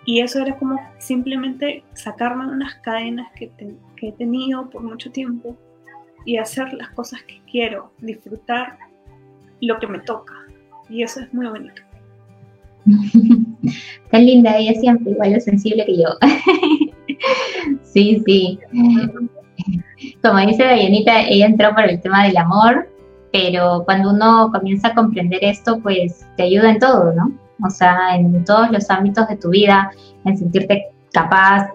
Y 0.05 0.19
eso 0.19 0.39
era 0.39 0.57
como 0.57 0.79
simplemente 0.97 1.83
sacarme 1.93 2.45
unas 2.45 2.75
cadenas 2.75 3.31
que, 3.35 3.51
que 3.95 4.07
he 4.09 4.11
tenido 4.11 4.69
por 4.69 4.83
mucho 4.83 5.11
tiempo 5.11 5.57
y 6.25 6.37
hacer 6.37 6.73
las 6.73 6.89
cosas 6.89 7.21
que 7.23 7.41
quiero, 7.49 7.91
disfrutar 7.99 8.77
lo 9.61 9.79
que 9.79 9.87
me 9.87 9.99
toca. 9.99 10.33
Y 10.89 11.03
eso 11.03 11.21
es 11.21 11.33
muy 11.33 11.47
bonito. 11.47 11.81
Tan 14.11 14.25
linda 14.25 14.57
ella 14.57 14.79
siempre, 14.79 15.11
igual 15.11 15.33
de 15.33 15.39
sensible 15.39 15.85
que 15.85 15.97
yo. 15.97 16.09
sí, 17.83 18.21
sí. 18.25 18.59
Como 20.21 20.39
dice 20.39 20.63
Dayanita, 20.63 21.21
ella 21.27 21.45
entró 21.45 21.73
por 21.73 21.85
el 21.85 22.01
tema 22.01 22.25
del 22.25 22.37
amor, 22.37 22.89
pero 23.33 23.81
cuando 23.83 24.11
uno 24.11 24.51
comienza 24.53 24.89
a 24.89 24.93
comprender 24.93 25.39
esto, 25.43 25.79
pues 25.79 26.23
te 26.37 26.43
ayuda 26.43 26.69
en 26.69 26.79
todo, 26.79 27.11
¿no? 27.13 27.31
O 27.65 27.69
sea, 27.71 28.15
en 28.15 28.45
todos 28.45 28.69
los 28.69 28.87
ámbitos 28.91 29.27
de 29.27 29.37
tu 29.37 29.49
vida, 29.49 29.89
en 30.23 30.37
sentirte 30.37 30.91
capaz, 31.11 31.69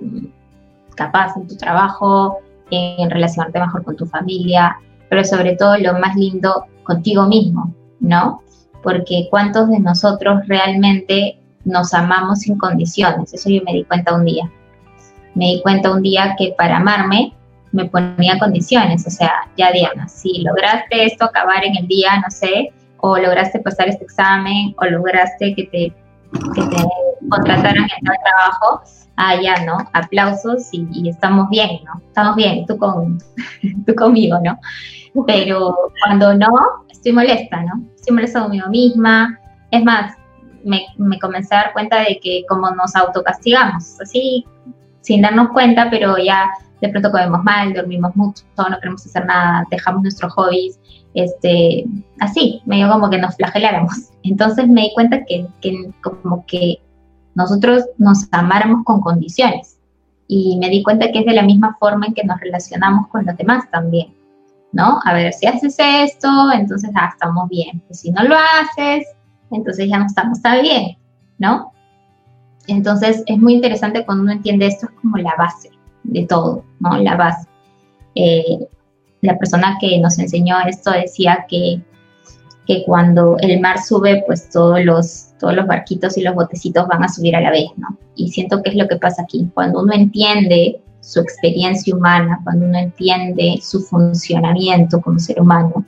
capaz 0.95 1.37
en 1.37 1.49
tu 1.49 1.57
trabajo, 1.57 2.39
en 2.71 3.11
relacionarte 3.11 3.59
mejor 3.59 3.83
con 3.83 3.97
tu 3.97 4.07
familia, 4.07 4.77
pero 5.11 5.25
sobre 5.25 5.57
todo 5.57 5.77
lo 5.79 5.99
más 5.99 6.15
lindo 6.15 6.67
contigo 6.85 7.27
mismo, 7.27 7.75
¿no? 7.99 8.41
Porque 8.85 9.27
cuántos 9.29 9.69
de 9.69 9.81
nosotros 9.81 10.47
realmente 10.47 11.41
nos 11.65 11.93
amamos 11.93 12.41
sin 12.41 12.57
condiciones, 12.57 13.35
eso 13.35 13.51
yo 13.51 13.63
me 13.65 13.73
di 13.73 13.83
cuenta 13.83 14.15
un 14.15 14.25
día. 14.25 14.49
Me 15.35 15.47
di 15.47 15.63
cuenta 15.63 15.91
un 15.91 16.03
día 16.03 16.37
que 16.39 16.55
para 16.57 16.77
amarme 16.77 17.35
me 17.73 17.85
ponía 17.87 18.39
condiciones, 18.39 19.07
o 19.07 19.11
sea, 19.11 19.49
ya 19.57 19.71
Diana, 19.73 20.09
si 20.09 20.43
lograste 20.43 21.05
esto 21.05 21.27
acabar 21.27 21.65
en 21.65 21.77
el 21.77 21.87
día, 21.87 22.17
no 22.17 22.31
sé, 22.31 22.73
o 22.99 23.19
lograste 23.19 23.61
pasar 23.61 23.89
este 23.89 24.05
examen, 24.05 24.75
o 24.79 24.85
lograste 24.87 25.55
que 25.55 25.65
te, 25.65 25.95
que 26.55 26.63
te 26.63 26.83
contrataran 27.29 27.85
en 27.85 27.85
el 27.85 28.19
trabajo, 28.25 28.83
ah, 29.17 29.37
ya, 29.41 29.65
¿no? 29.65 29.79
Aplausos 29.93 30.69
y, 30.73 30.87
y, 30.93 31.09
estamos 31.09 31.49
bien, 31.51 31.81
¿no? 31.85 32.01
Estamos 32.07 32.37
bien, 32.37 32.65
tú, 32.67 32.79
con, 32.79 33.19
tú 33.87 33.95
conmigo, 33.95 34.39
¿no? 34.43 34.59
Pero 35.27 35.75
cuando 36.05 36.35
no, 36.35 36.51
estoy 36.89 37.13
molesta, 37.13 37.63
¿no? 37.63 37.83
Estoy 37.95 38.15
molesta 38.15 38.43
conmigo 38.43 38.69
misma. 38.69 39.39
Es 39.71 39.83
más, 39.83 40.15
me, 40.65 40.87
me 40.97 41.19
comencé 41.19 41.55
a 41.55 41.59
dar 41.59 41.73
cuenta 41.73 42.01
de 42.01 42.19
que 42.23 42.45
como 42.49 42.71
nos 42.71 42.95
autocastigamos, 42.95 44.01
así 44.01 44.47
sin 45.01 45.23
darnos 45.23 45.49
cuenta, 45.49 45.89
pero 45.91 46.19
ya 46.19 46.51
de 46.81 46.89
pronto 46.89 47.11
comemos 47.11 47.43
mal, 47.43 47.75
dormimos 47.75 48.15
mucho, 48.17 48.45
no 48.57 48.79
queremos 48.79 49.05
hacer 49.05 49.27
nada, 49.27 49.65
dejamos 49.71 50.03
nuestros 50.03 50.33
hobbies, 50.35 50.79
este, 51.15 51.85
así, 52.21 52.63
medio 52.67 52.89
como 52.89 53.11
que 53.11 53.19
nos 53.19 53.37
flageláramos. 53.37 54.11
Entonces 54.23 54.69
me 54.69 54.83
di 54.83 54.95
cuenta 54.95 55.25
que, 55.25 55.47
que 55.61 55.91
como 56.03 56.45
que 56.47 56.81
nosotros 57.35 57.85
nos 57.99 58.29
amáramos 58.33 58.85
con 58.85 59.01
condiciones 59.01 59.79
y 60.27 60.59
me 60.59 60.69
di 60.69 60.83
cuenta 60.83 61.11
que 61.11 61.21
es 61.21 61.27
de 61.27 61.33
la 61.33 61.43
misma 61.43 61.77
forma 61.81 62.07
en 62.07 62.15
que 62.15 62.25
nos 62.25 62.39
relacionamos 62.41 63.09
con 63.09 63.25
los 63.25 63.37
demás 63.37 63.65
también, 63.71 64.15
¿no? 64.73 65.01
A 65.05 65.15
ver, 65.15 65.33
si 65.33 65.47
haces 65.47 65.77
esto, 65.79 66.29
entonces 66.53 66.91
ah, 66.95 67.11
estamos 67.13 67.49
bien, 67.49 67.83
si 67.91 68.11
no 68.11 68.23
lo 68.25 68.37
haces, 68.37 69.07
entonces 69.51 69.89
ya 69.89 69.99
no 69.99 70.07
estamos 70.07 70.43
tan 70.43 70.61
bien, 70.61 70.99
¿no? 71.39 71.73
Entonces 72.67 73.23
es 73.27 73.39
muy 73.39 73.55
interesante 73.55 74.05
cuando 74.05 74.25
uno 74.25 74.33
entiende 74.33 74.67
esto, 74.67 74.87
es 74.87 74.93
como 75.01 75.17
la 75.17 75.35
base 75.39 75.71
de 76.05 76.27
todo, 76.27 76.65
¿no? 76.81 76.97
La 76.99 77.17
base. 77.17 77.49
Eh, 78.15 78.69
la 79.21 79.37
persona 79.37 79.77
que 79.81 79.99
nos 79.99 80.19
enseñó 80.19 80.57
esto 80.67 80.91
decía 80.91 81.47
que, 81.49 81.81
que 82.67 82.85
cuando 82.85 83.37
el 83.41 83.61
mar 83.61 83.79
sube, 83.83 84.23
pues 84.27 84.49
todos 84.51 84.85
los, 84.85 85.35
todos 85.39 85.55
los 85.55 85.67
barquitos 85.67 86.17
y 86.17 86.23
los 86.23 86.35
botecitos 86.35 86.87
van 86.87 87.03
a 87.03 87.09
subir 87.09 87.35
a 87.35 87.41
la 87.41 87.51
vez, 87.51 87.71
¿no? 87.77 87.97
Y 88.15 88.31
siento 88.31 88.63
que 88.63 88.71
es 88.71 88.77
lo 88.77 88.87
que 88.89 88.97
pasa 88.97 89.23
aquí. 89.23 89.49
Cuando 89.55 89.83
uno 89.83 89.93
entiende 89.93 90.81
su 91.01 91.21
experiencia 91.21 91.95
humana, 91.95 92.41
cuando 92.45 92.67
uno 92.67 92.79
entiende 92.79 93.59
su 93.63 93.81
funcionamiento 93.81 95.01
como 95.01 95.19
ser 95.19 95.41
humano, 95.41 95.85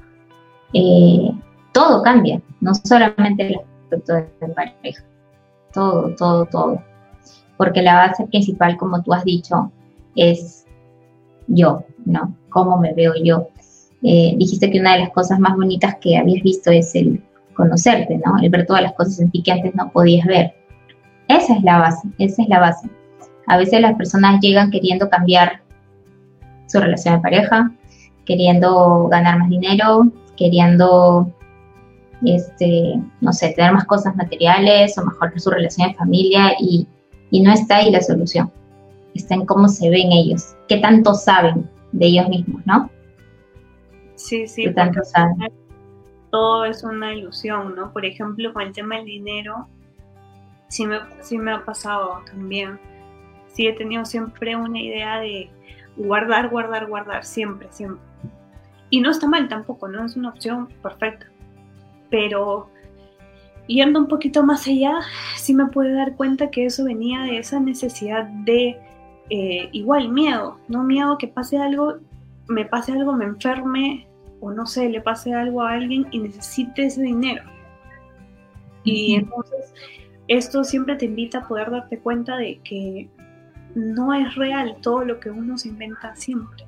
eh, 0.72 1.30
todo 1.72 2.02
cambia, 2.02 2.40
no 2.60 2.72
solamente 2.74 3.46
el 3.46 3.60
aspecto 3.84 4.14
de 4.14 4.54
pareja, 4.54 5.04
todo, 5.72 6.14
todo, 6.16 6.46
todo. 6.46 6.82
Porque 7.56 7.82
la 7.82 7.94
base 7.94 8.26
principal, 8.26 8.76
como 8.76 9.02
tú 9.02 9.12
has 9.12 9.24
dicho, 9.24 9.70
es 10.16 10.66
yo, 11.46 11.84
¿no? 12.04 12.34
¿Cómo 12.48 12.78
me 12.78 12.92
veo 12.94 13.14
yo? 13.22 13.48
Eh, 14.02 14.34
dijiste 14.36 14.70
que 14.70 14.80
una 14.80 14.94
de 14.94 15.00
las 15.00 15.10
cosas 15.10 15.38
más 15.38 15.56
bonitas 15.56 15.96
que 16.00 16.16
habías 16.16 16.42
visto 16.42 16.70
es 16.70 16.94
el 16.94 17.22
conocerte, 17.54 18.20
¿no? 18.24 18.38
El 18.40 18.48
ver 18.48 18.66
todas 18.66 18.82
las 18.82 18.94
cosas 18.94 19.20
en 19.20 19.30
ti 19.30 19.42
que 19.42 19.52
antes 19.52 19.74
no 19.74 19.90
podías 19.90 20.26
ver. 20.26 20.54
Esa 21.28 21.54
es 21.54 21.62
la 21.62 21.78
base, 21.78 22.08
esa 22.18 22.42
es 22.42 22.48
la 22.48 22.60
base. 22.60 22.88
A 23.46 23.56
veces 23.58 23.80
las 23.80 23.94
personas 23.96 24.40
llegan 24.40 24.70
queriendo 24.70 25.08
cambiar 25.08 25.62
su 26.66 26.80
relación 26.80 27.16
de 27.16 27.20
pareja, 27.20 27.72
queriendo 28.24 29.08
ganar 29.08 29.38
más 29.38 29.50
dinero, 29.50 30.10
queriendo, 30.36 31.30
este, 32.24 33.00
no 33.20 33.32
sé, 33.32 33.50
tener 33.50 33.72
más 33.72 33.84
cosas 33.84 34.16
materiales 34.16 34.96
o 34.96 35.04
mejorar 35.04 35.38
su 35.38 35.50
relación 35.50 35.88
de 35.88 35.94
familia 35.94 36.52
y, 36.58 36.86
y 37.30 37.42
no 37.42 37.52
está 37.52 37.76
ahí 37.76 37.90
la 37.90 38.00
solución 38.00 38.50
está 39.14 39.34
en 39.34 39.46
cómo 39.46 39.68
se 39.68 39.90
ven 39.90 40.12
ellos, 40.12 40.56
qué 40.68 40.78
tanto 40.78 41.14
saben 41.14 41.68
de 41.92 42.06
ellos 42.06 42.28
mismos, 42.28 42.62
¿no? 42.66 42.90
Sí, 44.14 44.46
sí, 44.46 44.64
¿Qué 44.64 44.70
tanto 44.72 45.02
saben? 45.04 45.50
todo 46.30 46.64
es 46.64 46.82
una 46.84 47.12
ilusión, 47.12 47.74
¿no? 47.74 47.92
Por 47.92 48.06
ejemplo, 48.06 48.52
con 48.52 48.62
el 48.62 48.72
tema 48.72 48.96
del 48.96 49.04
dinero, 49.04 49.68
sí 50.68 50.86
me, 50.86 51.00
sí 51.20 51.36
me 51.38 51.52
ha 51.52 51.64
pasado 51.64 52.22
también. 52.24 52.78
Sí 53.48 53.66
he 53.66 53.72
tenido 53.72 54.04
siempre 54.04 54.56
una 54.56 54.80
idea 54.80 55.18
de 55.18 55.50
guardar, 55.96 56.48
guardar, 56.48 56.86
guardar, 56.86 57.24
siempre, 57.24 57.68
siempre. 57.70 58.02
Y 58.90 59.00
no 59.00 59.10
está 59.10 59.26
mal 59.26 59.48
tampoco, 59.48 59.88
¿no? 59.88 60.04
Es 60.04 60.16
una 60.16 60.30
opción 60.30 60.68
perfecta. 60.82 61.26
Pero 62.10 62.70
yendo 63.66 64.00
un 64.00 64.08
poquito 64.08 64.44
más 64.44 64.66
allá, 64.66 65.00
sí 65.36 65.54
me 65.54 65.66
puedo 65.66 65.94
dar 65.94 66.16
cuenta 66.16 66.50
que 66.50 66.66
eso 66.66 66.84
venía 66.84 67.22
de 67.22 67.38
esa 67.38 67.60
necesidad 67.60 68.24
de 68.24 68.78
eh, 69.30 69.68
igual 69.72 70.10
miedo, 70.10 70.58
no 70.68 70.82
miedo 70.82 71.16
que 71.16 71.28
pase 71.28 71.56
algo, 71.56 71.98
me 72.48 72.64
pase 72.64 72.92
algo, 72.92 73.12
me 73.12 73.24
enferme 73.24 74.08
o 74.40 74.50
no 74.50 74.66
sé, 74.66 74.88
le 74.88 75.00
pase 75.00 75.32
algo 75.32 75.62
a 75.62 75.72
alguien 75.72 76.06
y 76.10 76.18
necesite 76.18 76.86
ese 76.86 77.02
dinero. 77.02 77.44
Y 78.82 79.14
entonces 79.14 79.72
esto 80.28 80.64
siempre 80.64 80.96
te 80.96 81.04
invita 81.04 81.38
a 81.38 81.48
poder 81.48 81.70
darte 81.70 81.98
cuenta 81.98 82.36
de 82.36 82.60
que 82.64 83.08
no 83.74 84.14
es 84.14 84.34
real 84.34 84.76
todo 84.80 85.04
lo 85.04 85.20
que 85.20 85.30
uno 85.30 85.56
se 85.58 85.68
inventa 85.68 86.16
siempre, 86.16 86.64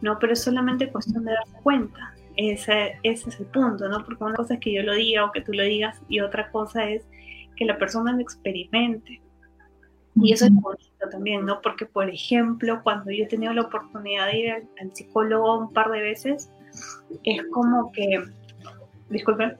¿no? 0.00 0.18
Pero 0.18 0.32
es 0.32 0.42
solamente 0.42 0.90
cuestión 0.90 1.24
de 1.24 1.32
darse 1.32 1.56
cuenta. 1.62 2.14
Ese, 2.36 2.98
ese 3.02 3.28
es 3.28 3.40
el 3.40 3.46
punto, 3.46 3.88
¿no? 3.88 4.04
Porque 4.04 4.24
una 4.24 4.34
cosa 4.34 4.54
es 4.54 4.60
que 4.60 4.72
yo 4.72 4.82
lo 4.82 4.94
diga 4.94 5.24
o 5.24 5.32
que 5.32 5.40
tú 5.40 5.52
lo 5.52 5.62
digas 5.62 6.00
y 6.08 6.20
otra 6.20 6.50
cosa 6.50 6.88
es 6.88 7.04
que 7.56 7.64
la 7.64 7.78
persona 7.78 8.12
lo 8.12 8.20
experimente. 8.20 9.20
Y 10.16 10.32
eso 10.32 10.46
es 10.46 10.52
bonito 10.52 11.08
también, 11.10 11.44
¿no? 11.44 11.60
Porque, 11.60 11.86
por 11.86 12.08
ejemplo, 12.08 12.80
cuando 12.82 13.10
yo 13.10 13.24
he 13.24 13.28
tenido 13.28 13.52
la 13.52 13.62
oportunidad 13.62 14.26
de 14.26 14.38
ir 14.38 14.52
al, 14.52 14.94
psicólogo 14.94 15.58
un 15.58 15.72
par 15.72 15.90
de 15.90 16.00
veces, 16.00 16.50
es 17.24 17.42
como 17.52 17.90
que, 17.92 18.22
disculpen, 19.10 19.56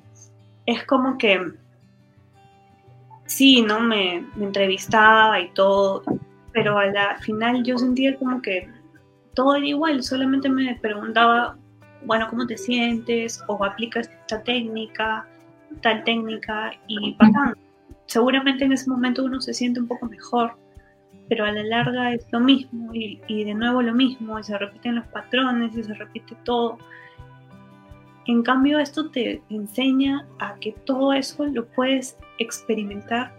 es 0.67 0.85
como 0.85 1.19
que, 1.19 1.53
sí, 3.27 3.63
¿no? 3.63 3.81
Me, 3.81 4.25
entrevistaba 4.39 5.41
y 5.41 5.51
todo, 5.51 6.03
pero 6.53 6.79
al 6.79 6.95
final 7.21 7.65
yo 7.65 7.77
sentía 7.79 8.17
como 8.17 8.41
que 8.41 8.69
todo 9.35 9.57
era 9.57 9.67
igual, 9.67 10.03
solamente 10.05 10.49
me 10.49 10.77
preguntaba, 10.77 11.57
bueno, 12.05 12.29
¿cómo 12.31 12.47
te 12.47 12.57
sientes? 12.57 13.43
O 13.49 13.65
aplicas 13.65 14.09
esta 14.09 14.41
técnica, 14.43 15.27
tal 15.81 16.05
técnica, 16.05 16.73
y 16.87 17.15
bacán 17.15 17.55
seguramente 18.07 18.65
en 18.65 18.73
ese 18.73 18.89
momento 18.91 19.25
uno 19.25 19.41
se 19.41 19.55
siente 19.55 19.81
un 19.81 19.89
poco 19.89 20.07
mejor, 20.07 20.57
pero 21.29 21.45
a 21.45 21.53
la 21.53 21.63
larga 21.63 22.13
es 22.13 22.27
lo 22.33 22.41
mismo 22.41 22.91
y, 22.93 23.45
de 23.45 23.55
nuevo 23.55 23.83
lo 23.83 23.95
mismo, 23.95 24.39
y 24.39 24.45
se 24.45 24.57
repiten 24.59 24.97
los 24.97 25.07
patrones 25.07 25.77
y 25.77 25.83
se 25.83 25.95
repite 25.95 26.37
todo. 26.45 26.79
En 28.27 28.43
cambio, 28.43 28.79
esto 28.79 29.11
te 29.11 29.43
enseña 29.51 30.27
a 30.39 30.55
que 30.55 30.73
todo 30.85 31.13
eso 31.13 31.45
lo 31.47 31.67
puedes 31.67 32.17
experimentar, 32.39 33.33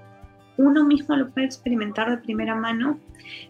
uno 0.58 0.86
mismo 0.86 1.16
lo 1.16 1.30
puede 1.30 1.48
experimentar 1.48 2.10
de 2.10 2.18
primera 2.18 2.56
mano 2.56 3.00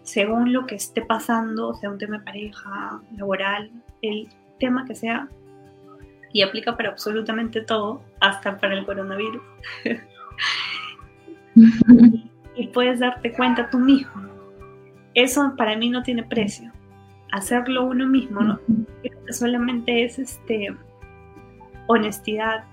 según 0.02 0.52
lo 0.52 0.66
que 0.66 0.74
esté 0.74 1.02
pasando, 1.02 1.74
sea 1.74 1.90
un 1.90 1.98
tema 1.98 2.18
de 2.18 2.24
pareja, 2.24 3.00
laboral, 3.16 3.70
el 4.02 4.28
tema 4.58 4.84
que 4.84 4.94
sea, 4.94 5.28
y 6.32 6.42
aplica 6.42 6.76
para 6.76 6.90
absolutamente 6.90 7.60
todo, 7.60 8.02
hasta 8.20 8.58
para 8.58 8.74
el 8.74 8.84
coronavirus. 8.84 9.42
y 12.56 12.66
puedes 12.68 13.00
darte 13.00 13.32
cuenta 13.32 13.68
tú 13.70 13.78
mismo. 13.78 14.22
Eso 15.14 15.54
para 15.56 15.76
mí 15.76 15.88
no 15.90 16.02
tiene 16.02 16.22
precio. 16.22 16.70
Hacerlo 17.32 17.86
uno 17.86 18.06
mismo, 18.06 18.40
¿no? 18.40 18.60
solamente 19.30 20.04
es 20.04 20.20
este 20.20 20.74
honestidad, 21.88 22.64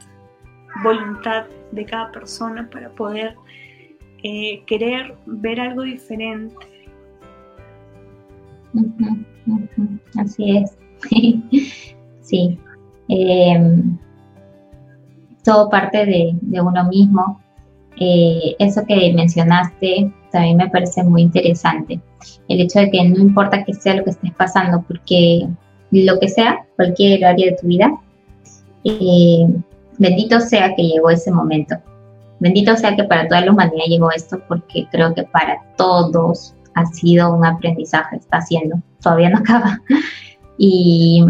voluntad 0.83 1.45
de 1.71 1.85
cada 1.85 2.11
persona 2.11 2.69
para 2.69 2.89
poder 2.91 3.35
eh, 4.23 4.63
querer 4.65 5.15
ver 5.25 5.59
algo 5.59 5.81
diferente. 5.81 6.55
Así 10.19 10.57
es. 10.57 10.77
sí. 12.21 12.59
Em, 13.09 13.97
todo 15.43 15.69
parte 15.69 16.05
de 16.05 16.61
uno 16.61 16.83
mismo 16.85 17.42
eh, 17.97 18.55
eso 18.59 18.83
que 18.87 19.13
mencionaste 19.13 20.11
también 20.31 20.57
me 20.57 20.69
parece 20.69 21.03
muy 21.03 21.21
interesante. 21.21 22.01
El 22.47 22.61
hecho 22.61 22.79
de 22.79 22.89
que 22.89 23.03
no 23.07 23.17
importa 23.17 23.63
que 23.63 23.73
sea 23.73 23.95
lo 23.95 24.03
que 24.03 24.11
estés 24.11 24.33
pasando, 24.33 24.83
porque 24.87 25.47
lo 25.91 26.19
que 26.19 26.27
sea, 26.27 26.65
cualquier 26.75 27.23
área 27.23 27.51
de 27.51 27.57
tu 27.57 27.67
vida, 27.67 27.91
eh, 28.83 29.47
bendito 29.99 30.39
sea 30.39 30.73
que 30.75 30.83
llegó 30.83 31.09
ese 31.09 31.31
momento. 31.31 31.75
Bendito 32.39 32.75
sea 32.75 32.95
que 32.95 33.03
para 33.03 33.27
toda 33.27 33.41
la 33.41 33.51
humanidad 33.51 33.85
llegó 33.87 34.11
esto, 34.11 34.41
porque 34.47 34.87
creo 34.91 35.13
que 35.13 35.23
para 35.23 35.61
todos 35.77 36.55
ha 36.73 36.85
sido 36.87 37.33
un 37.33 37.45
aprendizaje, 37.45 38.15
está 38.15 38.37
haciendo, 38.37 38.81
todavía 39.01 39.29
no 39.29 39.37
acaba. 39.39 39.79
Y, 40.57 41.23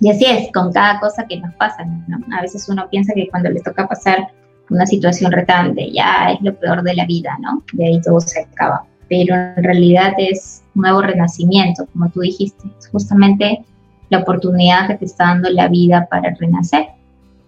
y 0.00 0.10
así 0.10 0.24
es, 0.26 0.52
con 0.52 0.72
cada 0.72 1.00
cosa 1.00 1.26
que 1.26 1.38
nos 1.40 1.54
pasa. 1.54 1.86
A 2.32 2.42
veces 2.42 2.68
uno 2.68 2.88
piensa 2.90 3.14
que 3.14 3.28
cuando 3.28 3.48
le 3.50 3.60
toca 3.60 3.88
pasar 3.88 4.28
una 4.70 4.86
situación 4.86 5.32
retante, 5.32 5.90
ya 5.90 6.32
es 6.32 6.40
lo 6.40 6.54
peor 6.54 6.82
de 6.82 6.94
la 6.94 7.04
vida, 7.04 7.36
¿no? 7.40 7.62
De 7.72 7.86
ahí 7.86 8.00
todo 8.00 8.20
se 8.20 8.40
acaba. 8.40 8.84
Pero 9.08 9.34
en 9.34 9.64
realidad 9.64 10.12
es 10.16 10.62
un 10.74 10.82
nuevo 10.82 11.02
renacimiento, 11.02 11.86
como 11.92 12.08
tú 12.10 12.20
dijiste, 12.20 12.68
es 12.78 12.88
justamente 12.88 13.64
la 14.08 14.18
oportunidad 14.18 14.86
que 14.86 14.94
te 14.94 15.04
está 15.04 15.24
dando 15.24 15.50
la 15.50 15.68
vida 15.68 16.06
para 16.10 16.34
renacer, 16.38 16.86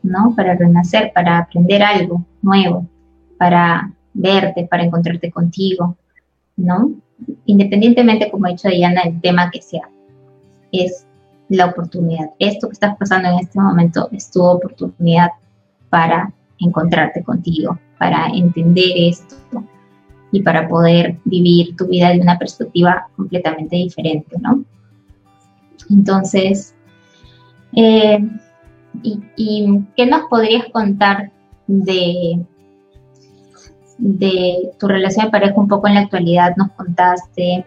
¿no? 0.02 0.34
Para 0.36 0.54
renacer, 0.54 1.12
para 1.14 1.38
aprender 1.38 1.82
algo 1.82 2.24
nuevo, 2.42 2.86
para 3.38 3.92
verte, 4.14 4.66
para 4.68 4.84
encontrarte 4.84 5.30
contigo, 5.30 5.96
¿no? 6.56 6.92
Independientemente, 7.46 8.30
como 8.30 8.46
ha 8.46 8.50
dicho 8.50 8.68
Diana, 8.68 9.02
el 9.02 9.20
tema 9.20 9.50
que 9.50 9.62
sea, 9.62 9.88
es 10.72 11.06
la 11.48 11.66
oportunidad. 11.66 12.30
Esto 12.38 12.68
que 12.68 12.72
estás 12.72 12.96
pasando 12.96 13.28
en 13.28 13.38
este 13.38 13.60
momento 13.60 14.08
es 14.10 14.30
tu 14.30 14.42
oportunidad 14.42 15.30
para 15.90 16.32
encontrarte 16.64 17.22
contigo, 17.22 17.78
para 17.98 18.28
entender 18.28 18.92
esto 18.96 19.36
y 20.32 20.42
para 20.42 20.66
poder 20.68 21.18
vivir 21.24 21.76
tu 21.76 21.86
vida 21.86 22.10
de 22.10 22.20
una 22.20 22.38
perspectiva 22.38 23.06
completamente 23.16 23.76
diferente, 23.76 24.36
¿no? 24.40 24.64
Entonces, 25.90 26.74
eh, 27.76 28.18
y, 29.02 29.84
qué 29.96 30.06
nos 30.06 30.22
podrías 30.28 30.66
contar 30.72 31.30
de, 31.66 32.44
de 33.98 34.70
tu 34.78 34.88
relación 34.88 35.26
de 35.26 35.30
pareja 35.30 35.54
un 35.56 35.68
poco 35.68 35.88
en 35.88 35.94
la 35.94 36.00
actualidad? 36.00 36.56
Nos 36.56 36.70
contaste. 36.72 37.64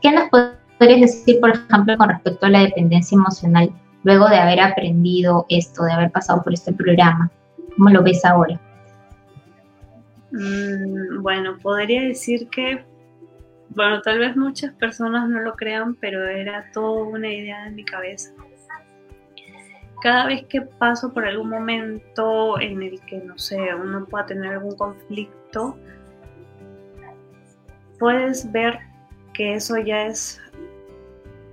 ¿Qué 0.00 0.12
nos 0.12 0.28
podrías 0.28 1.00
decir, 1.00 1.40
por 1.40 1.50
ejemplo, 1.50 1.96
con 1.96 2.08
respecto 2.08 2.46
a 2.46 2.50
la 2.50 2.60
dependencia 2.60 3.16
emocional 3.16 3.70
luego 4.04 4.28
de 4.28 4.36
haber 4.36 4.60
aprendido 4.60 5.44
esto, 5.48 5.84
de 5.84 5.92
haber 5.92 6.10
pasado 6.10 6.42
por 6.42 6.54
este 6.54 6.72
programa? 6.72 7.30
¿Cómo 7.78 7.90
lo 7.90 8.02
ves 8.02 8.24
ahora? 8.24 8.60
Mm, 10.32 11.22
bueno, 11.22 11.56
podría 11.62 12.02
decir 12.02 12.48
que, 12.48 12.84
bueno, 13.68 14.02
tal 14.02 14.18
vez 14.18 14.36
muchas 14.36 14.74
personas 14.74 15.28
no 15.28 15.40
lo 15.40 15.54
crean, 15.54 15.94
pero 15.94 16.26
era 16.26 16.68
todo 16.72 17.04
una 17.04 17.32
idea 17.32 17.68
en 17.68 17.76
mi 17.76 17.84
cabeza. 17.84 18.32
Cada 20.02 20.26
vez 20.26 20.44
que 20.46 20.62
paso 20.62 21.12
por 21.14 21.24
algún 21.24 21.50
momento 21.50 22.60
en 22.60 22.82
el 22.82 23.00
que, 23.02 23.18
no 23.18 23.38
sé, 23.38 23.72
uno 23.74 24.06
pueda 24.06 24.26
tener 24.26 24.54
algún 24.54 24.76
conflicto, 24.76 25.78
puedes 28.00 28.50
ver 28.50 28.80
que 29.34 29.54
eso 29.54 29.76
ya 29.78 30.06
es, 30.06 30.40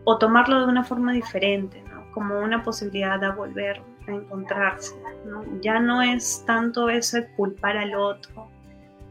o 0.06 0.18
tomarlo 0.18 0.62
de 0.62 0.72
una 0.72 0.84
forma 0.84 1.14
diferente, 1.14 1.84
¿no? 1.84 2.12
Como 2.14 2.40
una 2.40 2.64
posibilidad 2.64 3.20
de 3.20 3.30
volver 3.30 3.82
encontrarse. 4.08 4.96
¿no? 5.26 5.44
Ya 5.62 5.80
no 5.80 6.02
es 6.02 6.44
tanto 6.46 6.90
ese 6.90 7.28
culpar 7.36 7.78
al 7.78 7.96
otro 7.96 8.48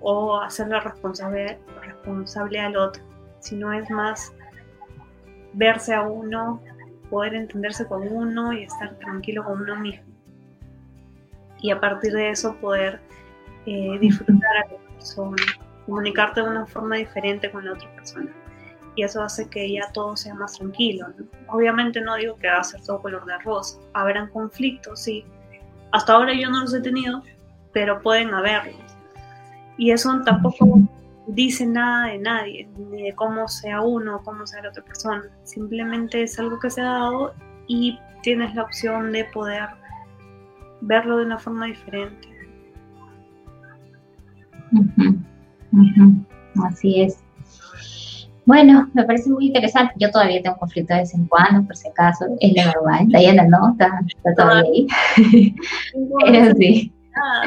o 0.01 0.41
hacerle 0.41 0.81
responsable, 0.81 1.59
responsable 1.83 2.61
al 2.61 2.77
otro, 2.77 3.03
sino 3.41 3.73
es 3.73 3.89
más 3.91 4.33
verse 5.55 5.95
a 5.95 6.03
uno, 6.03 6.61
poder 7.11 7.35
entenderse 7.35 7.87
con 7.87 8.07
uno 8.09 8.53
y 8.53 8.65
estar 8.65 8.95
tranquilo 8.97 9.45
con 9.45 9.63
uno 9.63 9.77
mismo. 9.77 10.05
Y 11.61 11.71
a 11.71 11.81
partir 11.81 12.13
de 12.13 12.31
eso 12.31 12.57
poder 12.57 13.01
eh, 13.67 13.99
disfrutar 13.99 14.57
a 14.57 14.73
la 14.73 14.79
persona, 14.95 15.43
comunicarte 15.87 16.43
de 16.43 16.49
una 16.49 16.67
forma 16.67 16.97
diferente 16.97 17.51
con 17.51 17.65
la 17.65 17.73
otra 17.73 17.89
persona. 17.95 18.31
Y 18.97 19.03
eso 19.03 19.23
hace 19.23 19.49
que 19.49 19.73
ya 19.73 19.91
todo 19.93 20.17
sea 20.17 20.35
más 20.35 20.53
tranquilo. 20.55 21.07
Obviamente 21.49 22.01
no 22.01 22.15
digo 22.17 22.37
que 22.37 22.49
va 22.49 22.59
a 22.59 22.65
ser 22.65 22.81
todo 22.83 23.03
color 23.03 23.25
de 23.27 23.39
rosa. 23.39 23.79
Habrán 23.93 24.29
conflictos, 24.31 25.01
sí. 25.01 25.25
Hasta 25.93 26.13
ahora 26.13 26.33
yo 26.33 26.51
no 26.51 26.61
los 26.61 26.75
he 26.75 26.81
tenido, 26.81 27.23
pero 27.73 28.01
pueden 28.03 28.33
haberlos. 28.33 28.77
Y 29.77 29.91
eso 29.91 30.21
tampoco 30.25 30.81
dice 31.27 31.67
nada 31.67 32.09
de 32.09 32.19
nadie, 32.19 32.69
ni 32.77 33.03
de 33.03 33.15
cómo 33.15 33.49
sea 33.49 33.81
uno 33.81 34.17
o 34.17 34.23
cómo 34.23 34.47
sea 34.47 34.63
la 34.63 34.69
otra 34.69 34.85
persona. 34.85 35.25
Simplemente 35.43 36.23
es 36.23 36.39
algo 36.39 36.59
que 36.61 36.71
se 36.71 36.81
ha 36.81 36.85
dado 36.85 37.35
y 37.67 37.99
tienes 38.23 38.55
la 38.55 38.63
opción 38.63 39.13
de 39.13 39.25
poder 39.27 39.69
verlo 40.81 41.19
de 41.19 41.25
una 41.27 41.39
forma 41.39 41.67
diferente. 41.67 42.29
Así 46.65 47.03
es. 47.03 47.24
Bueno, 48.47 48.91
me 48.93 49.05
parece 49.05 49.31
muy 49.31 49.47
interesante. 49.47 49.95
Yo 49.99 50.11
todavía 50.11 50.43
tengo 50.43 50.57
conflicto 50.57 50.93
de 50.93 51.01
vez 51.01 51.15
en 51.15 51.27
cuando, 51.27 51.67
por 51.67 51.77
si 51.77 51.89
acaso. 51.89 52.27
Es 52.41 52.53
la 52.55 52.67
verdad. 52.67 53.07
Diana 53.07 53.45
no, 53.45 53.71
está, 53.73 54.01
está 54.07 54.35
todavía 54.35 54.71
ahí. 54.71 54.87
Pero 56.25 56.55
sí. 56.57 56.93
Ah, 57.17 57.43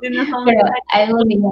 tienes 0.00 0.28
Pero 0.44 0.60
algún 0.92 1.28
día. 1.28 1.50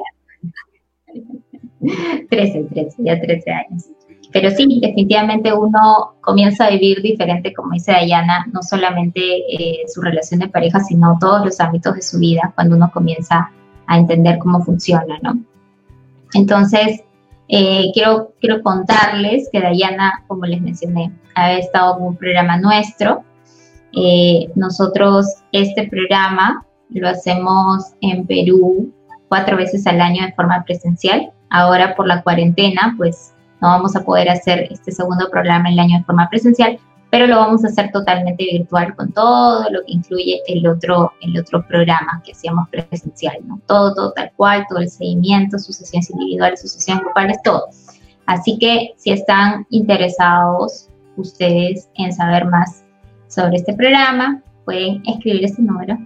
13, 2.30 2.64
13, 2.72 2.96
ya 3.04 3.20
13 3.20 3.50
años. 3.50 3.84
Pero 4.32 4.50
sí, 4.50 4.80
definitivamente 4.80 5.52
uno 5.52 6.14
comienza 6.20 6.66
a 6.66 6.70
vivir 6.70 7.00
diferente, 7.02 7.52
como 7.54 7.72
dice 7.72 7.92
Dayana, 7.92 8.46
no 8.52 8.62
solamente 8.62 9.20
eh, 9.20 9.84
su 9.86 10.00
relación 10.00 10.40
de 10.40 10.48
pareja, 10.48 10.80
sino 10.80 11.16
todos 11.20 11.44
los 11.44 11.60
ámbitos 11.60 11.94
de 11.94 12.02
su 12.02 12.18
vida, 12.18 12.52
cuando 12.56 12.74
uno 12.74 12.90
comienza 12.92 13.52
a 13.86 13.96
entender 13.96 14.38
cómo 14.38 14.60
funciona, 14.64 15.18
¿no? 15.22 15.38
Entonces, 16.32 17.03
eh, 17.48 17.90
quiero, 17.92 18.32
quiero 18.40 18.62
contarles 18.62 19.48
que 19.52 19.60
Dayana, 19.60 20.24
como 20.26 20.46
les 20.46 20.60
mencioné, 20.60 21.12
ha 21.34 21.52
estado 21.52 21.98
en 21.98 22.04
un 22.04 22.16
programa 22.16 22.56
nuestro. 22.56 23.24
Eh, 23.92 24.50
nosotros, 24.54 25.26
este 25.52 25.88
programa 25.88 26.64
lo 26.90 27.08
hacemos 27.08 27.92
en 28.00 28.26
Perú 28.26 28.92
cuatro 29.28 29.56
veces 29.56 29.86
al 29.86 30.00
año 30.00 30.24
de 30.24 30.32
forma 30.32 30.64
presencial. 30.64 31.30
Ahora 31.50 31.94
por 31.94 32.06
la 32.06 32.22
cuarentena, 32.22 32.94
pues 32.96 33.34
no 33.60 33.68
vamos 33.68 33.94
a 33.96 34.04
poder 34.04 34.28
hacer 34.28 34.68
este 34.70 34.92
segundo 34.92 35.30
programa 35.30 35.68
el 35.68 35.78
año 35.78 35.98
de 35.98 36.04
forma 36.04 36.28
presencial, 36.28 36.78
pero 37.10 37.26
lo 37.26 37.36
vamos 37.36 37.64
a 37.64 37.68
hacer 37.68 37.90
totalmente 37.92 38.44
virtual 38.44 38.94
con 38.96 39.12
todo 39.12 39.70
lo 39.70 39.84
que 39.84 39.92
incluye 39.92 40.40
el 40.48 40.66
otro, 40.66 41.12
el 41.20 41.38
otro 41.38 41.66
programa 41.66 42.22
que 42.24 42.32
hacíamos 42.32 42.68
presencial, 42.70 43.36
¿no? 43.46 43.60
Todo, 43.66 43.94
todo 43.94 44.12
tal 44.12 44.32
cual, 44.36 44.66
todo 44.68 44.80
el 44.80 44.88
seguimiento, 44.88 45.58
sus 45.58 45.76
sesiones 45.76 46.10
individuales, 46.10 46.60
sus 46.60 46.72
sesiones 46.72 47.04
grupales, 47.04 47.38
todo. 47.44 47.68
Así 48.26 48.58
que 48.58 48.94
si 48.96 49.12
están 49.12 49.66
interesados 49.70 50.88
ustedes 51.16 51.88
en 51.96 52.12
saber 52.12 52.46
más 52.46 52.84
sobre 53.28 53.56
este 53.56 53.74
programa, 53.74 54.42
pueden 54.64 55.02
escribir 55.06 55.44
este 55.44 55.62
número, 55.62 55.98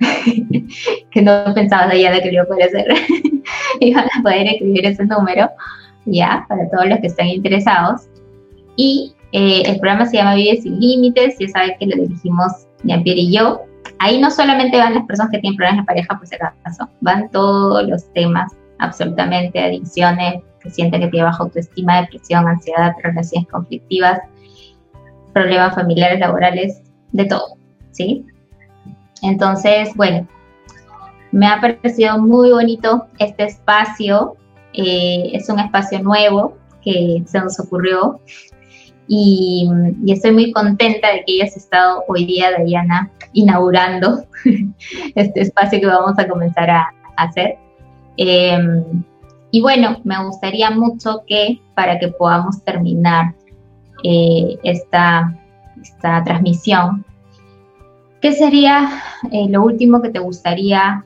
que 1.10 1.22
no 1.22 1.52
pensaba 1.54 1.94
ya 1.94 2.12
de 2.12 2.20
que 2.20 2.28
lo 2.28 2.34
iba 2.34 2.42
a 2.42 2.46
poder 2.46 2.68
hacer. 2.68 2.86
Iban 3.80 4.04
a 4.04 4.22
poder 4.22 4.46
escribir 4.46 4.86
ese 4.86 5.04
número, 5.04 5.50
ya, 6.06 6.44
para 6.48 6.68
todos 6.70 6.88
los 6.88 6.98
que 7.00 7.08
están 7.08 7.26
interesados. 7.26 8.02
Y 8.76 9.14
eh, 9.32 9.62
el 9.66 9.78
programa 9.78 10.06
se 10.06 10.16
llama 10.16 10.34
Vive 10.34 10.60
sin 10.60 10.80
Límites, 10.80 11.36
ya 11.38 11.48
saben 11.48 11.76
que 11.78 11.86
lo 11.86 12.02
dirigimos 12.02 12.52
Jean-Pierre 12.84 13.20
y 13.20 13.32
yo. 13.36 13.62
Ahí 13.98 14.20
no 14.20 14.30
solamente 14.30 14.78
van 14.78 14.94
las 14.94 15.04
personas 15.06 15.32
que 15.32 15.38
tienen 15.38 15.56
problemas 15.56 15.82
de 15.82 15.86
pareja, 15.86 16.18
pues 16.18 16.32
acaso, 16.32 16.88
van 17.00 17.30
todos 17.30 17.86
los 17.88 18.12
temas, 18.12 18.52
absolutamente, 18.78 19.58
adicciones, 19.58 20.42
que 20.60 20.70
sienten 20.70 21.00
que 21.00 21.08
tiene 21.08 21.26
baja 21.26 21.42
autoestima, 21.42 22.02
depresión, 22.02 22.46
ansiedad, 22.46 22.92
relaciones 23.02 23.48
conflictivas, 23.48 24.20
problemas 25.32 25.74
familiares, 25.74 26.20
laborales, 26.20 26.82
de 27.12 27.24
todo, 27.24 27.56
¿sí? 27.92 28.24
Entonces, 29.22 29.90
bueno, 29.96 30.26
me 31.32 31.46
ha 31.46 31.60
parecido 31.60 32.18
muy 32.18 32.50
bonito 32.50 33.06
este 33.18 33.44
espacio. 33.44 34.36
Eh, 34.72 35.30
es 35.32 35.48
un 35.48 35.58
espacio 35.58 36.00
nuevo 36.02 36.56
que 36.82 37.22
se 37.26 37.40
nos 37.40 37.58
ocurrió 37.58 38.20
y, 39.08 39.68
estoy 40.06 40.32
muy 40.32 40.52
contenta 40.52 41.12
de 41.12 41.24
que 41.24 41.40
hayas 41.42 41.56
estado 41.56 42.04
hoy 42.08 42.26
día, 42.26 42.50
Diana, 42.64 43.10
inaugurando 43.32 44.24
este 45.14 45.40
espacio 45.40 45.80
que 45.80 45.86
vamos 45.86 46.18
a 46.18 46.28
comenzar 46.28 46.70
a, 46.70 46.94
hacer. 47.16 47.56
Em, 48.16 49.02
y 49.50 49.60
bueno, 49.60 50.00
me 50.04 50.22
gustaría 50.24 50.70
mucho 50.70 51.22
que 51.26 51.60
para 51.74 51.98
que 51.98 52.08
podamos 52.08 52.62
terminar 52.62 53.34
eh, 54.04 54.56
esta, 54.62 55.36
esta 55.80 56.22
transmisión, 56.22 57.04
¿Qué 58.20 58.32
sería 58.32 59.00
eh, 59.30 59.46
lo 59.48 59.62
último 59.62 60.02
que 60.02 60.10
te 60.10 60.18
gustaría 60.18 61.04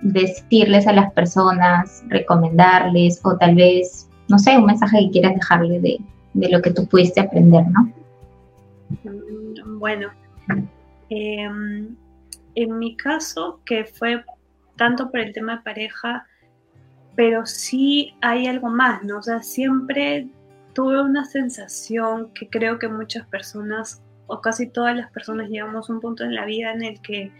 decirles 0.00 0.86
a 0.86 0.92
las 0.92 1.12
personas, 1.12 2.04
recomendarles 2.06 3.20
o 3.24 3.36
tal 3.36 3.56
vez, 3.56 4.08
no 4.28 4.38
sé, 4.38 4.56
un 4.56 4.66
mensaje 4.66 4.98
que 5.00 5.10
quieras 5.10 5.34
dejarles 5.34 5.82
de, 5.82 5.98
lo 6.36 6.62
que 6.62 6.70
tú 6.70 6.86
pudiste 6.86 7.20
aprender, 7.20 7.64
¿no? 7.68 7.92
Mm, 9.04 9.78
bueno, 9.78 10.10
em, 11.08 11.96
en 12.54 12.78
mi 12.78 12.96
caso, 12.96 13.60
que 13.64 13.84
fue 13.84 14.24
tanto 14.76 15.10
por 15.10 15.20
el 15.20 15.32
tema 15.32 15.56
de 15.56 15.62
pareja, 15.62 16.26
pero 17.14 17.46
sí 17.46 18.14
hay 18.20 18.46
algo 18.46 18.68
más, 18.68 19.02
¿no? 19.02 19.18
O 19.18 19.22
sea, 19.22 19.42
siempre 19.42 20.28
tuve 20.74 21.02
una 21.02 21.24
sensación 21.24 22.32
que 22.34 22.48
creo 22.48 22.78
que 22.78 22.88
muchas 22.88 23.26
personas 23.28 24.02
o 24.26 24.40
casi 24.40 24.68
todas 24.68 24.94
las 24.96 25.10
personas 25.10 25.48
llegamos 25.48 25.88
a 25.88 25.92
un 25.92 26.00
punto 26.00 26.24
en 26.24 26.34
la 26.34 26.44
vida 26.44 26.72
en 26.72 26.84
el 26.84 27.00
que 27.00 27.32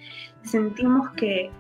sentimos 0.43 1.11
que, 1.11 1.51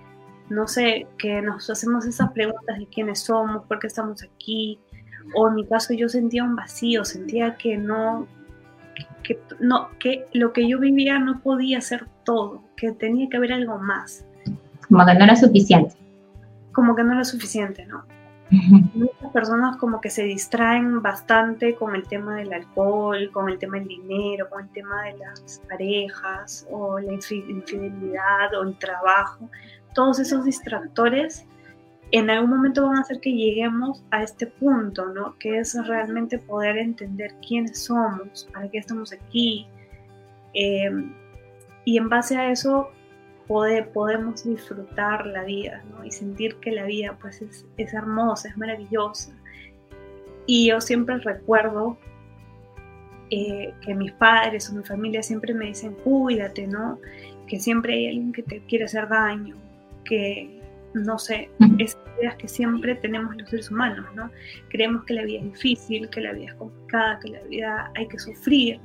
no 0.49 0.66
sé, 0.68 1.07
que 1.18 1.43
nos 1.43 1.68
hacemos 1.68 2.07
esas 2.07 2.30
preguntas 2.32 2.78
de 2.78 2.87
quiénes 2.87 3.20
somos, 3.20 3.66
por 3.66 3.78
qué 3.78 3.89
estamos 3.89 4.22
aquí, 4.22 4.78
o 5.35 5.49
en 5.49 5.55
mi 5.55 5.66
caso 5.66 5.95
yo 5.95 6.09
sentía 6.09 6.45
un 6.45 6.57
vacío, 6.57 7.05
sentía 7.05 7.57
que 7.57 7.77
no, 7.77 8.27
que, 9.22 9.41
no, 9.61 9.91
que 9.99 10.27
lo 10.33 10.53
que 10.53 10.68
yo 10.68 10.79
vivía 10.79 11.18
no 11.18 11.41
podía 11.41 11.81
ser 11.81 12.07
todo, 12.24 12.62
que 12.77 12.93
tenía 12.93 13.29
que 13.29 13.37
haber 13.37 13.53
algo 13.53 13.79
más. 13.79 14.24
Como 14.89 15.05
que 15.05 15.14
no 15.14 15.24
era 15.24 15.37
suficiente. 15.37 15.95
Como 16.72 16.95
que 16.95 17.03
no 17.03 17.12
era 17.12 17.24
suficiente, 17.24 17.87
¿no? 17.87 18.05
Muchas 18.51 19.33
personas 19.33 19.77
como 19.77 20.01
que 20.01 20.09
se 20.09 20.22
distraen 20.22 21.03
bastante 21.03 21.74
con 21.74 21.97
el 21.97 22.07
tema 22.07 22.37
del 22.37 22.53
alcohol, 22.53 23.31
con 23.33 23.49
el 23.49 23.59
tema 23.59 23.79
del 23.79 23.89
dinero, 23.89 24.49
con 24.49 24.64
el 24.64 24.70
tema 24.70 25.03
de 25.03 25.18
las 25.18 25.61
parejas 25.68 26.64
o 26.70 27.01
la 27.01 27.12
infidelidad 27.12 28.55
o 28.57 28.62
el 28.62 28.79
trabajo. 28.79 29.51
todos 29.95 30.20
esos 30.20 30.45
distractores 30.45 31.47
en 32.12 32.30
algún 32.30 32.50
momento 32.50 32.86
van 32.86 32.98
a 32.98 33.00
hacer 33.00 33.20
que 33.20 33.32
lleguemos 33.32 34.04
a 34.11 34.22
este 34.22 34.46
punto, 34.46 35.07
¿no? 35.07 35.36
Que 35.38 35.59
es 35.59 35.76
realmente 35.86 36.38
poder 36.38 36.78
entender 36.78 37.34
quiénes 37.46 37.84
somos, 37.84 38.48
para 38.52 38.68
qué 38.70 38.78
estamos 38.78 39.12
aquí. 39.12 39.66
Eh, 40.54 40.90
y 41.84 41.98
en 41.98 42.09
base 42.09 42.36
a 42.36 42.50
eso 42.50 42.90
podemos 43.48 44.44
disfrutar 44.44 45.26
la 45.26 45.44
vida, 45.44 45.84
¿no? 45.90 46.04
Y 46.04 46.11
sentir 46.11 46.57
que 46.57 46.72
la 46.72 46.84
vida 46.84 47.16
pues 47.20 47.42
es, 47.42 47.66
es 47.76 47.94
hermosa, 47.94 48.48
es 48.48 48.57
maravillosa. 48.57 49.32
Y 50.46 50.68
yo 50.68 50.80
siempre 50.80 51.18
recuerdo 51.18 51.98
eh, 53.30 53.74
que 53.80 53.94
mis 53.94 54.12
padres 54.12 54.70
o 54.70 54.74
mi 54.74 54.84
familia 54.84 55.22
siempre 55.22 55.52
me 55.52 55.66
dicen, 55.66 55.94
cuídate, 56.04 56.68
¿no? 56.68 57.00
Que 57.48 57.59
siempre 57.59 57.94
hay 57.94 58.07
alguien 58.07 58.32
que 58.32 58.42
te 58.42 58.61
quiere 58.61 58.84
hacer 58.84 59.09
daño, 59.09 59.57
que, 60.04 60.61
no 60.97 61.18
sé, 61.18 61.51
esas 61.78 62.01
ideas 62.18 62.36
que 62.36 62.49
siempre 62.49 62.94
tenemos 62.97 63.36
los 63.36 63.49
seres 63.49 63.70
humanos, 63.70 64.07
¿no? 64.14 64.30
Creemos 64.68 65.05
que 65.05 65.14
la 65.14 65.24
vida 65.24 65.40
es 65.40 65.53
difícil, 65.53 66.09
que 66.11 66.20
la 66.20 66.32
vida 66.32 66.47
es 66.47 66.55
complicada, 66.55 67.18
que 67.20 67.30
la 67.30 67.40
vida 67.42 67.92
hay 67.94 68.09
que 68.09 68.18
sufrir. 68.18 68.80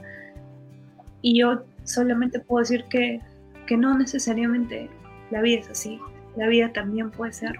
Y 1.22 1.40
yo 1.40 1.64
solamente 1.84 2.40
puedo 2.40 2.62
decir 2.62 2.86
que, 2.90 3.20
que 3.68 3.78
no 3.78 3.98
necesariamente 3.98 4.90
la 5.32 5.42
vida 5.42 5.60
es 5.60 5.70
así. 5.70 6.00
La 6.36 6.48
vida 6.48 6.72
también 6.74 7.12
puede 7.12 7.34
ser 7.34 7.56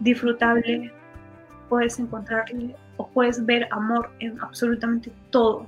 disfrutable, 0.00 0.92
puedes 1.68 1.98
encontrarle 1.98 2.74
o 2.96 3.08
puedes 3.08 3.44
ver 3.46 3.66
amor 3.70 4.10
en 4.20 4.38
absolutamente 4.40 5.12
todo, 5.30 5.66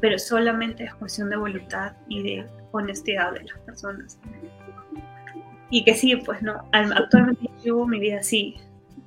pero 0.00 0.18
solamente 0.18 0.84
es 0.84 0.94
cuestión 0.94 1.30
de 1.30 1.36
voluntad 1.36 1.92
y 2.08 2.22
de 2.22 2.46
honestidad 2.72 3.32
de 3.32 3.44
las 3.44 3.58
personas. 3.60 4.18
Y 5.70 5.84
que 5.84 5.94
sí, 5.94 6.16
pues 6.16 6.42
no, 6.42 6.62
actualmente 6.72 7.48
llevo 7.62 7.86
mi 7.86 7.98
vida 7.98 8.18
así, 8.20 8.56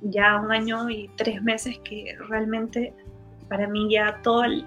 ya 0.02 0.36
un 0.40 0.52
año 0.52 0.88
y 0.90 1.10
tres 1.16 1.42
meses 1.42 1.78
que 1.84 2.16
realmente 2.28 2.92
para 3.48 3.66
mí 3.66 3.90
ya 3.90 4.20
todo 4.22 4.44
el, 4.44 4.66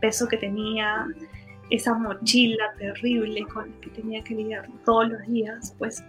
peso 0.00 0.26
que 0.26 0.36
tenía, 0.36 1.06
esa 1.70 1.94
mochila 1.94 2.72
terrible 2.78 3.44
con 3.46 3.70
la 3.70 3.80
que 3.80 3.90
tenía 3.90 4.24
que 4.24 4.34
lidiar 4.34 4.68
todos 4.84 5.10
los 5.10 5.26
días, 5.26 5.74
pues 5.78 6.02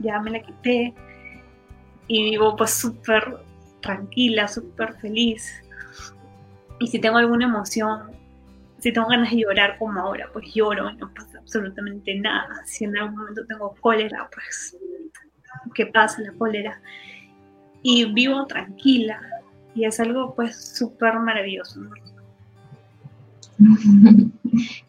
ya 0.00 0.20
me 0.20 0.30
la 0.30 0.40
quité 0.40 0.92
y 2.08 2.30
vivo 2.30 2.56
pues 2.56 2.72
súper 2.72 3.38
tranquila, 3.80 4.48
súper 4.48 4.94
feliz. 4.94 5.62
Y 6.80 6.88
si 6.88 6.98
tengo 6.98 7.18
alguna 7.18 7.44
emoción, 7.46 8.10
si 8.78 8.92
tengo 8.92 9.08
ganas 9.08 9.30
de 9.30 9.38
llorar 9.38 9.78
como 9.78 10.00
ahora, 10.00 10.28
pues 10.32 10.52
lloro 10.52 10.90
y 10.90 10.96
no 10.96 11.12
pasa 11.14 11.29
absolutamente 11.50 12.14
nada. 12.20 12.62
Si 12.64 12.84
en 12.84 12.96
algún 12.96 13.18
momento 13.18 13.44
tengo 13.46 13.74
cólera, 13.80 14.28
pues 14.32 14.76
¿qué 15.74 15.86
pasa 15.86 16.22
la 16.22 16.32
cólera? 16.32 16.80
Y 17.82 18.04
vivo 18.12 18.46
tranquila 18.46 19.20
y 19.74 19.84
es 19.84 19.98
algo 19.98 20.34
pues 20.34 20.76
súper 20.76 21.18
maravilloso. 21.18 21.80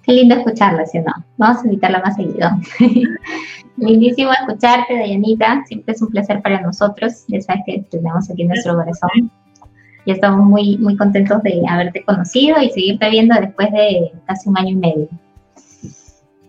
Qué 0.04 0.14
lindo 0.14 0.36
escucharla, 0.36 0.86
¿sí 0.86 1.00
no? 1.00 1.12
Vamos 1.38 1.62
a 1.62 1.66
invitarla 1.66 2.00
más 2.00 2.16
seguido. 2.16 2.50
Lindísimo 3.78 4.32
escucharte, 4.32 4.96
Dayanita. 4.98 5.64
Siempre 5.66 5.94
es 5.94 6.02
un 6.02 6.10
placer 6.10 6.42
para 6.42 6.62
nosotros. 6.62 7.26
Ya 7.28 7.42
sabes 7.42 7.64
que 7.66 7.86
tenemos 7.90 8.30
aquí 8.30 8.44
nuestro 8.44 8.76
corazón. 8.76 9.32
Y 10.06 10.12
estamos 10.12 10.46
muy, 10.46 10.78
muy 10.78 10.96
contentos 10.96 11.44
de 11.44 11.62
haberte 11.68 12.04
conocido 12.04 12.62
y 12.62 12.70
seguirte 12.70 13.10
viendo 13.10 13.36
después 13.40 13.72
de 13.72 14.12
casi 14.26 14.50
un 14.50 14.58
año 14.58 14.70
y 14.70 14.76
medio. 14.76 15.10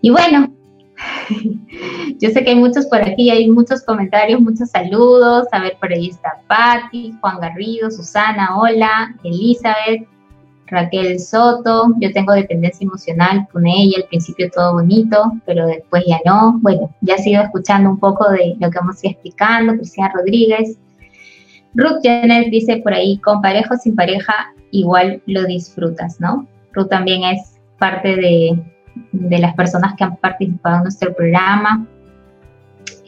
Y 0.03 0.11
bueno, 0.11 0.53
yo 2.21 2.31
sé 2.31 2.45
que 2.45 2.51
hay 2.51 2.57
muchos 2.57 2.87
por 2.87 3.01
aquí, 3.01 3.31
hay 3.31 3.49
muchos 3.49 3.83
comentarios, 3.83 4.41
muchos 4.41 4.71
saludos. 4.71 5.47
A 5.53 5.61
ver, 5.61 5.77
por 5.81 5.93
ahí 5.93 6.09
está 6.09 6.43
Patti, 6.49 7.15
Juan 7.21 7.41
Garrido, 7.41 7.91
Susana, 7.91 8.59
hola, 8.59 9.15
Elizabeth, 9.23 10.09
Raquel 10.67 11.21
Soto, 11.21 11.95
yo 12.01 12.13
tengo 12.13 12.33
dependencia 12.33 12.85
emocional 12.85 13.47
con 13.53 13.65
ella, 13.67 13.99
al 13.99 14.09
principio 14.09 14.51
todo 14.51 14.73
bonito, 14.75 15.33
pero 15.47 15.67
después 15.67 16.03
ya 16.07 16.19
no. 16.25 16.59
Bueno, 16.61 16.93
ya 17.01 17.17
sigo 17.19 17.41
escuchando 17.41 17.89
un 17.91 18.01
poco 18.01 18.29
de 18.31 18.57
lo 18.59 18.71
que 18.71 18.79
a 18.79 18.83
ir 19.05 19.13
explicando, 19.13 19.75
Cristina 19.75 20.11
Rodríguez. 20.13 20.79
Ruth 21.75 22.01
Janet 22.03 22.51
dice 22.51 22.79
por 22.79 22.93
ahí, 22.93 23.19
con 23.19 23.41
pareja 23.41 23.75
o 23.75 23.79
sin 23.79 23.95
pareja, 23.95 24.53
igual 24.73 25.23
lo 25.27 25.45
disfrutas, 25.45 26.21
¿no? 26.21 26.49
Ruth 26.73 26.89
también 26.89 27.23
es 27.23 27.61
parte 27.79 28.17
de, 28.17 28.72
las 29.12 29.55
personas 29.55 29.95
que 29.97 30.05
han 30.05 30.16
participado 30.16 30.76
en 30.76 30.82
nuestro 30.84 31.14
programa. 31.14 31.86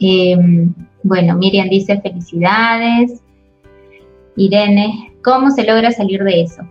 Em, 0.00 0.72
bueno, 1.02 1.36
Miriam 1.36 1.68
dice 1.68 2.00
felicidades. 2.00 3.20
Irene, 4.36 5.12
¿cómo 5.22 5.50
se 5.50 5.64
logra 5.64 5.90
salir 5.90 6.22
de 6.24 6.42
eso? 6.42 6.62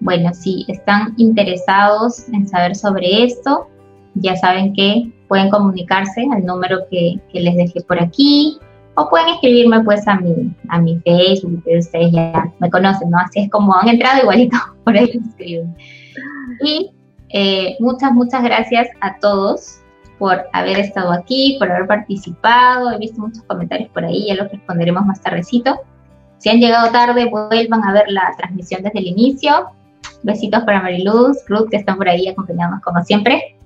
Bueno, 0.00 0.32
si 0.34 0.64
están 0.68 1.14
interesados 1.16 2.28
en 2.28 2.46
saber 2.46 2.76
sobre 2.76 3.24
esto, 3.24 3.68
ya 4.14 4.36
saben 4.36 4.74
que 4.74 5.10
pueden 5.28 5.50
comunicarse 5.50 6.26
al 6.32 6.44
número 6.44 6.86
que, 6.90 7.20
les 7.32 7.56
dejé 7.56 7.80
por 7.82 8.00
aquí 8.00 8.58
o 8.94 9.08
pueden 9.08 9.28
escribirme 9.28 9.82
pues 9.84 10.06
a 10.08 10.20
mi, 10.20 10.50
a 10.68 10.80
mi 10.80 10.98
Facebook, 11.00 11.62
que 11.64 11.78
ustedes 11.78 12.12
ya 12.12 12.52
me 12.60 12.70
conocen, 12.70 13.10
¿no? 13.10 13.18
Así 13.18 13.40
es 13.40 13.50
como 13.50 13.74
han 13.74 13.88
entrado 13.88 14.22
igualito, 14.22 14.56
por 14.84 14.96
ahí 14.96 15.20
escriben. 15.28 15.74
Y 16.62 16.90
eh, 17.30 17.76
muchas, 17.80 18.12
muchas 18.12 18.42
gracias 18.42 18.88
a 19.00 19.18
todos 19.18 19.80
por 20.18 20.44
haber 20.52 20.78
estado 20.78 21.12
aquí, 21.12 21.56
por 21.58 21.70
haber 21.70 21.86
participado. 21.86 22.90
He 22.92 22.98
visto 22.98 23.20
muchos 23.20 23.42
comentarios 23.44 23.90
por 23.90 24.04
ahí, 24.04 24.26
ya 24.26 24.34
los 24.34 24.50
responderemos 24.50 25.04
más 25.04 25.20
tardecito. 25.20 25.80
Si 26.38 26.48
han 26.48 26.60
llegado 26.60 26.90
tarde, 26.90 27.26
vuelvan 27.26 27.84
a 27.84 27.92
ver 27.92 28.04
la 28.08 28.32
transmisión 28.36 28.82
desde 28.82 28.98
el 28.98 29.06
inicio. 29.08 29.70
Besitos 30.22 30.64
para 30.64 30.82
Mariluz, 30.82 31.38
Ruth, 31.48 31.68
que 31.70 31.76
están 31.76 31.96
por 31.96 32.08
ahí 32.08 32.28
acompañándonos 32.28 32.82
como 32.82 33.02
siempre. 33.04 33.56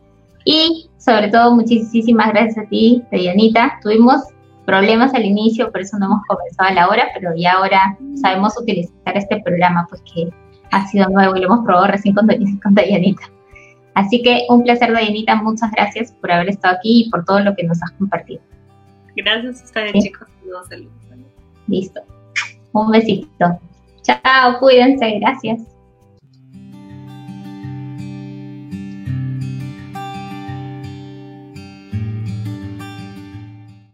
Y 0.45 0.89
sobre 0.99 1.29
todo, 1.29 1.55
muchísimas 1.55 2.29
gracias 2.29 2.65
a 2.65 2.69
ti, 2.69 3.05
Dianita. 3.11 3.79
Tuvimos 3.83 4.23
problemas 4.65 5.13
al 5.15 5.25
inicio, 5.25 5.71
por 5.71 5.81
eso 5.81 5.99
no 5.99 6.07
hemos 6.07 6.25
comenzado 6.27 6.69
a 6.71 6.73
la 6.73 6.89
hora, 6.89 7.09
pero 7.15 7.35
ya 7.37 7.53
ahora 7.53 7.99
sabemos 8.21 8.59
utilizar 8.59 9.17
este 9.17 9.41
programa, 9.41 9.87
pues 9.89 10.03
que 10.03 10.31
ha 10.71 10.87
sido 10.87 11.09
nuevo 11.09 11.37
y 11.37 11.41
lo 11.41 11.47
hemos 11.47 11.65
probado 11.65 11.89
recién 11.89 12.15
con, 12.15 12.29
con 12.63 12.75
Dianita. 12.75 13.23
Así 13.95 14.23
que 14.23 14.47
un 14.49 14.63
placer, 14.63 14.97
Dianita. 14.97 15.37
Muchas 15.37 15.71
gracias 15.73 16.13
por 16.13 16.31
haber 16.31 16.51
estado 16.51 16.77
aquí 16.77 17.05
y 17.07 17.11
por 17.11 17.25
todo 17.25 17.41
lo 17.41 17.55
que 17.55 17.65
nos 17.65 17.83
has 17.83 17.91
compartido. 17.93 18.41
Gracias 19.17 19.63
a 19.63 19.65
ustedes, 19.65 19.93
chicos. 20.05 20.29
Listo. 21.67 22.01
Un 22.73 22.91
besito. 22.91 23.61
Chao, 24.03 24.59
cuídense. 24.59 25.19
Gracias. 25.19 25.70